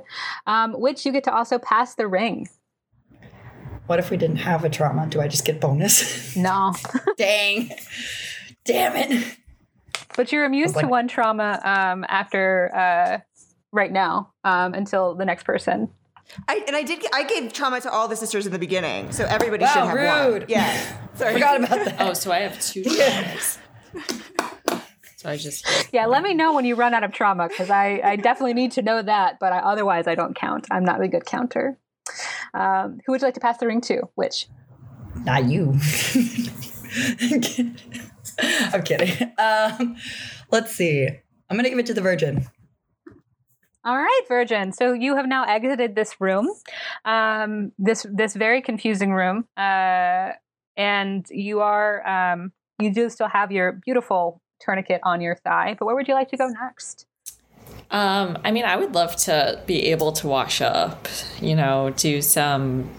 Um, 0.48 0.74
which 0.74 1.06
you 1.06 1.12
get 1.12 1.24
to 1.26 1.34
also 1.34 1.60
pass 1.60 1.94
the 1.94 2.08
ring. 2.08 2.50
What 3.86 4.00
if 4.00 4.10
we 4.10 4.18
didn't 4.18 4.38
have 4.38 4.64
a 4.66 4.70
trauma? 4.70 5.06
Do 5.08 5.22
I 5.22 5.28
just 5.28 5.46
get 5.46 5.62
bonus? 5.62 6.36
No. 6.36 6.74
Dang. 7.18 7.70
Damn 8.66 8.96
it. 8.96 9.38
But 10.16 10.32
you're 10.32 10.46
immune 10.46 10.72
Like- 10.72 10.86
to 10.86 10.90
one 10.90 11.08
trauma 11.08 11.60
um, 11.64 12.04
after 12.10 12.72
uh, 12.76 13.20
right 13.72 13.92
now 13.92 14.34
um, 14.44 14.74
until 14.74 15.16
the 15.16 15.26
next 15.26 15.44
person. 15.44 15.90
I, 16.48 16.64
and 16.68 16.76
I 16.76 16.84
did. 16.84 17.06
I 17.14 17.24
gave 17.24 17.52
trauma 17.52 17.82
to 17.82 17.92
all 17.92 18.08
the 18.08 18.16
sisters 18.16 18.46
in 18.46 18.54
the 18.54 18.60
beginning, 18.60 19.12
so 19.12 19.26
everybody 19.26 19.64
Wow, 19.66 19.74
should 19.74 19.84
have 20.00 20.18
one. 20.26 20.32
rude. 20.34 20.46
Yeah, 20.50 20.98
sorry. 21.16 21.34
Forgot 21.34 21.64
about 21.64 21.86
that. 21.86 21.96
Oh, 22.00 22.14
so 22.14 22.32
I 22.32 22.40
have 22.40 22.60
two 22.62 22.84
traumas. 22.86 23.58
so 25.18 25.30
I 25.30 25.36
just 25.38 25.66
Yeah, 25.94 26.06
let 26.06 26.24
me 26.24 26.34
know 26.34 26.54
when 26.54 26.64
you 26.64 26.76
run 26.76 26.94
out 26.94 27.04
of 27.04 27.12
trauma 27.12 27.50
because 27.50 27.70
I, 27.70 28.00
I 28.04 28.16
definitely 28.16 28.54
need 28.54 28.72
to 28.74 28.82
know 28.82 29.02
that, 29.02 29.40
but 29.40 29.52
I, 29.52 29.60
otherwise 29.60 30.08
I 30.08 30.16
don't 30.16 30.34
count. 30.36 30.68
I'm 30.72 30.86
not 30.86 31.02
a 31.02 31.08
good 31.10 31.26
counter. 31.26 31.78
Um, 32.54 33.00
who 33.06 33.12
would 33.12 33.22
you 33.22 33.28
like 33.28 33.34
to 33.34 33.40
pass 33.42 33.58
the 33.58 33.68
ring 33.68 33.82
to? 33.82 34.02
Which? 34.16 34.48
Not 35.26 35.46
you. 35.46 35.78
I'm 38.74 38.84
kidding. 38.84 39.32
Um, 39.38 39.96
let's 40.52 40.74
see. 40.74 41.08
I'm 41.50 41.58
gonna 41.58 41.70
give 41.70 41.80
it 41.80 41.86
to 41.88 41.94
the 41.94 42.02
Virgin. 42.02 42.46
All 43.84 43.98
right, 43.98 44.22
Virgin. 44.28 44.72
So 44.72 44.94
you 44.94 45.16
have 45.16 45.28
now 45.28 45.44
exited 45.46 45.96
this 45.96 46.22
room, 46.22 46.48
um, 47.06 47.72
this 47.80 48.06
this 48.12 48.36
very 48.36 48.62
confusing 48.62 49.12
room, 49.12 49.48
uh, 49.58 50.34
and 50.78 51.26
you 51.32 51.62
are 51.62 52.08
um, 52.08 52.52
you 52.80 52.94
do 52.94 53.10
still 53.10 53.28
have 53.28 53.52
your 53.52 53.72
beautiful 53.72 54.40
tourniquet 54.60 55.02
on 55.04 55.20
your 55.20 55.36
thigh. 55.36 55.76
But 55.80 55.88
where 55.88 55.96
would 55.96 56.08
you 56.08 56.14
like 56.14 56.30
to 56.30 56.38
go 56.38 56.48
next? 56.48 57.08
Um, 57.90 58.38
I 58.46 58.52
mean, 58.52 58.66
I 58.66 58.76
would 58.76 58.94
love 58.94 59.16
to 59.18 59.62
be 59.66 59.88
able 59.88 60.12
to 60.14 60.28
wash 60.28 60.62
up, 60.62 61.08
you 61.42 61.56
know, 61.56 61.90
do 61.90 62.22
some 62.22 62.90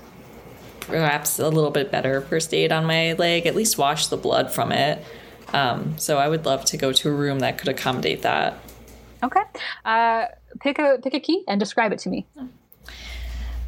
perhaps 0.81 1.39
a 1.39 1.49
little 1.49 1.71
bit 1.71 1.91
better 1.91 2.21
first 2.21 2.53
aid 2.53 2.73
on 2.73 2.85
my 2.85 3.13
leg, 3.15 3.47
at 3.47 3.55
least 3.55 3.79
wash 3.79 4.09
the 4.09 4.17
blood 4.17 4.53
from 4.53 4.73
it. 4.73 5.03
Um, 5.53 5.97
so 5.97 6.19
I 6.19 6.29
would 6.29 6.45
love 6.45 6.65
to 6.67 6.77
go 6.77 6.93
to 6.93 7.09
a 7.09 7.13
room 7.13 7.39
that 7.39 7.57
could 7.59 7.69
accommodate 7.69 8.23
that. 8.23 8.59
Okay, 9.23 9.43
uh, 9.85 10.27
pick 10.61 10.79
a 10.79 10.99
pick 11.03 11.15
a 11.15 11.21
key 11.21 11.45
and 11.47 11.61
describe 11.61 11.93
it 11.93 11.99
to 12.01 12.09
me. 12.09 12.27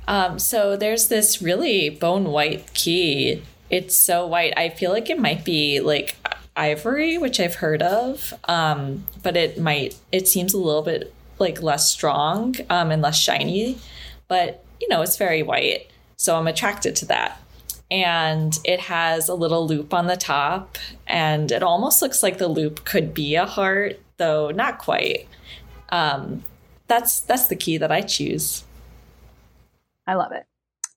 Um, 0.06 0.38
so 0.38 0.76
there's 0.76 1.08
this 1.08 1.40
really 1.40 1.90
bone 1.90 2.24
white 2.24 2.72
key. 2.74 3.42
It's 3.70 3.96
so 3.96 4.26
white. 4.26 4.52
I 4.56 4.68
feel 4.68 4.90
like 4.90 5.08
it 5.10 5.18
might 5.18 5.44
be 5.44 5.80
like 5.80 6.16
ivory, 6.56 7.18
which 7.18 7.40
I've 7.40 7.56
heard 7.56 7.82
of. 7.82 8.34
Um, 8.44 9.04
but 9.22 9.36
it 9.36 9.58
might, 9.58 9.96
it 10.12 10.28
seems 10.28 10.54
a 10.54 10.58
little 10.58 10.82
bit 10.82 11.12
like 11.38 11.62
less 11.62 11.90
strong 11.90 12.54
um, 12.70 12.90
and 12.90 13.02
less 13.02 13.18
shiny. 13.18 13.78
But, 14.28 14.64
you 14.80 14.88
know, 14.88 15.02
it's 15.02 15.16
very 15.16 15.42
white. 15.42 15.90
So 16.16 16.36
I'm 16.36 16.46
attracted 16.46 16.96
to 16.96 17.06
that. 17.06 17.40
And 17.90 18.58
it 18.64 18.80
has 18.80 19.28
a 19.28 19.34
little 19.34 19.66
loop 19.66 19.92
on 19.92 20.06
the 20.06 20.16
top. 20.16 20.78
And 21.06 21.50
it 21.50 21.62
almost 21.62 22.02
looks 22.02 22.22
like 22.22 22.38
the 22.38 22.48
loop 22.48 22.84
could 22.84 23.14
be 23.14 23.34
a 23.34 23.46
heart, 23.46 24.00
though 24.16 24.50
not 24.50 24.78
quite. 24.78 25.28
Um, 25.90 26.44
that's 26.86 27.20
that's 27.20 27.48
the 27.48 27.56
key 27.56 27.78
that 27.78 27.92
I 27.92 28.00
choose. 28.00 28.64
I 30.06 30.14
love 30.14 30.32
it. 30.32 30.46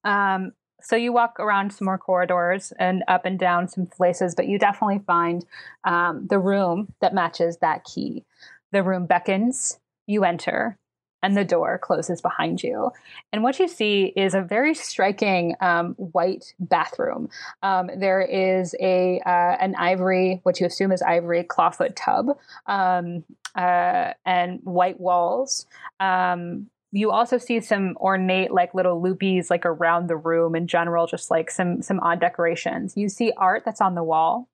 Um, 0.04 0.52
so 0.82 0.96
you 0.96 1.12
walk 1.12 1.40
around 1.40 1.74
some 1.74 1.86
more 1.86 1.98
corridors 1.98 2.72
and 2.80 3.04
up 3.08 3.26
and 3.26 3.40
down 3.40 3.68
some 3.68 3.88
places, 3.88 4.36
but 4.36 4.48
you 4.48 4.60
definitely 4.60 5.02
find 5.06 5.46
um, 5.84 6.28
the 6.30 6.40
room 6.40 6.94
that 7.02 7.14
matches 7.14 7.58
that 7.58 7.84
key. 7.84 8.24
The 8.72 8.84
room 8.84 9.06
beckons, 9.06 9.80
you 10.06 10.24
enter, 10.24 10.78
and 11.24 11.36
the 11.36 11.44
door 11.44 11.80
closes 11.80 12.22
behind 12.22 12.64
you. 12.64 12.92
And 13.34 13.44
what 13.44 13.60
you 13.60 13.68
see 13.68 14.14
is 14.16 14.34
a 14.34 14.42
very 14.42 14.74
striking 14.76 15.56
um, 15.62 15.94
white 15.96 16.54
bathroom. 16.60 17.30
Um, 17.64 17.90
there 17.98 18.22
is 18.22 18.76
a 18.80 19.20
uh, 19.26 19.58
an 19.60 19.76
ivory, 19.76 20.40
what 20.44 20.60
you 20.60 20.66
assume 20.66 20.92
is 20.92 21.02
ivory 21.02 21.44
clawfoot 21.44 21.96
tub, 21.96 22.38
um, 22.68 23.24
uh, 23.56 24.14
and 24.26 24.60
white 24.64 25.00
walls. 25.00 25.66
Um, 26.00 26.70
you 26.92 27.12
also 27.12 27.38
see 27.38 27.60
some 27.60 27.98
ornate 27.98 28.52
like 28.52 28.74
little 28.74 29.02
loopies 29.02 29.50
like 29.50 29.66
around 29.66 30.08
the 30.08 30.16
room 30.16 30.56
in 30.56 30.68
general 30.68 31.06
just 31.06 31.30
like 31.30 31.52
some 31.52 31.82
some 31.82 32.00
odd 32.00 32.20
decorations 32.20 32.96
you 32.96 33.10
see 33.10 33.34
art 33.38 33.64
that's 33.66 33.82
on 33.82 33.94
the 33.94 34.04
wall 34.04 34.48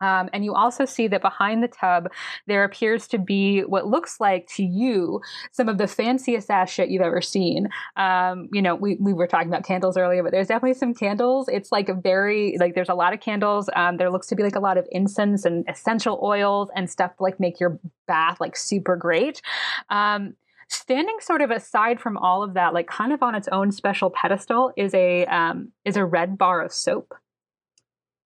um, 0.00 0.28
and 0.32 0.44
you 0.44 0.54
also 0.54 0.84
see 0.84 1.08
that 1.08 1.22
behind 1.22 1.62
the 1.62 1.68
tub 1.68 2.08
there 2.46 2.64
appears 2.64 3.06
to 3.08 3.18
be 3.18 3.60
what 3.60 3.86
looks 3.86 4.20
like 4.20 4.46
to 4.48 4.62
you 4.62 5.20
some 5.52 5.68
of 5.68 5.78
the 5.78 5.86
fanciest 5.86 6.50
ass 6.50 6.70
shit 6.70 6.88
you've 6.88 7.02
ever 7.02 7.20
seen. 7.20 7.68
Um, 7.96 8.48
you 8.52 8.62
know 8.62 8.74
we, 8.74 8.96
we 9.00 9.12
were 9.12 9.26
talking 9.26 9.48
about 9.48 9.64
candles 9.64 9.96
earlier 9.96 10.22
but 10.22 10.32
there's 10.32 10.48
definitely 10.48 10.74
some 10.74 10.94
candles. 10.94 11.48
It's 11.48 11.72
like 11.72 11.88
a 11.88 11.94
very 11.94 12.56
like 12.58 12.74
there's 12.74 12.88
a 12.88 12.94
lot 12.94 13.12
of 13.12 13.20
candles. 13.20 13.68
Um, 13.74 13.96
there 13.96 14.10
looks 14.10 14.26
to 14.28 14.36
be 14.36 14.42
like 14.42 14.56
a 14.56 14.60
lot 14.60 14.78
of 14.78 14.86
incense 14.90 15.44
and 15.44 15.64
essential 15.68 16.20
oils 16.22 16.68
and 16.74 16.88
stuff 16.88 17.16
to 17.16 17.22
like 17.22 17.40
make 17.40 17.60
your 17.60 17.78
bath 18.06 18.40
like 18.40 18.56
super 18.56 18.96
great. 18.96 19.40
Um, 19.88 20.34
standing 20.68 21.16
sort 21.20 21.42
of 21.42 21.50
aside 21.50 22.00
from 22.00 22.16
all 22.16 22.42
of 22.42 22.54
that 22.54 22.72
like 22.72 22.86
kind 22.86 23.12
of 23.12 23.22
on 23.22 23.34
its 23.34 23.48
own 23.48 23.72
special 23.72 24.08
pedestal 24.10 24.72
is 24.76 24.94
a 24.94 25.26
um, 25.26 25.72
is 25.84 25.96
a 25.96 26.04
red 26.04 26.38
bar 26.38 26.62
of 26.62 26.72
soap 26.72 27.14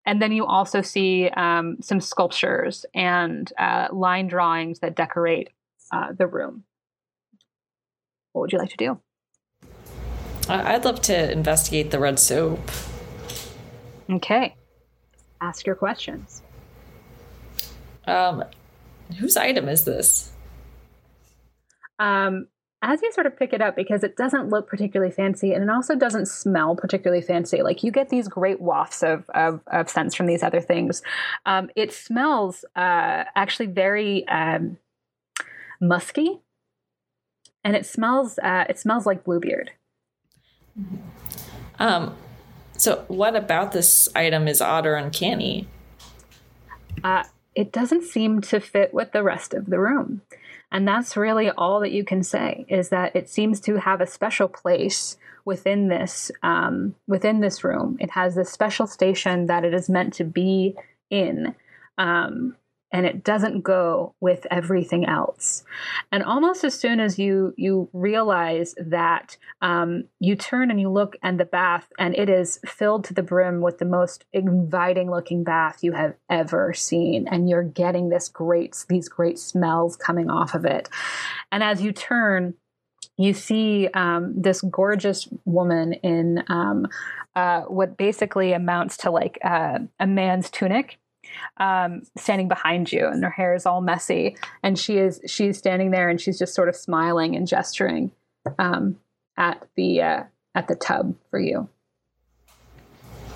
and 0.07 0.20
then 0.20 0.32
you 0.32 0.44
also 0.44 0.82
see 0.82 1.28
um, 1.28 1.78
some 1.80 2.00
sculptures 2.00 2.84
and 2.94 3.52
uh, 3.59 3.88
line 3.92 4.26
drawings 4.26 4.80
that 4.80 4.94
decorate 4.94 5.50
uh, 5.92 6.12
the 6.12 6.26
room. 6.26 6.64
What 8.32 8.42
would 8.42 8.52
you 8.52 8.59
like 8.59 8.70
to 8.70 8.76
do? 8.76 9.00
I'd 10.48 10.84
love 10.84 11.00
to 11.02 11.32
investigate 11.32 11.90
the 11.90 11.98
red 11.98 12.18
soap. 12.18 12.70
Okay. 14.11 14.55
Ask 15.40 15.66
your 15.66 15.76
questions. 15.76 16.42
Um, 18.07 18.44
whose 19.18 19.36
item 19.36 19.68
is 19.68 19.84
this? 19.84 20.32
Um, 21.98 22.48
as 22.85 23.03
you 23.03 23.11
sort 23.12 23.26
of 23.26 23.37
pick 23.37 23.53
it 23.53 23.61
up, 23.61 23.74
because 23.74 24.05
it 24.05 24.16
doesn't 24.16 24.51
look 24.51 24.68
particularly 24.68 25.11
fancy 25.11 25.53
and 25.53 25.64
it 25.64 25.70
also 25.70 25.97
doesn't 25.97 26.26
smell 26.26 26.76
particularly 26.76 27.22
fancy, 27.22 27.62
like 27.62 27.82
you 27.82 27.91
get 27.91 28.11
these 28.11 28.28
great 28.28 28.61
wafts 28.61 29.03
of, 29.03 29.28
of, 29.30 29.61
of 29.68 29.89
scents 29.89 30.14
from 30.14 30.26
these 30.26 30.43
other 30.43 30.61
things. 30.61 31.03
Um, 31.47 31.70
it 31.74 31.93
smells 31.93 32.64
uh, 32.76 33.24
actually 33.35 33.66
very 33.66 34.28
um, 34.28 34.76
musky 35.80 36.41
and 37.64 37.74
it 37.74 37.87
smells 37.87 38.39
uh, 38.39 38.66
it 38.68 38.78
smells 38.78 39.07
like 39.07 39.24
bluebeard. 39.24 39.70
Um, 41.78 42.14
so 42.76 43.05
what 43.09 43.35
about 43.35 43.72
this 43.72 44.09
item 44.14 44.47
is 44.47 44.61
odd 44.61 44.87
or 44.87 44.97
uncanny? 44.97 45.66
uh, 47.03 47.24
it 47.55 47.72
doesn't 47.72 48.03
seem 48.03 48.41
to 48.41 48.61
fit 48.61 48.93
with 48.93 49.12
the 49.12 49.22
rest 49.22 49.55
of 49.55 49.66
the 49.66 49.78
room. 49.78 50.22
And 50.75 50.89
that's 50.89 51.16
really 51.16 51.51
all 51.51 51.79
that 51.81 51.93
you 51.93 52.05
can 52.05 52.25
say 52.25 52.66
is 52.68 52.89
that 52.89 53.14
it 53.14 53.29
seems 53.29 53.61
to 53.61 53.77
have 53.77 54.01
a 54.01 54.09
special 54.09 54.49
place 54.49 55.16
within 55.45 55.87
this 55.87 56.33
um, 56.43 56.97
within 57.07 57.39
this 57.39 57.62
room. 57.62 57.97
It 58.01 58.11
has 58.11 58.35
this 58.35 58.51
special 58.51 58.89
station 58.89 59.47
that 59.47 59.64
it 59.64 59.72
is 59.72 59.89
meant 59.89 60.14
to 60.14 60.25
be 60.25 60.75
in. 61.11 61.55
Um, 61.97 62.57
and 62.95 63.05
it 63.05 63.24
doesn't 63.24 63.62
go 63.62 64.14
with 64.20 64.47
everything 64.53 65.05
else. 65.05 65.64
And 66.12 66.22
almost 66.22 66.62
as 66.62 66.78
soon 66.78 67.01
as 67.01 67.18
you 67.18 67.53
you 67.57 67.90
realize 67.92 68.74
that, 68.78 69.36
um, 69.61 70.05
you 70.20 70.36
turn 70.36 70.70
and 70.70 70.80
you 70.80 70.88
look 70.88 71.16
and 71.20 71.38
the 71.38 71.45
bath, 71.45 71.92
and 71.99 72.14
it 72.14 72.30
is 72.30 72.61
filled 72.64 73.05
to 73.07 73.14
the 73.14 73.22
brim 73.22 73.61
with 73.61 73.78
the 73.78 73.84
most 73.84 74.24
inviting 74.32 75.11
looking 75.11 75.42
bath 75.42 75.82
you 75.82 75.92
have 75.92 76.14
ever 76.30 76.72
seen, 76.72 77.26
and 77.26 77.49
you're 77.49 77.64
getting 77.64 78.11
this 78.11 78.28
great 78.28 78.84
these 78.88 79.09
great 79.09 79.40
smells 79.40 79.97
coming 79.97 80.30
off 80.30 80.55
of 80.55 80.64
it. 80.64 80.88
And 81.51 81.64
as 81.64 81.82
you 81.82 81.92
turn, 81.92 82.55
you 83.16 83.34
see 83.34 83.88
um, 83.95 84.40
this 84.40 84.61
gorgeous 84.61 85.28
woman 85.45 85.95
in 85.95 86.45
um, 86.47 86.86
uh, 87.34 87.62
what 87.62 87.97
basically 87.97 88.53
amounts 88.53 88.97
to 88.99 89.11
like 89.11 89.38
uh, 89.42 89.80
a 89.99 90.07
man's 90.07 90.49
tunic 90.49 90.99
um, 91.59 92.03
standing 92.16 92.49
behind 92.49 92.93
you 92.93 93.07
and 93.07 93.22
her 93.24 93.30
hair 93.30 93.55
is 93.55 93.66
all 93.66 93.80
messy. 93.80 94.37
And 94.62 94.78
she 94.78 94.99
is 94.99 95.20
she's 95.26 95.59
standing 95.59 95.91
there 95.91 96.09
and 96.09 96.20
she's 96.20 96.39
just 96.39 96.55
sort 96.55 96.68
of 96.68 96.76
smiling 96.76 97.37
and 97.37 97.47
gesturing 97.47 98.12
um, 98.59 98.97
at 99.37 99.66
the 99.76 100.03
uh, 100.03 100.22
at 100.55 100.68
the 100.68 100.74
tub 100.74 101.14
for 101.30 101.39
you. 101.39 101.68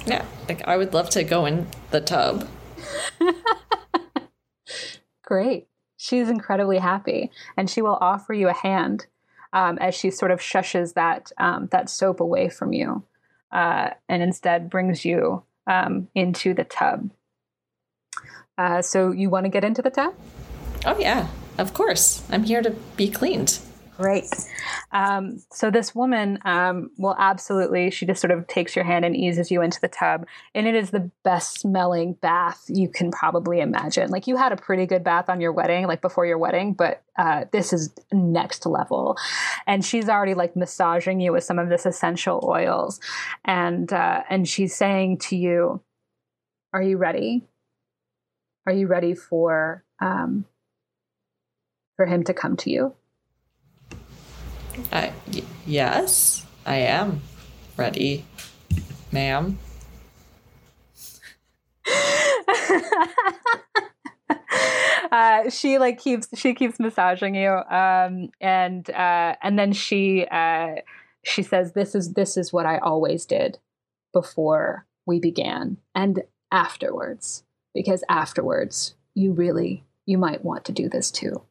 Yeah, 0.07 0.25
like 0.49 0.67
I 0.67 0.77
would 0.77 0.95
love 0.95 1.11
to 1.11 1.25
go 1.25 1.47
in 1.47 1.67
the 1.91 2.01
tub. 2.01 2.49
great. 5.29 5.67
She's 5.97 6.31
incredibly 6.31 6.79
happy. 6.79 7.31
And 7.57 7.69
she 7.69 7.83
will 7.83 7.99
offer 8.01 8.33
you 8.33 8.49
a 8.49 8.55
hand 8.55 9.07
um, 9.53 9.79
as 9.79 9.95
she 9.95 10.11
sort 10.11 10.31
of 10.31 10.41
shushes 10.41 10.95
that 10.95 11.31
um, 11.39 11.69
that 11.71 11.91
soap 11.91 12.21
away 12.21 12.49
from 12.49 12.73
you 12.73 13.05
uh, 13.53 13.91
and 14.09 14.23
instead 14.23 14.71
brings 14.71 15.05
you 15.05 15.43
um, 15.67 16.09
into 16.15 16.55
the 16.55 16.65
tub 16.65 17.11
uh, 18.59 18.83
so 18.83 19.13
you 19.13 19.31
want 19.31 19.45
to 19.45 19.51
get 19.51 19.65
into 19.65 19.81
the 19.81 19.91
tub 19.91 20.15
Oh 20.87 20.99
yeah, 20.99 21.29
of 21.59 21.75
course. 21.75 22.23
I'm 22.31 22.45
here 22.45 22.63
to 22.63 22.71
be 22.97 23.09
cleaned. 23.11 23.59
Great. 23.97 24.31
Um, 24.93 25.43
so 25.51 25.73
this 25.73 25.93
woman 25.93 26.39
um, 26.45 26.93
will 26.99 27.17
absolutely, 27.19 27.91
she 27.91 28.07
just 28.07 28.21
sort 28.21 28.31
of 28.31 28.47
takes 28.47 28.77
your 28.77 28.85
hand 28.85 29.05
and 29.05 29.17
eases 29.17 29.51
you 29.51 29.61
into 29.61 29.81
the 29.81 29.89
tub. 29.89 30.25
And 30.55 30.69
it 30.69 30.77
is 30.77 30.91
the 30.91 31.11
best 31.25 31.59
smelling 31.59 32.13
bath 32.13 32.65
you 32.69 32.89
can 32.89 33.11
probably 33.11 33.59
imagine. 33.59 34.09
Like 34.11 34.29
you 34.29 34.37
had 34.37 34.53
a 34.53 34.57
pretty 34.57 34.87
good 34.87 35.03
bath 35.03 35.29
on 35.29 35.41
your 35.41 35.51
wedding, 35.51 35.89
like 35.89 36.01
before 36.01 36.27
your 36.27 36.39
wedding, 36.39 36.75
but 36.75 37.03
uh, 37.19 37.47
this 37.51 37.73
is 37.73 37.93
next 38.13 38.65
level. 38.67 39.17
And 39.67 39.85
she's 39.85 40.09
already 40.09 40.35
like 40.35 40.55
massaging 40.55 41.19
you 41.19 41.33
with 41.33 41.43
some 41.43 41.59
of 41.59 41.69
this 41.69 41.85
essential 41.85 42.49
oils. 42.49 43.01
And, 43.45 43.93
uh, 43.93 44.23
and 44.31 44.47
she's 44.47 44.77
saying 44.77 45.19
to 45.23 45.37
you, 45.37 45.83
Are 46.73 46.83
you 46.83 46.99
ready? 46.99 47.43
Are 48.69 48.73
you 48.73 48.87
ready 48.87 49.15
for, 49.15 49.83
um, 49.99 50.45
for 51.97 52.05
him 52.05 52.23
to 52.25 52.35
come 52.35 52.55
to 52.59 52.71
you? 52.71 52.93
I 54.93 55.15
y- 55.33 55.43
yes, 55.65 56.45
I 56.67 56.77
am 56.81 57.23
ready, 57.79 58.27
ma'am. 59.11 59.59
uh, 65.11 65.49
she 65.49 65.79
like 65.79 65.99
keeps 65.99 66.29
she 66.39 66.53
keeps 66.53 66.79
massaging 66.79 67.35
you 67.37 67.49
um 67.71 68.29
and 68.43 68.91
uh 68.91 69.35
and 69.43 69.59
then 69.59 69.73
she 69.73 70.27
uh 70.31 70.75
she 71.25 71.43
says 71.43 71.73
this 71.73 71.95
is 71.95 72.13
this 72.13 72.37
is 72.37 72.53
what 72.53 72.67
i 72.67 72.77
always 72.77 73.25
did 73.25 73.57
before 74.13 74.85
we 75.07 75.19
began 75.19 75.79
and 75.95 76.23
afterwards 76.53 77.43
because 77.75 78.05
afterwards 78.09 78.95
you 79.15 79.33
really 79.33 79.85
you 80.07 80.19
might 80.19 80.45
want 80.45 80.65
to 80.65 80.73
do 80.73 80.89
this 80.89 81.11
too 81.11 81.43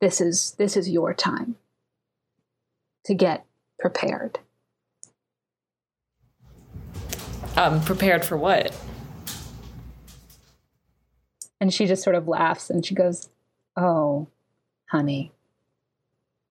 this 0.00 0.20
is 0.20 0.52
this 0.52 0.76
is 0.76 0.88
your 0.88 1.12
time 1.14 1.56
to 3.04 3.14
get 3.14 3.44
prepared 3.78 4.38
Um, 7.56 7.82
prepared 7.82 8.24
for 8.24 8.36
what? 8.36 8.74
And 11.60 11.74
she 11.74 11.86
just 11.86 12.02
sort 12.02 12.16
of 12.16 12.28
laughs 12.28 12.70
and 12.70 12.86
she 12.86 12.94
goes, 12.94 13.28
Oh, 13.76 14.28
honey. 14.86 15.32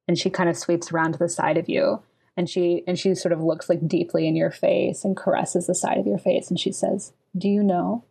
And 0.08 0.18
she 0.18 0.30
kind 0.30 0.50
of 0.50 0.58
sweeps 0.58 0.92
around 0.92 1.14
to 1.14 1.20
the 1.20 1.30
side 1.30 1.58
of 1.58 1.70
you 1.70 2.04
and 2.36 2.50
she 2.50 2.84
and 2.86 2.98
she 2.98 3.16
sort 3.16 3.32
of 3.32 3.42
looks 3.42 3.70
like 3.70 3.88
deeply 3.88 4.28
in 4.28 4.36
your 4.36 4.52
face 4.52 5.04
and 5.04 5.18
caresses 5.18 5.68
the 5.68 5.76
side 5.76 5.98
of 5.98 6.06
your 6.06 6.18
face 6.18 6.50
and 6.50 6.60
she 6.60 6.72
says, 6.72 7.14
Do 7.38 7.48
you 7.50 7.64
know? 7.64 8.04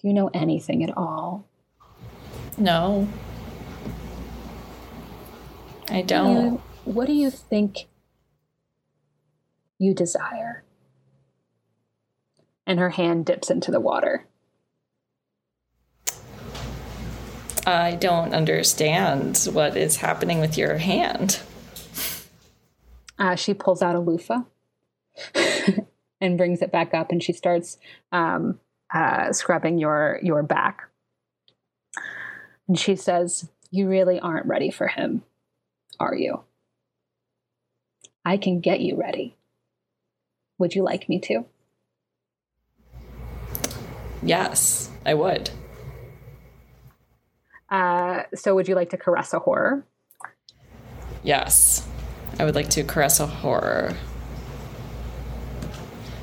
Do 0.00 0.08
you 0.08 0.14
know 0.14 0.30
anything 0.34 0.82
at 0.84 0.96
all? 0.96 1.46
No, 2.58 3.08
I 5.88 6.00
Do 6.02 6.06
don't. 6.06 6.44
you- 6.54 6.62
what 6.84 7.06
do 7.06 7.12
you 7.12 7.30
think 7.30 7.86
you 9.78 9.92
desire? 9.94 10.62
And 12.66 12.78
her 12.80 12.90
hand 12.90 13.26
dips 13.26 13.50
into 13.50 13.70
the 13.70 13.80
water. 13.80 14.26
I 17.66 17.96
don't 17.96 18.32
understand 18.34 19.48
what 19.52 19.76
is 19.76 19.96
happening 19.96 20.38
with 20.40 20.56
your 20.56 20.78
hand. 20.78 21.40
uh, 23.18 23.34
she 23.34 23.54
pulls 23.54 23.82
out 23.82 23.96
a 23.96 24.00
loofah 24.00 24.42
and 26.20 26.38
brings 26.38 26.62
it 26.62 26.70
back 26.70 26.94
up 26.94 27.10
and 27.10 27.22
she 27.22 27.32
starts 27.32 27.78
um, 28.12 28.60
uh, 28.96 29.32
scrubbing 29.32 29.78
your 29.78 30.18
your 30.22 30.42
back. 30.42 30.88
And 32.66 32.78
she 32.78 32.96
says 32.96 33.48
you 33.70 33.88
really 33.88 34.18
aren't 34.18 34.46
ready 34.46 34.70
for 34.70 34.86
him 34.88 35.22
are 36.00 36.14
you? 36.14 36.42
I 38.24 38.36
can 38.36 38.60
get 38.60 38.80
you 38.80 38.96
ready. 38.96 39.36
Would 40.58 40.74
you 40.74 40.82
like 40.82 41.08
me 41.08 41.20
to? 41.20 41.44
Yes, 44.22 44.90
I 45.04 45.14
would. 45.14 45.50
uh, 47.70 48.22
so 48.34 48.54
would 48.54 48.68
you 48.68 48.74
like 48.74 48.90
to 48.90 48.96
caress 48.96 49.32
a 49.32 49.38
horror 49.38 49.84
Yes, 51.22 51.84
I 52.38 52.44
would 52.44 52.54
like 52.54 52.70
to 52.70 52.84
caress 52.84 53.18
a 53.18 53.26
horror. 53.26 53.94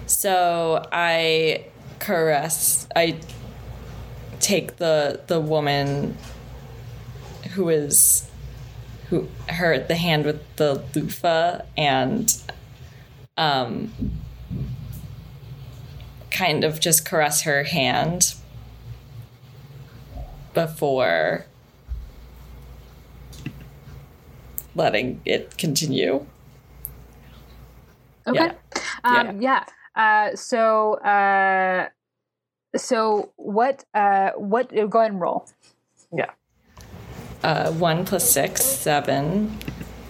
So 0.06 0.88
I 0.94 1.66
caress. 2.04 2.86
I 2.96 3.18
take 4.40 4.76
the 4.76 5.22
the 5.28 5.40
woman 5.40 6.18
who 7.52 7.70
is 7.70 8.30
who 9.10 9.30
her 9.48 9.80
the 9.80 9.96
hand 9.96 10.26
with 10.26 10.42
the 10.58 10.84
loofah 10.94 11.62
and 11.78 12.36
um 13.38 13.94
kind 16.30 16.66
of 16.66 16.82
just 16.82 17.06
caress 17.06 17.44
her 17.44 17.64
hand 17.64 18.36
before 20.54 21.46
letting 24.76 25.22
it 25.26 25.58
continue. 25.58 26.26
Okay. 28.28 28.52
Yeah. 29.06 29.20
Um, 29.30 29.42
yeah. 29.42 29.64
Uh, 29.96 30.36
so 30.36 30.96
uh, 30.96 31.90
so 32.76 33.32
what? 33.36 33.86
Uh, 33.94 34.32
what? 34.32 34.70
Go 34.70 35.00
ahead 35.00 35.12
and 35.12 35.22
roll. 35.22 35.48
Yeah. 36.12 36.32
Uh, 37.44 37.72
one 37.74 38.06
plus 38.06 38.30
six, 38.30 38.64
seven, 38.64 39.58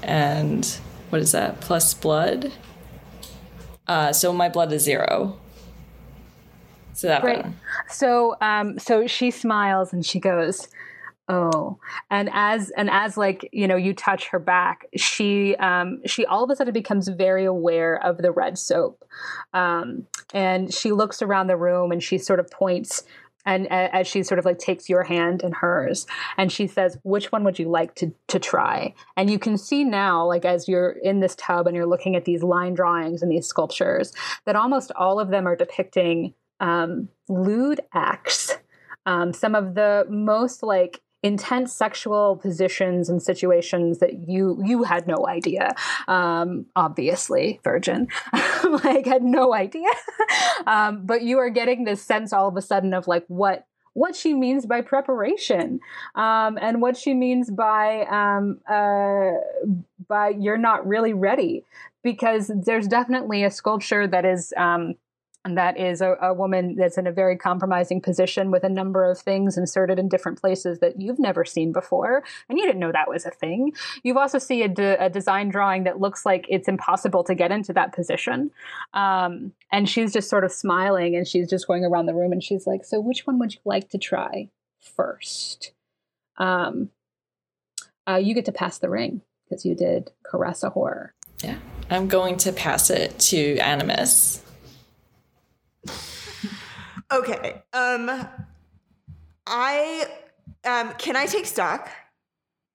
and 0.03 0.65
what 1.09 1.21
is 1.21 1.31
that? 1.31 1.59
Plus 1.61 1.93
blood. 1.93 2.51
Uh, 3.87 4.13
so 4.13 4.31
my 4.31 4.49
blood 4.49 4.71
is 4.71 4.83
zero. 4.83 5.39
Seven. 6.93 7.21
Great. 7.21 7.45
So, 7.89 8.37
um, 8.39 8.77
so 8.79 9.07
she 9.07 9.31
smiles 9.31 9.93
and 9.93 10.05
she 10.05 10.19
goes, 10.19 10.67
"Oh," 11.29 11.79
and 12.09 12.29
as 12.33 12.69
and 12.71 12.89
as 12.89 13.17
like 13.17 13.49
you 13.51 13.67
know, 13.67 13.75
you 13.75 13.93
touch 13.93 14.27
her 14.29 14.39
back, 14.39 14.87
she 14.95 15.55
um, 15.57 16.01
she 16.05 16.25
all 16.25 16.43
of 16.43 16.49
a 16.49 16.55
sudden 16.55 16.73
becomes 16.73 17.07
very 17.07 17.45
aware 17.45 17.95
of 18.03 18.17
the 18.17 18.31
red 18.31 18.57
soap, 18.57 19.03
um, 19.53 20.05
and 20.33 20.73
she 20.73 20.91
looks 20.91 21.21
around 21.21 21.47
the 21.47 21.57
room 21.57 21.91
and 21.91 22.03
she 22.03 22.17
sort 22.17 22.39
of 22.39 22.49
points. 22.51 23.03
And 23.45 23.65
a- 23.65 23.93
as 23.93 24.07
she 24.07 24.23
sort 24.23 24.39
of 24.39 24.45
like 24.45 24.57
takes 24.57 24.87
your 24.87 25.03
hand 25.03 25.43
in 25.43 25.51
hers, 25.51 26.07
and 26.37 26.49
she 26.49 26.65
says, 26.65 26.97
"Which 27.03 27.29
one 27.31 27.43
would 27.43 27.59
you 27.59 27.69
like 27.69 27.93
to 27.95 28.13
to 28.27 28.39
try?" 28.39 28.93
And 29.17 29.29
you 29.29 29.37
can 29.37 29.57
see 29.57 29.83
now, 29.83 30.25
like 30.25 30.45
as 30.45 30.69
you're 30.69 30.91
in 30.91 31.19
this 31.19 31.35
tub 31.35 31.67
and 31.67 31.75
you're 31.75 31.85
looking 31.85 32.15
at 32.15 32.23
these 32.23 32.41
line 32.41 32.73
drawings 32.73 33.21
and 33.21 33.29
these 33.29 33.45
sculptures, 33.45 34.13
that 34.45 34.55
almost 34.55 34.93
all 34.95 35.19
of 35.19 35.29
them 35.29 35.45
are 35.45 35.57
depicting 35.57 36.33
um, 36.61 37.09
lewd 37.27 37.81
acts, 37.93 38.57
um, 39.05 39.33
some 39.33 39.55
of 39.55 39.75
the 39.75 40.05
most 40.09 40.63
like 40.63 41.01
intense 41.23 41.73
sexual 41.73 42.35
positions 42.35 43.09
and 43.09 43.23
situations 43.23 43.99
that 43.99 44.27
you 44.27 44.61
you 44.63 44.83
had 44.83 45.07
no 45.07 45.25
idea. 45.27 45.73
Um 46.07 46.65
obviously 46.75 47.59
virgin. 47.63 48.07
Like 48.83 49.05
had 49.05 49.23
no 49.23 49.53
idea. 49.53 49.89
Um 50.67 51.05
but 51.05 51.21
you 51.23 51.39
are 51.39 51.49
getting 51.49 51.83
this 51.83 52.01
sense 52.01 52.33
all 52.33 52.47
of 52.47 52.57
a 52.57 52.61
sudden 52.61 52.93
of 52.93 53.07
like 53.07 53.25
what 53.27 53.65
what 53.93 54.15
she 54.15 54.33
means 54.33 54.65
by 54.65 54.81
preparation 54.81 55.79
um, 56.15 56.57
and 56.59 56.81
what 56.81 56.97
she 56.97 57.13
means 57.13 57.49
by 57.51 58.05
um, 58.05 58.59
uh, 58.69 59.31
by 60.07 60.29
you're 60.29 60.57
not 60.57 60.85
really 60.85 61.13
ready. 61.13 61.63
Because 62.03 62.51
there's 62.65 62.87
definitely 62.87 63.45
a 63.45 63.51
sculpture 63.51 64.07
that 64.07 64.25
is 64.25 64.51
um, 64.57 64.95
and 65.45 65.57
that 65.57 65.77
is 65.77 66.01
a, 66.01 66.15
a 66.21 66.33
woman 66.33 66.75
that's 66.75 66.97
in 66.97 67.05
a 67.05 67.11
very 67.11 67.37
compromising 67.37 67.99
position 67.99 68.49
with 68.49 68.63
a 68.63 68.69
number 68.69 69.09
of 69.09 69.19
things 69.19 69.57
inserted 69.57 69.99
in 69.99 70.07
different 70.07 70.39
places 70.39 70.79
that 70.79 71.01
you've 71.01 71.19
never 71.19 71.43
seen 71.43 71.73
before. 71.73 72.23
And 72.47 72.57
you 72.57 72.65
didn't 72.65 72.79
know 72.79 72.91
that 72.93 73.09
was 73.09 73.25
a 73.25 73.31
thing. 73.31 73.73
You 74.03 74.17
also 74.17 74.39
see 74.39 74.63
a, 74.63 74.69
de- 74.69 75.03
a 75.03 75.09
design 75.09 75.49
drawing 75.49 75.83
that 75.83 75.99
looks 75.99 76.25
like 76.25 76.45
it's 76.47 76.69
impossible 76.69 77.23
to 77.25 77.35
get 77.35 77.51
into 77.51 77.73
that 77.73 77.93
position. 77.93 78.51
Um, 78.93 79.51
and 79.71 79.89
she's 79.89 80.13
just 80.13 80.29
sort 80.29 80.45
of 80.45 80.51
smiling 80.51 81.15
and 81.15 81.27
she's 81.27 81.49
just 81.49 81.67
going 81.67 81.83
around 81.83 82.05
the 82.05 82.13
room 82.13 82.31
and 82.31 82.43
she's 82.43 82.65
like 82.65 82.85
so 82.85 82.99
which 83.01 83.27
one 83.27 83.39
would 83.39 83.53
you 83.53 83.61
like 83.65 83.89
to 83.89 83.97
try 83.97 84.49
first? 84.79 85.73
Um, 86.37 86.89
uh, 88.07 88.15
you 88.15 88.33
get 88.33 88.45
to 88.45 88.51
pass 88.51 88.77
the 88.77 88.89
ring 88.89 89.21
because 89.49 89.65
you 89.65 89.75
did 89.75 90.11
caress 90.25 90.63
a 90.63 90.69
horror 90.69 91.13
Yeah. 91.43 91.57
I'm 91.89 92.07
going 92.07 92.37
to 92.37 92.51
pass 92.53 92.89
it 92.89 93.17
to 93.19 93.57
Animus. 93.57 94.42
Okay. 97.13 97.61
Um 97.73 98.27
I 99.47 100.07
um 100.65 100.93
can 100.97 101.15
I 101.15 101.25
take 101.25 101.45
stock? 101.45 101.89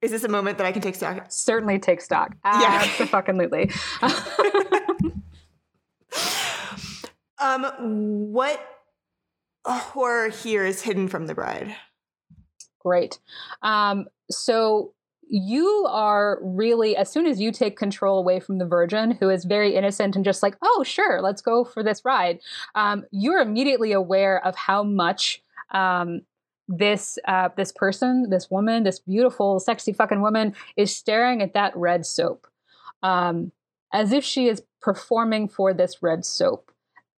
Is 0.00 0.10
this 0.12 0.22
a 0.24 0.28
moment 0.28 0.58
that 0.58 0.66
I 0.66 0.72
can 0.72 0.80
take 0.82 0.94
stock? 0.94 1.26
certainly 1.28 1.78
take 1.78 2.00
stock 2.00 2.34
Yeah. 2.44 2.86
absolutely 3.12 3.70
Um 7.40 8.32
what 8.32 8.60
horror 9.64 10.28
here 10.30 10.64
is 10.64 10.82
hidden 10.82 11.08
from 11.08 11.26
the 11.26 11.34
bride? 11.34 11.74
Great. 12.80 13.18
Um, 13.62 14.06
so 14.30 14.94
you 15.30 15.86
are 15.88 16.38
really, 16.42 16.96
as 16.96 17.10
soon 17.10 17.26
as 17.26 17.40
you 17.40 17.52
take 17.52 17.76
control 17.76 18.18
away 18.18 18.40
from 18.40 18.58
the 18.58 18.66
virgin, 18.66 19.12
who 19.12 19.28
is 19.28 19.44
very 19.44 19.74
innocent 19.74 20.16
and 20.16 20.24
just 20.24 20.42
like, 20.42 20.56
oh, 20.62 20.82
sure, 20.84 21.20
let's 21.20 21.42
go 21.42 21.64
for 21.64 21.82
this 21.82 22.04
ride, 22.04 22.40
um, 22.74 23.04
you're 23.10 23.40
immediately 23.40 23.92
aware 23.92 24.44
of 24.44 24.56
how 24.56 24.82
much. 24.82 25.42
Um, 25.70 26.22
this 26.68 27.18
uh, 27.26 27.48
this 27.56 27.72
person, 27.72 28.28
this 28.28 28.50
woman, 28.50 28.84
this 28.84 28.98
beautiful, 28.98 29.58
sexy 29.58 29.92
fucking 29.92 30.20
woman, 30.20 30.54
is 30.76 30.94
staring 30.94 31.40
at 31.40 31.54
that 31.54 31.74
red 31.74 32.04
soap, 32.04 32.46
um, 33.02 33.52
as 33.92 34.12
if 34.12 34.22
she 34.22 34.48
is 34.48 34.62
performing 34.82 35.48
for 35.48 35.72
this 35.72 36.02
red 36.02 36.24
soap, 36.24 36.70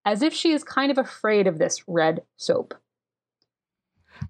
as 0.05 0.23
if 0.23 0.33
she 0.33 0.53
is 0.53 0.63
kind 0.63 0.91
of 0.91 0.99
afraid 0.99 1.47
of 1.49 1.59
this 1.59 1.83
red 1.89 2.23
soap. 2.37 2.75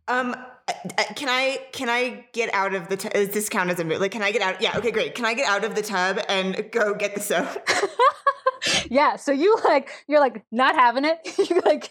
Um 0.09 0.35
uh, 0.69 0.73
uh, 0.99 1.05
can 1.17 1.29
I 1.29 1.59
can 1.73 1.89
I 1.89 2.27
get 2.33 2.53
out 2.55 2.75
of 2.75 2.89
the 2.89 2.97
tub? 2.97 3.13
Does 3.13 3.31
this 3.31 3.49
count 3.49 3.71
as 3.71 3.81
a 3.81 3.85
move? 3.85 4.01
Like, 4.01 4.13
can 4.13 4.23
I 4.23 4.31
get 4.31 4.43
out? 4.43 4.61
Yeah, 4.61 4.77
okay, 4.79 4.91
great. 4.91 5.15
Can 5.15 5.25
I 5.25 5.35
get 5.35 5.49
out 5.49 5.65
of 5.65 5.75
the 5.75 5.83
tub 5.83 6.21
and 6.29 6.71
go 6.71 6.95
get 6.95 7.15
the 7.15 7.21
soap? 7.21 7.69
yeah 8.91 9.17
so 9.17 9.33
you 9.33 9.57
like 9.65 9.91
you're 10.07 10.21
like 10.21 10.45
not 10.51 10.75
having 10.75 11.05
it 11.05 11.19
you 11.51 11.61
like 11.65 11.89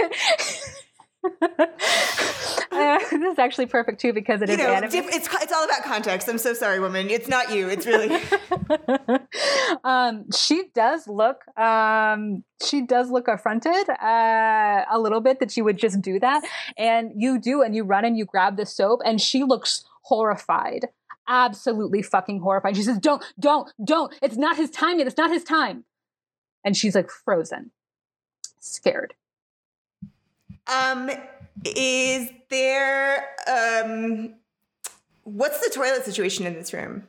this 3.20 3.34
is 3.34 3.40
actually 3.40 3.66
perfect 3.68 4.00
too 4.02 4.14
because 4.14 4.42
it 4.42 4.50
You 4.50 4.54
is 4.56 4.60
know, 4.60 4.72
anime. 4.74 4.90
diff- 4.90 5.16
it's 5.16 5.28
it's 5.42 5.54
all 5.54 5.66
about 5.66 5.84
context. 5.84 6.28
I'm 6.30 6.38
so 6.38 6.54
sorry, 6.54 6.80
woman. 6.80 7.10
It's 7.10 7.28
not 7.28 7.52
you. 7.54 7.68
It's 7.70 7.86
really 7.86 8.10
um, 9.84 10.30
she 10.32 10.64
does 10.74 11.08
look 11.08 11.42
um, 11.58 12.44
she 12.64 12.82
does 12.82 13.10
look 13.10 13.28
affronted 13.28 13.90
uh, 13.90 14.86
a 14.92 15.00
little 15.00 15.22
bit 15.22 15.40
that 15.40 15.52
she 15.52 15.62
would 15.62 15.78
just 15.78 16.02
do 16.02 16.20
that 16.20 16.44
and 16.78 17.12
you 17.16 17.40
do 17.40 17.62
and 17.62 17.76
you 17.76 17.84
run 17.84 18.06
and 18.06 18.18
you 18.18 18.26
grab 18.26 18.58
the 18.58 18.66
soap 18.66 19.02
and 19.06 19.22
she 19.22 19.44
looks 19.44 19.84
horrified 20.04 20.88
absolutely 21.28 22.02
fucking 22.02 22.40
horrified 22.40 22.76
she 22.76 22.82
says 22.84 22.98
don't 22.98 23.24
don't 23.40 23.72
don't 23.84 24.14
it's 24.22 24.36
not 24.38 24.58
his 24.58 24.70
time 24.72 24.98
yet 24.98 25.06
it's 25.08 25.18
not 25.18 25.30
his 25.30 25.44
time 25.44 25.84
and 26.66 26.76
she's 26.76 26.96
like 26.96 27.10
frozen 27.12 27.70
scared 28.60 29.14
Um, 30.68 31.10
is 31.66 32.30
there 32.50 33.26
um, 33.48 34.36
what's 35.24 35.60
the 35.66 35.74
toilet 35.74 36.06
situation 36.06 36.46
in 36.46 36.54
this 36.54 36.74
room? 36.74 37.04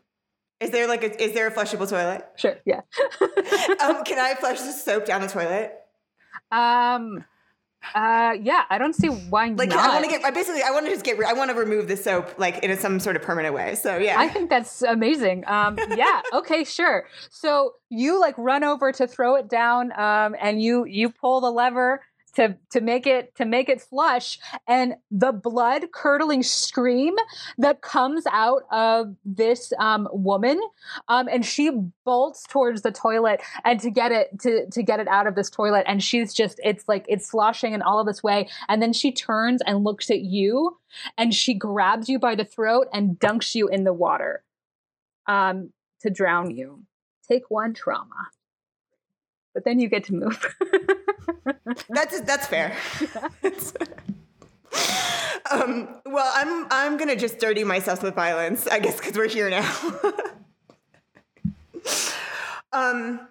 Is 0.60 0.70
there 0.70 0.86
like 0.86 1.02
a 1.02 1.22
is 1.22 1.32
there 1.32 1.46
a 1.46 1.50
flushable 1.50 1.88
toilet? 1.88 2.26
sure 2.36 2.58
yeah 2.66 2.80
Um, 3.20 4.04
can 4.04 4.18
I 4.18 4.34
flush 4.38 4.60
the 4.60 4.72
soap 4.72 5.06
down 5.06 5.22
the 5.22 5.28
toilet? 5.28 5.74
um 6.52 7.24
uh 7.94 8.32
yeah 8.42 8.64
i 8.68 8.76
don't 8.76 8.94
see 8.94 9.08
why 9.08 9.46
Like 9.48 9.70
not 9.70 9.78
I 9.78 9.88
want 9.94 10.04
to 10.04 10.10
get. 10.10 10.22
I 10.24 10.30
basically 10.30 10.62
I 10.62 10.70
want 10.70 10.84
to 10.84 10.92
just 10.92 11.04
get. 11.04 11.18
I 11.24 11.32
want 11.32 11.50
to 11.50 11.56
remove 11.56 11.88
the 11.88 11.96
soap 11.96 12.38
like 12.38 12.62
in 12.62 12.76
some 12.78 13.00
sort 13.00 13.16
of 13.16 13.22
permanent 13.22 13.54
way. 13.54 13.74
So 13.74 13.96
yeah. 13.96 14.16
I 14.20 14.28
think 14.28 14.50
that's 14.50 14.82
amazing. 14.82 15.44
Um, 15.46 15.78
yeah. 15.96 16.20
Okay. 16.34 16.64
Sure. 16.64 17.06
So 17.30 17.72
you 17.88 18.20
like 18.20 18.36
run 18.36 18.64
over 18.64 18.92
to 18.92 19.06
throw 19.06 19.34
it 19.36 19.48
down, 19.48 19.98
um, 19.98 20.36
and 20.40 20.60
you 20.60 20.84
you 20.84 21.08
pull 21.10 21.40
the 21.40 21.50
lever 21.50 22.02
to 22.36 22.56
to 22.70 22.80
make 22.80 23.06
it 23.06 23.34
to 23.36 23.44
make 23.44 23.68
it 23.68 23.80
flush, 23.80 24.38
and 24.66 24.94
the 25.10 25.32
blood 25.32 25.92
curdling 25.92 26.42
scream 26.42 27.14
that 27.58 27.82
comes 27.82 28.24
out 28.30 28.62
of 28.70 29.14
this 29.24 29.72
um, 29.78 30.08
woman, 30.12 30.60
um, 31.08 31.28
and 31.28 31.44
she 31.44 31.70
bolts 32.04 32.44
towards 32.48 32.82
the 32.82 32.92
toilet 32.92 33.40
and 33.64 33.80
to 33.80 33.90
get 33.90 34.12
it 34.12 34.38
to 34.40 34.68
to 34.70 34.82
get 34.82 35.00
it 35.00 35.08
out 35.08 35.26
of 35.26 35.34
this 35.34 35.50
toilet, 35.50 35.84
and 35.86 36.02
she's 36.02 36.32
just 36.32 36.60
it's 36.64 36.88
like 36.88 37.04
it's 37.08 37.28
sloshing 37.28 37.74
in 37.74 37.82
all 37.82 38.00
of 38.00 38.06
this 38.06 38.22
way, 38.22 38.48
and 38.68 38.82
then 38.82 38.92
she 38.92 39.12
turns 39.12 39.62
and 39.66 39.84
looks 39.84 40.10
at 40.10 40.20
you 40.20 40.76
and 41.16 41.34
she 41.34 41.54
grabs 41.54 42.08
you 42.08 42.18
by 42.18 42.34
the 42.34 42.44
throat 42.44 42.88
and 42.92 43.18
dunks 43.18 43.54
you 43.54 43.68
in 43.68 43.84
the 43.84 43.92
water 43.92 44.42
um, 45.26 45.72
to 46.00 46.10
drown 46.10 46.50
you. 46.50 46.82
Take 47.28 47.50
one 47.50 47.74
trauma, 47.74 48.28
but 49.54 49.64
then 49.64 49.78
you 49.78 49.88
get 49.88 50.04
to 50.04 50.14
move. 50.14 50.56
That's 51.88 52.20
that's 52.22 52.46
fair. 52.46 52.76
um, 55.50 55.88
well, 56.06 56.32
I'm 56.34 56.66
I'm 56.70 56.96
gonna 56.96 57.16
just 57.16 57.38
dirty 57.38 57.64
myself 57.64 58.02
with 58.02 58.14
violence, 58.14 58.66
I 58.66 58.78
guess, 58.78 58.96
because 58.96 59.16
we're 59.16 59.28
here 59.28 59.50
now. 59.50 59.68
um, 62.72 63.28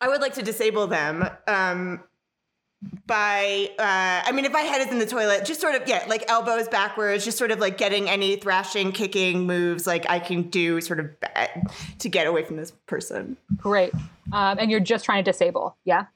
I 0.00 0.08
would 0.08 0.20
like 0.20 0.34
to 0.34 0.42
disable 0.42 0.86
them. 0.86 1.28
Um, 1.46 2.02
by 3.06 3.70
uh, 3.78 4.26
I 4.26 4.32
mean, 4.32 4.46
if 4.46 4.52
my 4.52 4.62
head 4.62 4.80
is 4.80 4.90
in 4.90 4.98
the 4.98 5.06
toilet, 5.06 5.44
just 5.44 5.60
sort 5.60 5.74
of 5.74 5.86
yeah, 5.86 6.04
like 6.08 6.24
elbows 6.30 6.68
backwards, 6.68 7.24
just 7.24 7.36
sort 7.36 7.50
of 7.50 7.58
like 7.58 7.76
getting 7.76 8.08
any 8.08 8.36
thrashing, 8.36 8.92
kicking 8.92 9.46
moves 9.46 9.86
like 9.86 10.08
I 10.08 10.18
can 10.18 10.44
do, 10.44 10.80
sort 10.80 11.00
of 11.00 11.10
to 11.98 12.08
get 12.08 12.26
away 12.26 12.44
from 12.44 12.56
this 12.56 12.70
person. 12.86 13.36
Great. 13.58 13.92
Um, 14.32 14.58
and 14.58 14.70
you're 14.70 14.80
just 14.80 15.04
trying 15.04 15.22
to 15.22 15.30
disable. 15.30 15.76
Yeah. 15.84 16.06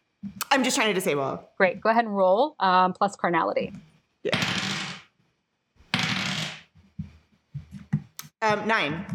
I'm 0.50 0.64
just 0.64 0.76
trying 0.76 0.88
to 0.88 0.94
disable. 0.94 1.48
Great. 1.56 1.80
Go 1.80 1.90
ahead 1.90 2.04
and 2.04 2.16
roll 2.16 2.54
um, 2.60 2.92
plus 2.92 3.16
carnality. 3.16 3.72
Yeah. 4.22 4.38
Um, 8.42 8.66
nine. 8.66 9.06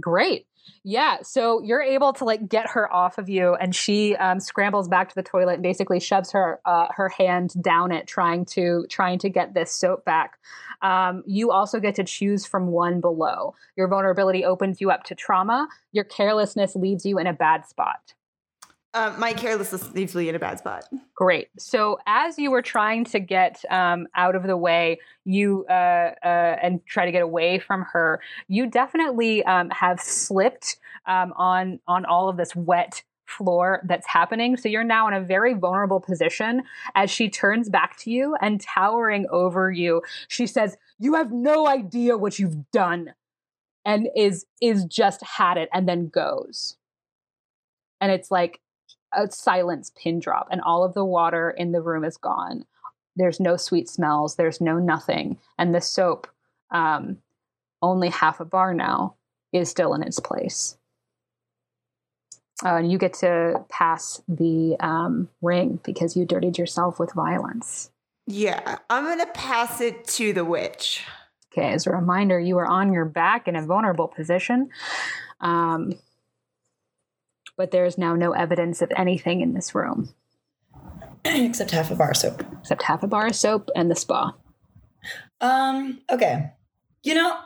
Great. 0.00 0.46
Yeah, 0.84 1.18
so 1.22 1.62
you're 1.62 1.82
able 1.82 2.12
to 2.14 2.24
like 2.24 2.48
get 2.48 2.70
her 2.70 2.92
off 2.92 3.18
of 3.18 3.28
you, 3.28 3.54
and 3.54 3.74
she 3.74 4.16
um, 4.16 4.40
scrambles 4.40 4.88
back 4.88 5.08
to 5.10 5.14
the 5.14 5.22
toilet 5.22 5.54
and 5.54 5.62
basically 5.62 6.00
shoves 6.00 6.32
her 6.32 6.60
uh, 6.64 6.86
her 6.90 7.08
hand 7.08 7.52
down 7.62 7.92
it, 7.92 8.06
trying 8.08 8.44
to 8.46 8.86
trying 8.88 9.18
to 9.20 9.28
get 9.28 9.54
this 9.54 9.72
soap 9.72 10.04
back. 10.04 10.38
Um, 10.80 11.22
you 11.26 11.52
also 11.52 11.78
get 11.78 11.94
to 11.96 12.04
choose 12.04 12.44
from 12.44 12.68
one 12.68 13.00
below. 13.00 13.54
Your 13.76 13.86
vulnerability 13.86 14.44
opens 14.44 14.80
you 14.80 14.90
up 14.90 15.04
to 15.04 15.14
trauma. 15.14 15.68
Your 15.92 16.04
carelessness 16.04 16.74
leaves 16.74 17.06
you 17.06 17.18
in 17.18 17.28
a 17.28 17.32
bad 17.32 17.66
spot. 17.66 18.14
Um, 18.94 19.18
my 19.18 19.32
carelessness 19.32 19.90
leaves 19.92 20.14
me 20.14 20.28
in 20.28 20.34
a 20.34 20.38
bad 20.38 20.58
spot. 20.58 20.84
Great. 21.14 21.48
So 21.58 21.98
as 22.06 22.38
you 22.38 22.50
were 22.50 22.60
trying 22.60 23.04
to 23.06 23.20
get 23.20 23.64
um, 23.70 24.06
out 24.14 24.34
of 24.34 24.42
the 24.42 24.56
way, 24.56 24.98
you 25.24 25.64
uh, 25.70 26.12
uh, 26.22 26.56
and 26.62 26.84
try 26.84 27.06
to 27.06 27.12
get 27.12 27.22
away 27.22 27.58
from 27.58 27.86
her, 27.92 28.20
you 28.48 28.66
definitely 28.66 29.42
um, 29.44 29.70
have 29.70 29.98
slipped 29.98 30.76
um, 31.06 31.32
on 31.36 31.80
on 31.88 32.04
all 32.04 32.28
of 32.28 32.36
this 32.36 32.54
wet 32.54 33.02
floor 33.24 33.80
that's 33.86 34.06
happening. 34.06 34.58
So 34.58 34.68
you're 34.68 34.84
now 34.84 35.08
in 35.08 35.14
a 35.14 35.22
very 35.22 35.54
vulnerable 35.54 36.00
position 36.00 36.64
as 36.94 37.10
she 37.10 37.30
turns 37.30 37.70
back 37.70 37.96
to 38.00 38.10
you 38.10 38.36
and 38.42 38.60
towering 38.60 39.26
over 39.30 39.70
you, 39.70 40.02
she 40.28 40.46
says, 40.46 40.76
"You 40.98 41.14
have 41.14 41.32
no 41.32 41.66
idea 41.66 42.18
what 42.18 42.38
you've 42.38 42.70
done," 42.72 43.14
and 43.86 44.08
is 44.14 44.44
is 44.60 44.84
just 44.84 45.22
had 45.22 45.56
it 45.56 45.70
and 45.72 45.88
then 45.88 46.08
goes. 46.08 46.76
And 47.98 48.12
it's 48.12 48.30
like 48.30 48.60
a 49.12 49.30
silence 49.30 49.92
pin 49.96 50.18
drop 50.18 50.48
and 50.50 50.60
all 50.60 50.84
of 50.84 50.94
the 50.94 51.04
water 51.04 51.50
in 51.50 51.72
the 51.72 51.82
room 51.82 52.04
is 52.04 52.16
gone. 52.16 52.64
There's 53.16 53.40
no 53.40 53.56
sweet 53.56 53.88
smells 53.88 54.36
there's 54.36 54.60
no 54.60 54.78
nothing 54.78 55.38
and 55.58 55.74
the 55.74 55.80
soap 55.80 56.26
um, 56.70 57.18
only 57.82 58.08
half 58.08 58.40
a 58.40 58.44
bar 58.44 58.72
now 58.74 59.16
is 59.52 59.68
still 59.68 59.94
in 59.94 60.02
its 60.02 60.18
place. 60.18 60.76
Uh, 62.64 62.76
and 62.76 62.92
you 62.92 62.96
get 62.96 63.12
to 63.12 63.64
pass 63.68 64.22
the 64.28 64.76
um, 64.80 65.28
ring 65.40 65.80
because 65.84 66.16
you 66.16 66.24
dirtied 66.24 66.58
yourself 66.58 66.98
with 66.98 67.12
violence. 67.12 67.90
Yeah, 68.26 68.78
I'm 68.88 69.04
gonna 69.04 69.26
pass 69.26 69.80
it 69.80 70.06
to 70.08 70.32
the 70.32 70.44
witch. 70.44 71.04
okay 71.52 71.72
as 71.72 71.86
a 71.86 71.90
reminder 71.90 72.38
you 72.38 72.56
are 72.58 72.66
on 72.66 72.92
your 72.92 73.04
back 73.04 73.48
in 73.48 73.56
a 73.56 73.66
vulnerable 73.66 74.06
position. 74.06 74.70
Um, 75.40 75.94
but 77.62 77.70
there 77.70 77.84
is 77.84 77.96
now 77.96 78.16
no 78.16 78.32
evidence 78.32 78.82
of 78.82 78.90
anything 78.96 79.40
in 79.40 79.54
this 79.54 79.72
room 79.72 80.12
Except 81.24 81.70
half 81.70 81.92
a 81.92 81.94
bar 81.94 82.10
of 82.10 82.16
soap. 82.16 82.42
except 82.60 82.82
half 82.82 83.04
a 83.04 83.06
bar 83.06 83.28
of 83.28 83.36
soap 83.36 83.70
and 83.76 83.88
the 83.88 83.94
spa. 83.94 84.34
Um, 85.40 86.00
okay. 86.10 86.50
You 87.04 87.14
know, 87.14 87.38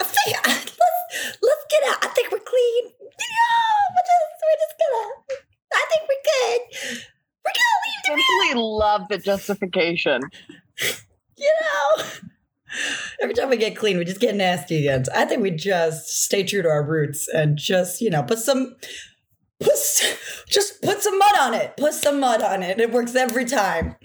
I 0.00 0.04
think 0.04 0.36
let's 0.46 1.38
let's 1.42 1.64
get 1.70 1.82
out. 1.90 1.98
I 2.02 2.08
think 2.14 2.32
we're 2.32 2.38
clean. 2.38 2.84
You 2.86 3.28
know, 3.36 3.76
we're 3.92 4.08
just 4.08 4.40
we're 4.42 4.60
just 4.64 4.74
gonna 4.80 5.04
I 5.74 5.84
think 5.90 6.08
we're 6.08 6.24
good. 6.32 6.60
We're 7.44 7.52
gonna 7.60 7.78
leave 7.84 8.02
the 8.06 8.12
room, 8.12 8.22
Simply 8.48 8.62
love 8.62 9.02
the 9.10 9.18
justification. 9.18 10.22
you 11.36 11.52
know. 11.60 12.04
Every 13.20 13.34
time 13.34 13.50
we 13.50 13.58
get 13.58 13.76
clean, 13.76 13.98
we 13.98 14.06
just 14.06 14.18
get 14.20 14.34
nasty 14.34 14.78
again. 14.78 15.04
So 15.04 15.12
I 15.14 15.26
think 15.26 15.42
we 15.42 15.50
just 15.50 16.08
stay 16.24 16.42
true 16.42 16.62
to 16.62 16.68
our 16.70 16.82
roots 16.82 17.28
and 17.28 17.58
just, 17.58 18.00
you 18.00 18.08
know, 18.08 18.22
put 18.22 18.38
some 18.38 18.74
put 18.80 18.86
s- 18.88 18.96
just 20.48 20.82
put 20.82 21.02
some 21.02 21.18
mud 21.18 21.38
on 21.40 21.54
it. 21.54 21.76
Put 21.76 21.94
some 21.94 22.20
mud 22.20 22.42
on 22.42 22.62
it. 22.62 22.80
It 22.80 22.92
works 22.92 23.14
every 23.14 23.44
time. 23.44 23.96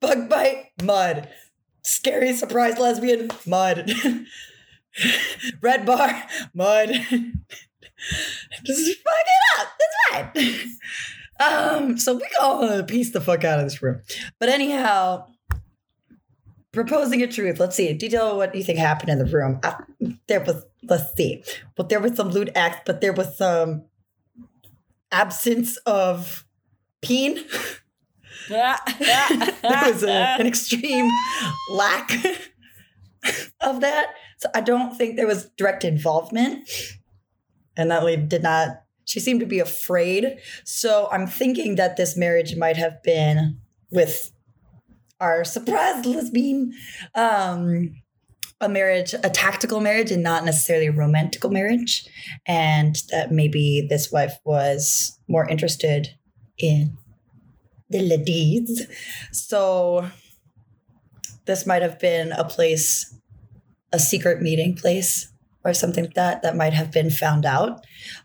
Bug 0.00 0.28
bite, 0.28 0.70
mud. 0.82 1.28
Scary 1.82 2.32
surprise 2.34 2.78
lesbian, 2.78 3.30
mud. 3.46 3.90
Red 5.60 5.84
bar, 5.86 6.24
mud. 6.54 6.88
Just 8.64 8.98
fuck 9.02 9.14
it 9.26 9.60
up. 9.60 9.68
That's 9.78 10.32
fine. 10.34 10.76
Um, 11.40 11.98
so 11.98 12.14
we 12.14 12.22
go 12.38 12.84
piece 12.84 13.10
the 13.10 13.20
fuck 13.20 13.42
out 13.42 13.58
of 13.58 13.66
this 13.66 13.82
room. 13.82 14.00
But 14.38 14.50
anyhow, 14.50 15.26
proposing 16.70 17.22
a 17.22 17.26
truth. 17.26 17.58
Let's 17.58 17.74
see. 17.74 17.92
Detail 17.92 18.36
what 18.36 18.54
you 18.54 18.62
think 18.62 18.78
happened 18.78 19.10
in 19.10 19.18
the 19.18 19.24
room. 19.24 19.58
Uh, 19.64 19.74
there 20.28 20.40
was, 20.40 20.64
let's 20.84 21.12
see. 21.16 21.42
But 21.74 21.88
there 21.88 21.98
was 21.98 22.14
some 22.14 22.30
lewd 22.30 22.52
acts, 22.54 22.82
but 22.86 23.00
there 23.00 23.12
was 23.12 23.36
some 23.36 23.84
absence 25.14 25.76
of 25.86 26.44
peen. 27.02 27.36
there 29.62 29.90
was 29.92 30.02
a, 30.02 30.10
an 30.10 30.46
extreme 30.46 31.08
lack 31.70 32.10
of 33.60 33.80
that. 33.80 34.08
So 34.38 34.50
I 34.54 34.60
don't 34.60 34.96
think 34.96 35.16
there 35.16 35.26
was 35.26 35.48
direct 35.56 35.84
involvement. 35.84 36.68
And 37.76 37.90
that 37.90 38.04
lady 38.04 38.22
did 38.22 38.42
not, 38.42 38.82
she 39.06 39.20
seemed 39.20 39.40
to 39.40 39.46
be 39.46 39.60
afraid. 39.60 40.38
So 40.64 41.08
I'm 41.10 41.26
thinking 41.26 41.76
that 41.76 41.96
this 41.96 42.16
marriage 42.16 42.56
might 42.56 42.76
have 42.76 43.02
been 43.02 43.60
with 43.90 44.30
our 45.20 45.44
surprise 45.44 46.04
lesbian 46.04 46.72
um 47.14 47.94
a 48.60 48.68
marriage 48.68 49.14
a 49.14 49.30
tactical 49.30 49.80
marriage 49.80 50.10
and 50.10 50.22
not 50.22 50.44
necessarily 50.44 50.86
a 50.86 50.92
romantical 50.92 51.50
marriage. 51.50 52.06
And 52.46 52.96
that 53.10 53.32
maybe 53.32 53.86
this 53.88 54.10
wife 54.12 54.34
was 54.44 55.18
more 55.28 55.48
interested 55.48 56.08
in 56.58 56.96
the 57.90 58.00
ladies 58.00 58.86
so 59.30 60.08
this 61.44 61.66
might 61.66 61.82
have 61.82 61.98
been 61.98 62.32
a 62.32 62.44
place 62.44 63.14
a 63.92 63.98
secret 63.98 64.40
meeting 64.40 64.74
place 64.74 65.30
or 65.64 65.74
something 65.74 66.04
like 66.04 66.14
that 66.14 66.42
that 66.42 66.56
might 66.56 66.72
have 66.72 66.90
been 66.90 67.10
found 67.10 67.44
out. 67.44 67.84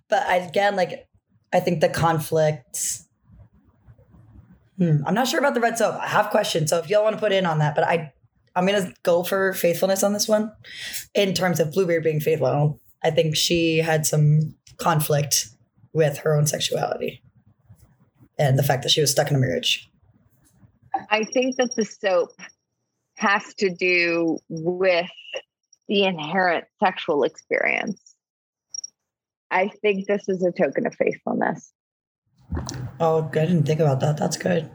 But 0.10 0.24
again 0.30 0.76
like 0.76 1.08
i 1.52 1.60
think 1.60 1.82
the 1.82 1.90
conflict 1.90 3.02
Hmm, 4.80 5.04
I'm 5.06 5.14
not 5.14 5.28
sure 5.28 5.40
about 5.40 5.56
the 5.56 5.60
red 5.60 5.78
soap. 5.78 5.96
I 5.96 6.08
have 6.08 6.30
questions, 6.30 6.70
so 6.70 6.78
if 6.78 6.90
y'all 6.90 7.04
want 7.04 7.18
to 7.18 7.20
put 7.20 7.34
in 7.34 7.46
on 7.46 7.60
that, 7.60 7.76
but 7.76 7.84
I, 7.84 8.14
I'm 8.56 8.66
gonna 8.66 8.94
go 9.04 9.24
for 9.24 9.54
faithfulness 9.54 10.04
on 10.04 10.14
this 10.14 10.28
one, 10.28 10.52
in 11.14 11.34
terms 11.34 11.60
of 11.60 11.72
Bluebeard 11.72 12.04
being 12.04 12.20
faithful. 12.20 12.80
I, 13.04 13.12
think 13.12 13.36
she 13.36 13.78
had 13.78 14.06
some 14.06 14.56
conflict 14.78 15.48
with 15.94 16.20
her 16.20 16.36
own 16.36 16.48
sexuality, 16.48 17.22
and 18.38 18.58
the 18.58 18.64
fact 18.64 18.84
that 18.84 18.90
she 18.90 19.02
was 19.02 19.12
stuck 19.12 19.30
in 19.30 19.36
a 19.36 19.40
marriage. 19.40 19.90
I 21.10 21.24
think 21.24 21.56
that 21.58 21.76
the 21.76 21.86
soap 21.86 22.32
has 23.16 23.54
to 23.56 23.70
do 23.70 24.40
with 24.50 25.10
the 25.88 26.04
inherent 26.04 26.66
sexual 26.82 27.24
experience. 27.24 28.16
I 29.52 29.70
think 29.82 30.08
this 30.08 30.30
is 30.30 30.44
a 30.44 30.52
token 30.52 30.86
of 30.86 30.96
faithfulness. 30.96 31.74
Oh, 33.00 33.24
good. 33.24 33.44
I 33.44 33.46
didn't 33.48 33.66
think 33.66 33.80
about 33.80 34.00
that. 34.02 34.18
That's 34.18 34.38
good. 34.38 34.70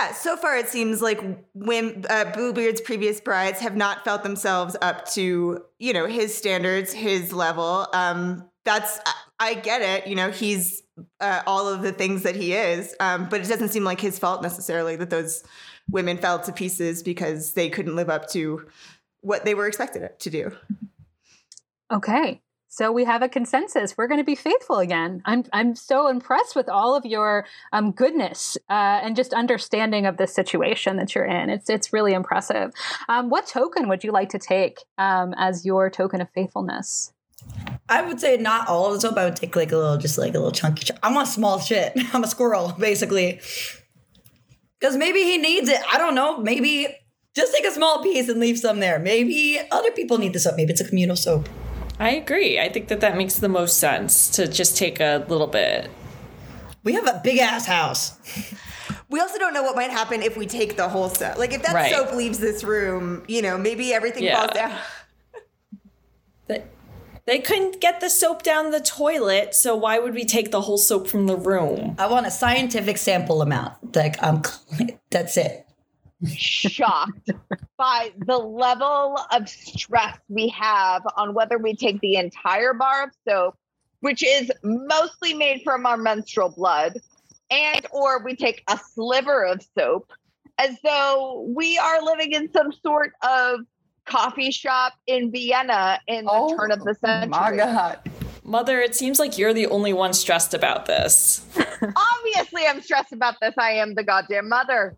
Yeah, 0.00 0.12
so 0.12 0.36
far 0.36 0.56
it 0.56 0.68
seems 0.68 1.02
like 1.02 1.20
when 1.52 2.04
uh, 2.08 2.32
Bluebeard's 2.32 2.80
previous 2.80 3.20
brides 3.20 3.60
have 3.60 3.76
not 3.76 4.02
felt 4.04 4.22
themselves 4.22 4.76
up 4.80 5.06
to 5.10 5.62
you 5.78 5.92
know 5.92 6.06
his 6.06 6.34
standards, 6.34 6.92
his 6.92 7.32
level. 7.32 7.86
Um, 7.92 8.48
that's 8.64 8.98
I- 9.38 9.54
get 9.54 9.82
it. 9.82 10.06
You 10.06 10.14
know, 10.14 10.30
he's 10.30 10.82
uh, 11.20 11.42
all 11.46 11.68
of 11.68 11.82
the 11.82 11.92
things 11.92 12.22
that 12.22 12.34
he 12.34 12.54
is, 12.54 12.94
um, 13.00 13.28
but 13.28 13.40
it 13.40 13.48
doesn't 13.48 13.70
seem 13.70 13.84
like 13.84 14.00
his 14.00 14.18
fault 14.18 14.42
necessarily 14.42 14.96
that 14.96 15.10
those 15.10 15.42
women 15.90 16.16
fell 16.16 16.38
to 16.40 16.52
pieces 16.52 17.02
because 17.02 17.52
they 17.52 17.68
couldn't 17.68 17.96
live 17.96 18.08
up 18.08 18.28
to 18.30 18.66
what 19.20 19.44
they 19.44 19.54
were 19.54 19.66
expected 19.66 20.08
to 20.18 20.30
do. 20.30 20.52
Okay. 21.92 22.40
So 22.72 22.92
we 22.92 23.04
have 23.04 23.20
a 23.20 23.28
consensus. 23.28 23.98
We're 23.98 24.06
going 24.06 24.20
to 24.20 24.24
be 24.24 24.36
faithful 24.36 24.78
again. 24.78 25.22
I'm 25.24 25.42
I'm 25.52 25.74
so 25.74 26.06
impressed 26.06 26.54
with 26.54 26.68
all 26.68 26.94
of 26.94 27.04
your 27.04 27.44
um, 27.72 27.90
goodness 27.90 28.56
uh, 28.70 29.00
and 29.02 29.16
just 29.16 29.32
understanding 29.32 30.06
of 30.06 30.18
the 30.18 30.28
situation 30.28 30.96
that 30.98 31.12
you're 31.12 31.24
in. 31.24 31.50
It's 31.50 31.68
it's 31.68 31.92
really 31.92 32.12
impressive. 32.12 32.70
Um, 33.08 33.28
what 33.28 33.48
token 33.48 33.88
would 33.88 34.04
you 34.04 34.12
like 34.12 34.28
to 34.28 34.38
take 34.38 34.78
um, 34.98 35.34
as 35.36 35.66
your 35.66 35.90
token 35.90 36.20
of 36.20 36.30
faithfulness? 36.30 37.12
I 37.88 38.02
would 38.02 38.20
say 38.20 38.36
not 38.36 38.68
all 38.68 38.86
of 38.86 38.92
the 38.94 39.00
soap. 39.00 39.18
I 39.18 39.24
would 39.24 39.34
take 39.34 39.56
like 39.56 39.72
a 39.72 39.76
little, 39.76 39.98
just 39.98 40.16
like 40.16 40.34
a 40.34 40.38
little 40.38 40.52
chunky. 40.52 40.84
Ch- 40.84 40.98
I'm 41.02 41.16
a 41.16 41.26
small 41.26 41.58
shit. 41.58 41.92
I'm 42.12 42.22
a 42.22 42.28
squirrel, 42.28 42.76
basically. 42.78 43.40
Because 44.78 44.96
maybe 44.96 45.24
he 45.24 45.38
needs 45.38 45.68
it. 45.68 45.80
I 45.92 45.98
don't 45.98 46.14
know. 46.14 46.38
Maybe 46.38 46.86
just 47.34 47.52
take 47.52 47.66
a 47.66 47.72
small 47.72 48.00
piece 48.00 48.28
and 48.28 48.38
leave 48.38 48.58
some 48.60 48.78
there. 48.78 49.00
Maybe 49.00 49.58
other 49.72 49.90
people 49.90 50.18
need 50.18 50.34
the 50.34 50.38
soap. 50.38 50.54
Maybe 50.56 50.70
it's 50.70 50.80
a 50.80 50.88
communal 50.88 51.16
soap. 51.16 51.48
I 52.00 52.10
agree. 52.12 52.58
I 52.58 52.70
think 52.70 52.88
that 52.88 53.00
that 53.02 53.16
makes 53.16 53.36
the 53.36 53.48
most 53.48 53.78
sense 53.78 54.30
to 54.30 54.48
just 54.48 54.76
take 54.76 55.00
a 55.00 55.24
little 55.28 55.46
bit. 55.46 55.90
We 56.82 56.94
have 56.94 57.06
a 57.06 57.20
big 57.22 57.38
ass 57.38 57.66
house. 57.66 58.18
We 59.10 59.20
also 59.20 59.38
don't 59.38 59.52
know 59.52 59.62
what 59.62 59.76
might 59.76 59.90
happen 59.90 60.22
if 60.22 60.36
we 60.36 60.46
take 60.46 60.76
the 60.78 60.88
whole 60.88 61.10
soap. 61.10 61.36
Like 61.36 61.52
if 61.52 61.62
that 61.62 61.74
Right. 61.74 61.92
soap 61.92 62.14
leaves 62.14 62.38
this 62.38 62.64
room, 62.64 63.22
you 63.28 63.42
know, 63.42 63.58
maybe 63.58 63.92
everything 63.92 64.22
Yeah. 64.24 64.38
falls 64.38 64.52
down. 64.52 64.78
They, 66.46 66.64
they 67.26 67.38
couldn't 67.40 67.80
get 67.82 68.00
the 68.00 68.08
soap 68.08 68.42
down 68.44 68.70
the 68.70 68.80
toilet, 68.80 69.54
so 69.54 69.76
why 69.76 69.98
would 69.98 70.14
we 70.14 70.24
take 70.24 70.50
the 70.50 70.62
whole 70.62 70.78
soap 70.78 71.06
from 71.06 71.26
the 71.26 71.36
room? 71.36 71.96
I 71.98 72.06
want 72.06 72.26
a 72.26 72.30
scientific 72.30 72.96
sample 72.96 73.42
amount. 73.42 73.94
Like 73.94 74.16
I'm, 74.22 74.42
that's 75.10 75.36
it. 75.36 75.66
Shocked 76.26 77.30
by 77.78 78.12
the 78.18 78.36
level 78.36 79.18
of 79.32 79.48
stress 79.48 80.18
we 80.28 80.48
have 80.48 81.02
on 81.16 81.34
whether 81.34 81.58
we 81.58 81.74
take 81.74 82.00
the 82.00 82.16
entire 82.16 82.74
bar 82.74 83.04
of 83.04 83.10
soap, 83.26 83.56
which 84.00 84.22
is 84.22 84.50
mostly 84.62 85.34
made 85.34 85.62
from 85.62 85.86
our 85.86 85.96
menstrual 85.96 86.50
blood, 86.50 86.98
and 87.50 87.86
or 87.90 88.22
we 88.22 88.36
take 88.36 88.62
a 88.68 88.78
sliver 88.94 89.44
of 89.44 89.62
soap 89.78 90.12
as 90.58 90.76
though 90.84 91.46
we 91.56 91.78
are 91.78 92.02
living 92.02 92.32
in 92.32 92.52
some 92.52 92.72
sort 92.72 93.12
of 93.22 93.60
coffee 94.04 94.50
shop 94.50 94.92
in 95.06 95.30
Vienna 95.30 95.98
in 96.06 96.24
the 96.24 96.30
Oh, 96.32 96.56
turn 96.56 96.70
of 96.70 96.80
the 96.84 96.94
century. 96.94 97.28
My 97.28 97.56
God. 97.56 97.98
Mother, 98.44 98.80
it 98.80 98.96
seems 98.96 99.18
like 99.18 99.38
you're 99.38 99.54
the 99.54 99.66
only 99.68 99.92
one 99.92 100.12
stressed 100.12 100.54
about 100.54 100.86
this. 100.86 101.46
Obviously, 101.96 102.66
I'm 102.66 102.82
stressed 102.82 103.12
about 103.12 103.36
this. 103.40 103.54
I 103.56 103.72
am 103.72 103.94
the 103.94 104.02
goddamn 104.02 104.48
mother. 104.48 104.96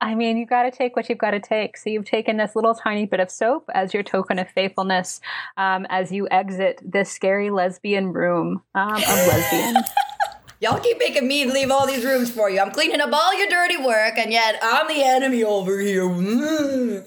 I 0.00 0.14
mean, 0.14 0.36
you've 0.36 0.50
got 0.50 0.64
to 0.64 0.70
take 0.70 0.94
what 0.94 1.08
you've 1.08 1.18
got 1.18 1.30
to 1.30 1.40
take. 1.40 1.76
So 1.76 1.88
you've 1.88 2.04
taken 2.04 2.36
this 2.36 2.54
little 2.54 2.74
tiny 2.74 3.06
bit 3.06 3.18
of 3.20 3.30
soap 3.30 3.70
as 3.74 3.94
your 3.94 4.02
token 4.02 4.38
of 4.38 4.48
faithfulness 4.50 5.20
um, 5.56 5.86
as 5.88 6.12
you 6.12 6.28
exit 6.30 6.80
this 6.84 7.10
scary 7.10 7.50
lesbian 7.50 8.12
room 8.12 8.62
um, 8.74 8.94
of 8.94 9.02
lesbian. 9.02 9.76
Y'all 10.60 10.80
keep 10.80 10.98
making 10.98 11.28
me 11.28 11.44
leave 11.44 11.70
all 11.70 11.86
these 11.86 12.04
rooms 12.04 12.30
for 12.30 12.48
you. 12.48 12.60
I'm 12.60 12.70
cleaning 12.70 13.00
up 13.00 13.12
all 13.12 13.38
your 13.38 13.48
dirty 13.48 13.76
work, 13.76 14.16
and 14.16 14.32
yet 14.32 14.58
I'm 14.62 14.88
the 14.88 15.02
enemy 15.02 15.44
over 15.44 15.78
here. 15.80 16.02
Mm. 16.02 17.06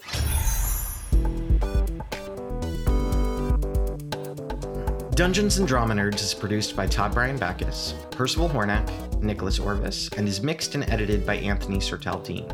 Dungeons 5.16 5.58
and 5.58 5.68
Drama 5.68 5.96
Nerds 5.96 6.22
is 6.22 6.34
produced 6.34 6.76
by 6.76 6.86
Todd 6.88 7.14
Bryan 7.14 7.38
Backus, 7.38 7.94
Percival 8.12 8.48
Hornack, 8.48 8.88
Nicholas 9.22 9.60
Orvis, 9.60 10.10
and 10.18 10.28
is 10.28 10.42
mixed 10.42 10.76
and 10.76 10.90
edited 10.90 11.26
by 11.26 11.36
Anthony 11.36 11.78
Sertel 11.78 12.24
Dean. 12.24 12.48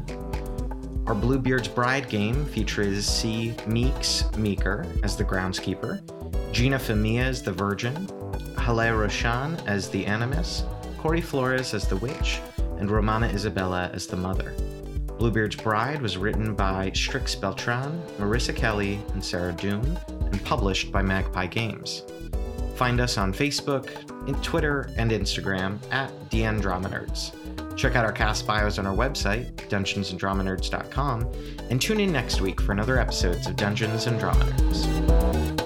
Our 1.07 1.13
Bluebeard's 1.13 1.67
Bride 1.67 2.09
game 2.09 2.45
features 2.45 3.05
C. 3.05 3.53
Meeks 3.67 4.23
Meeker 4.37 4.87
as 5.03 5.15
the 5.15 5.23
groundskeeper, 5.23 6.01
Gina 6.51 6.77
Famia 6.77 7.25
as 7.25 7.43
the 7.43 7.51
virgin, 7.51 8.07
Haleh 8.55 8.97
Roshan 8.97 9.55
as 9.67 9.89
the 9.89 10.05
animus, 10.05 10.63
Corey 10.97 11.21
Flores 11.21 11.73
as 11.73 11.87
the 11.87 11.97
witch, 11.97 12.39
and 12.79 12.89
Romana 12.89 13.27
Isabella 13.27 13.91
as 13.93 14.07
the 14.07 14.17
mother. 14.17 14.53
Bluebeard's 15.17 15.55
Bride 15.55 16.01
was 16.01 16.17
written 16.17 16.55
by 16.55 16.91
Strix 16.93 17.35
Beltran, 17.35 18.01
Marissa 18.17 18.53
Kelly, 18.55 18.99
and 19.13 19.23
Sarah 19.23 19.53
Doom, 19.53 19.97
and 20.07 20.43
published 20.43 20.91
by 20.91 21.01
Magpie 21.01 21.47
Games. 21.47 22.03
Find 22.75 22.99
us 22.99 23.17
on 23.17 23.33
Facebook, 23.33 23.87
Twitter, 24.43 24.89
and 24.97 25.11
Instagram 25.11 25.79
at 25.91 26.11
DN 26.29 26.61
Drama 26.61 26.89
Nerds. 26.89 27.31
Check 27.77 27.95
out 27.95 28.05
our 28.05 28.11
cast 28.11 28.47
bios 28.47 28.79
on 28.79 28.85
our 28.85 28.95
website, 28.95 29.53
dungeonsanddramanerds.com, 29.69 31.31
and 31.69 31.81
tune 31.81 31.99
in 31.99 32.11
next 32.11 32.41
week 32.41 32.61
for 32.61 32.71
another 32.71 32.99
episodes 32.99 33.47
of 33.47 33.55
Dungeons 33.55 34.07
and 34.07 34.19
Drama 34.19 34.45
Nerds. 34.45 35.64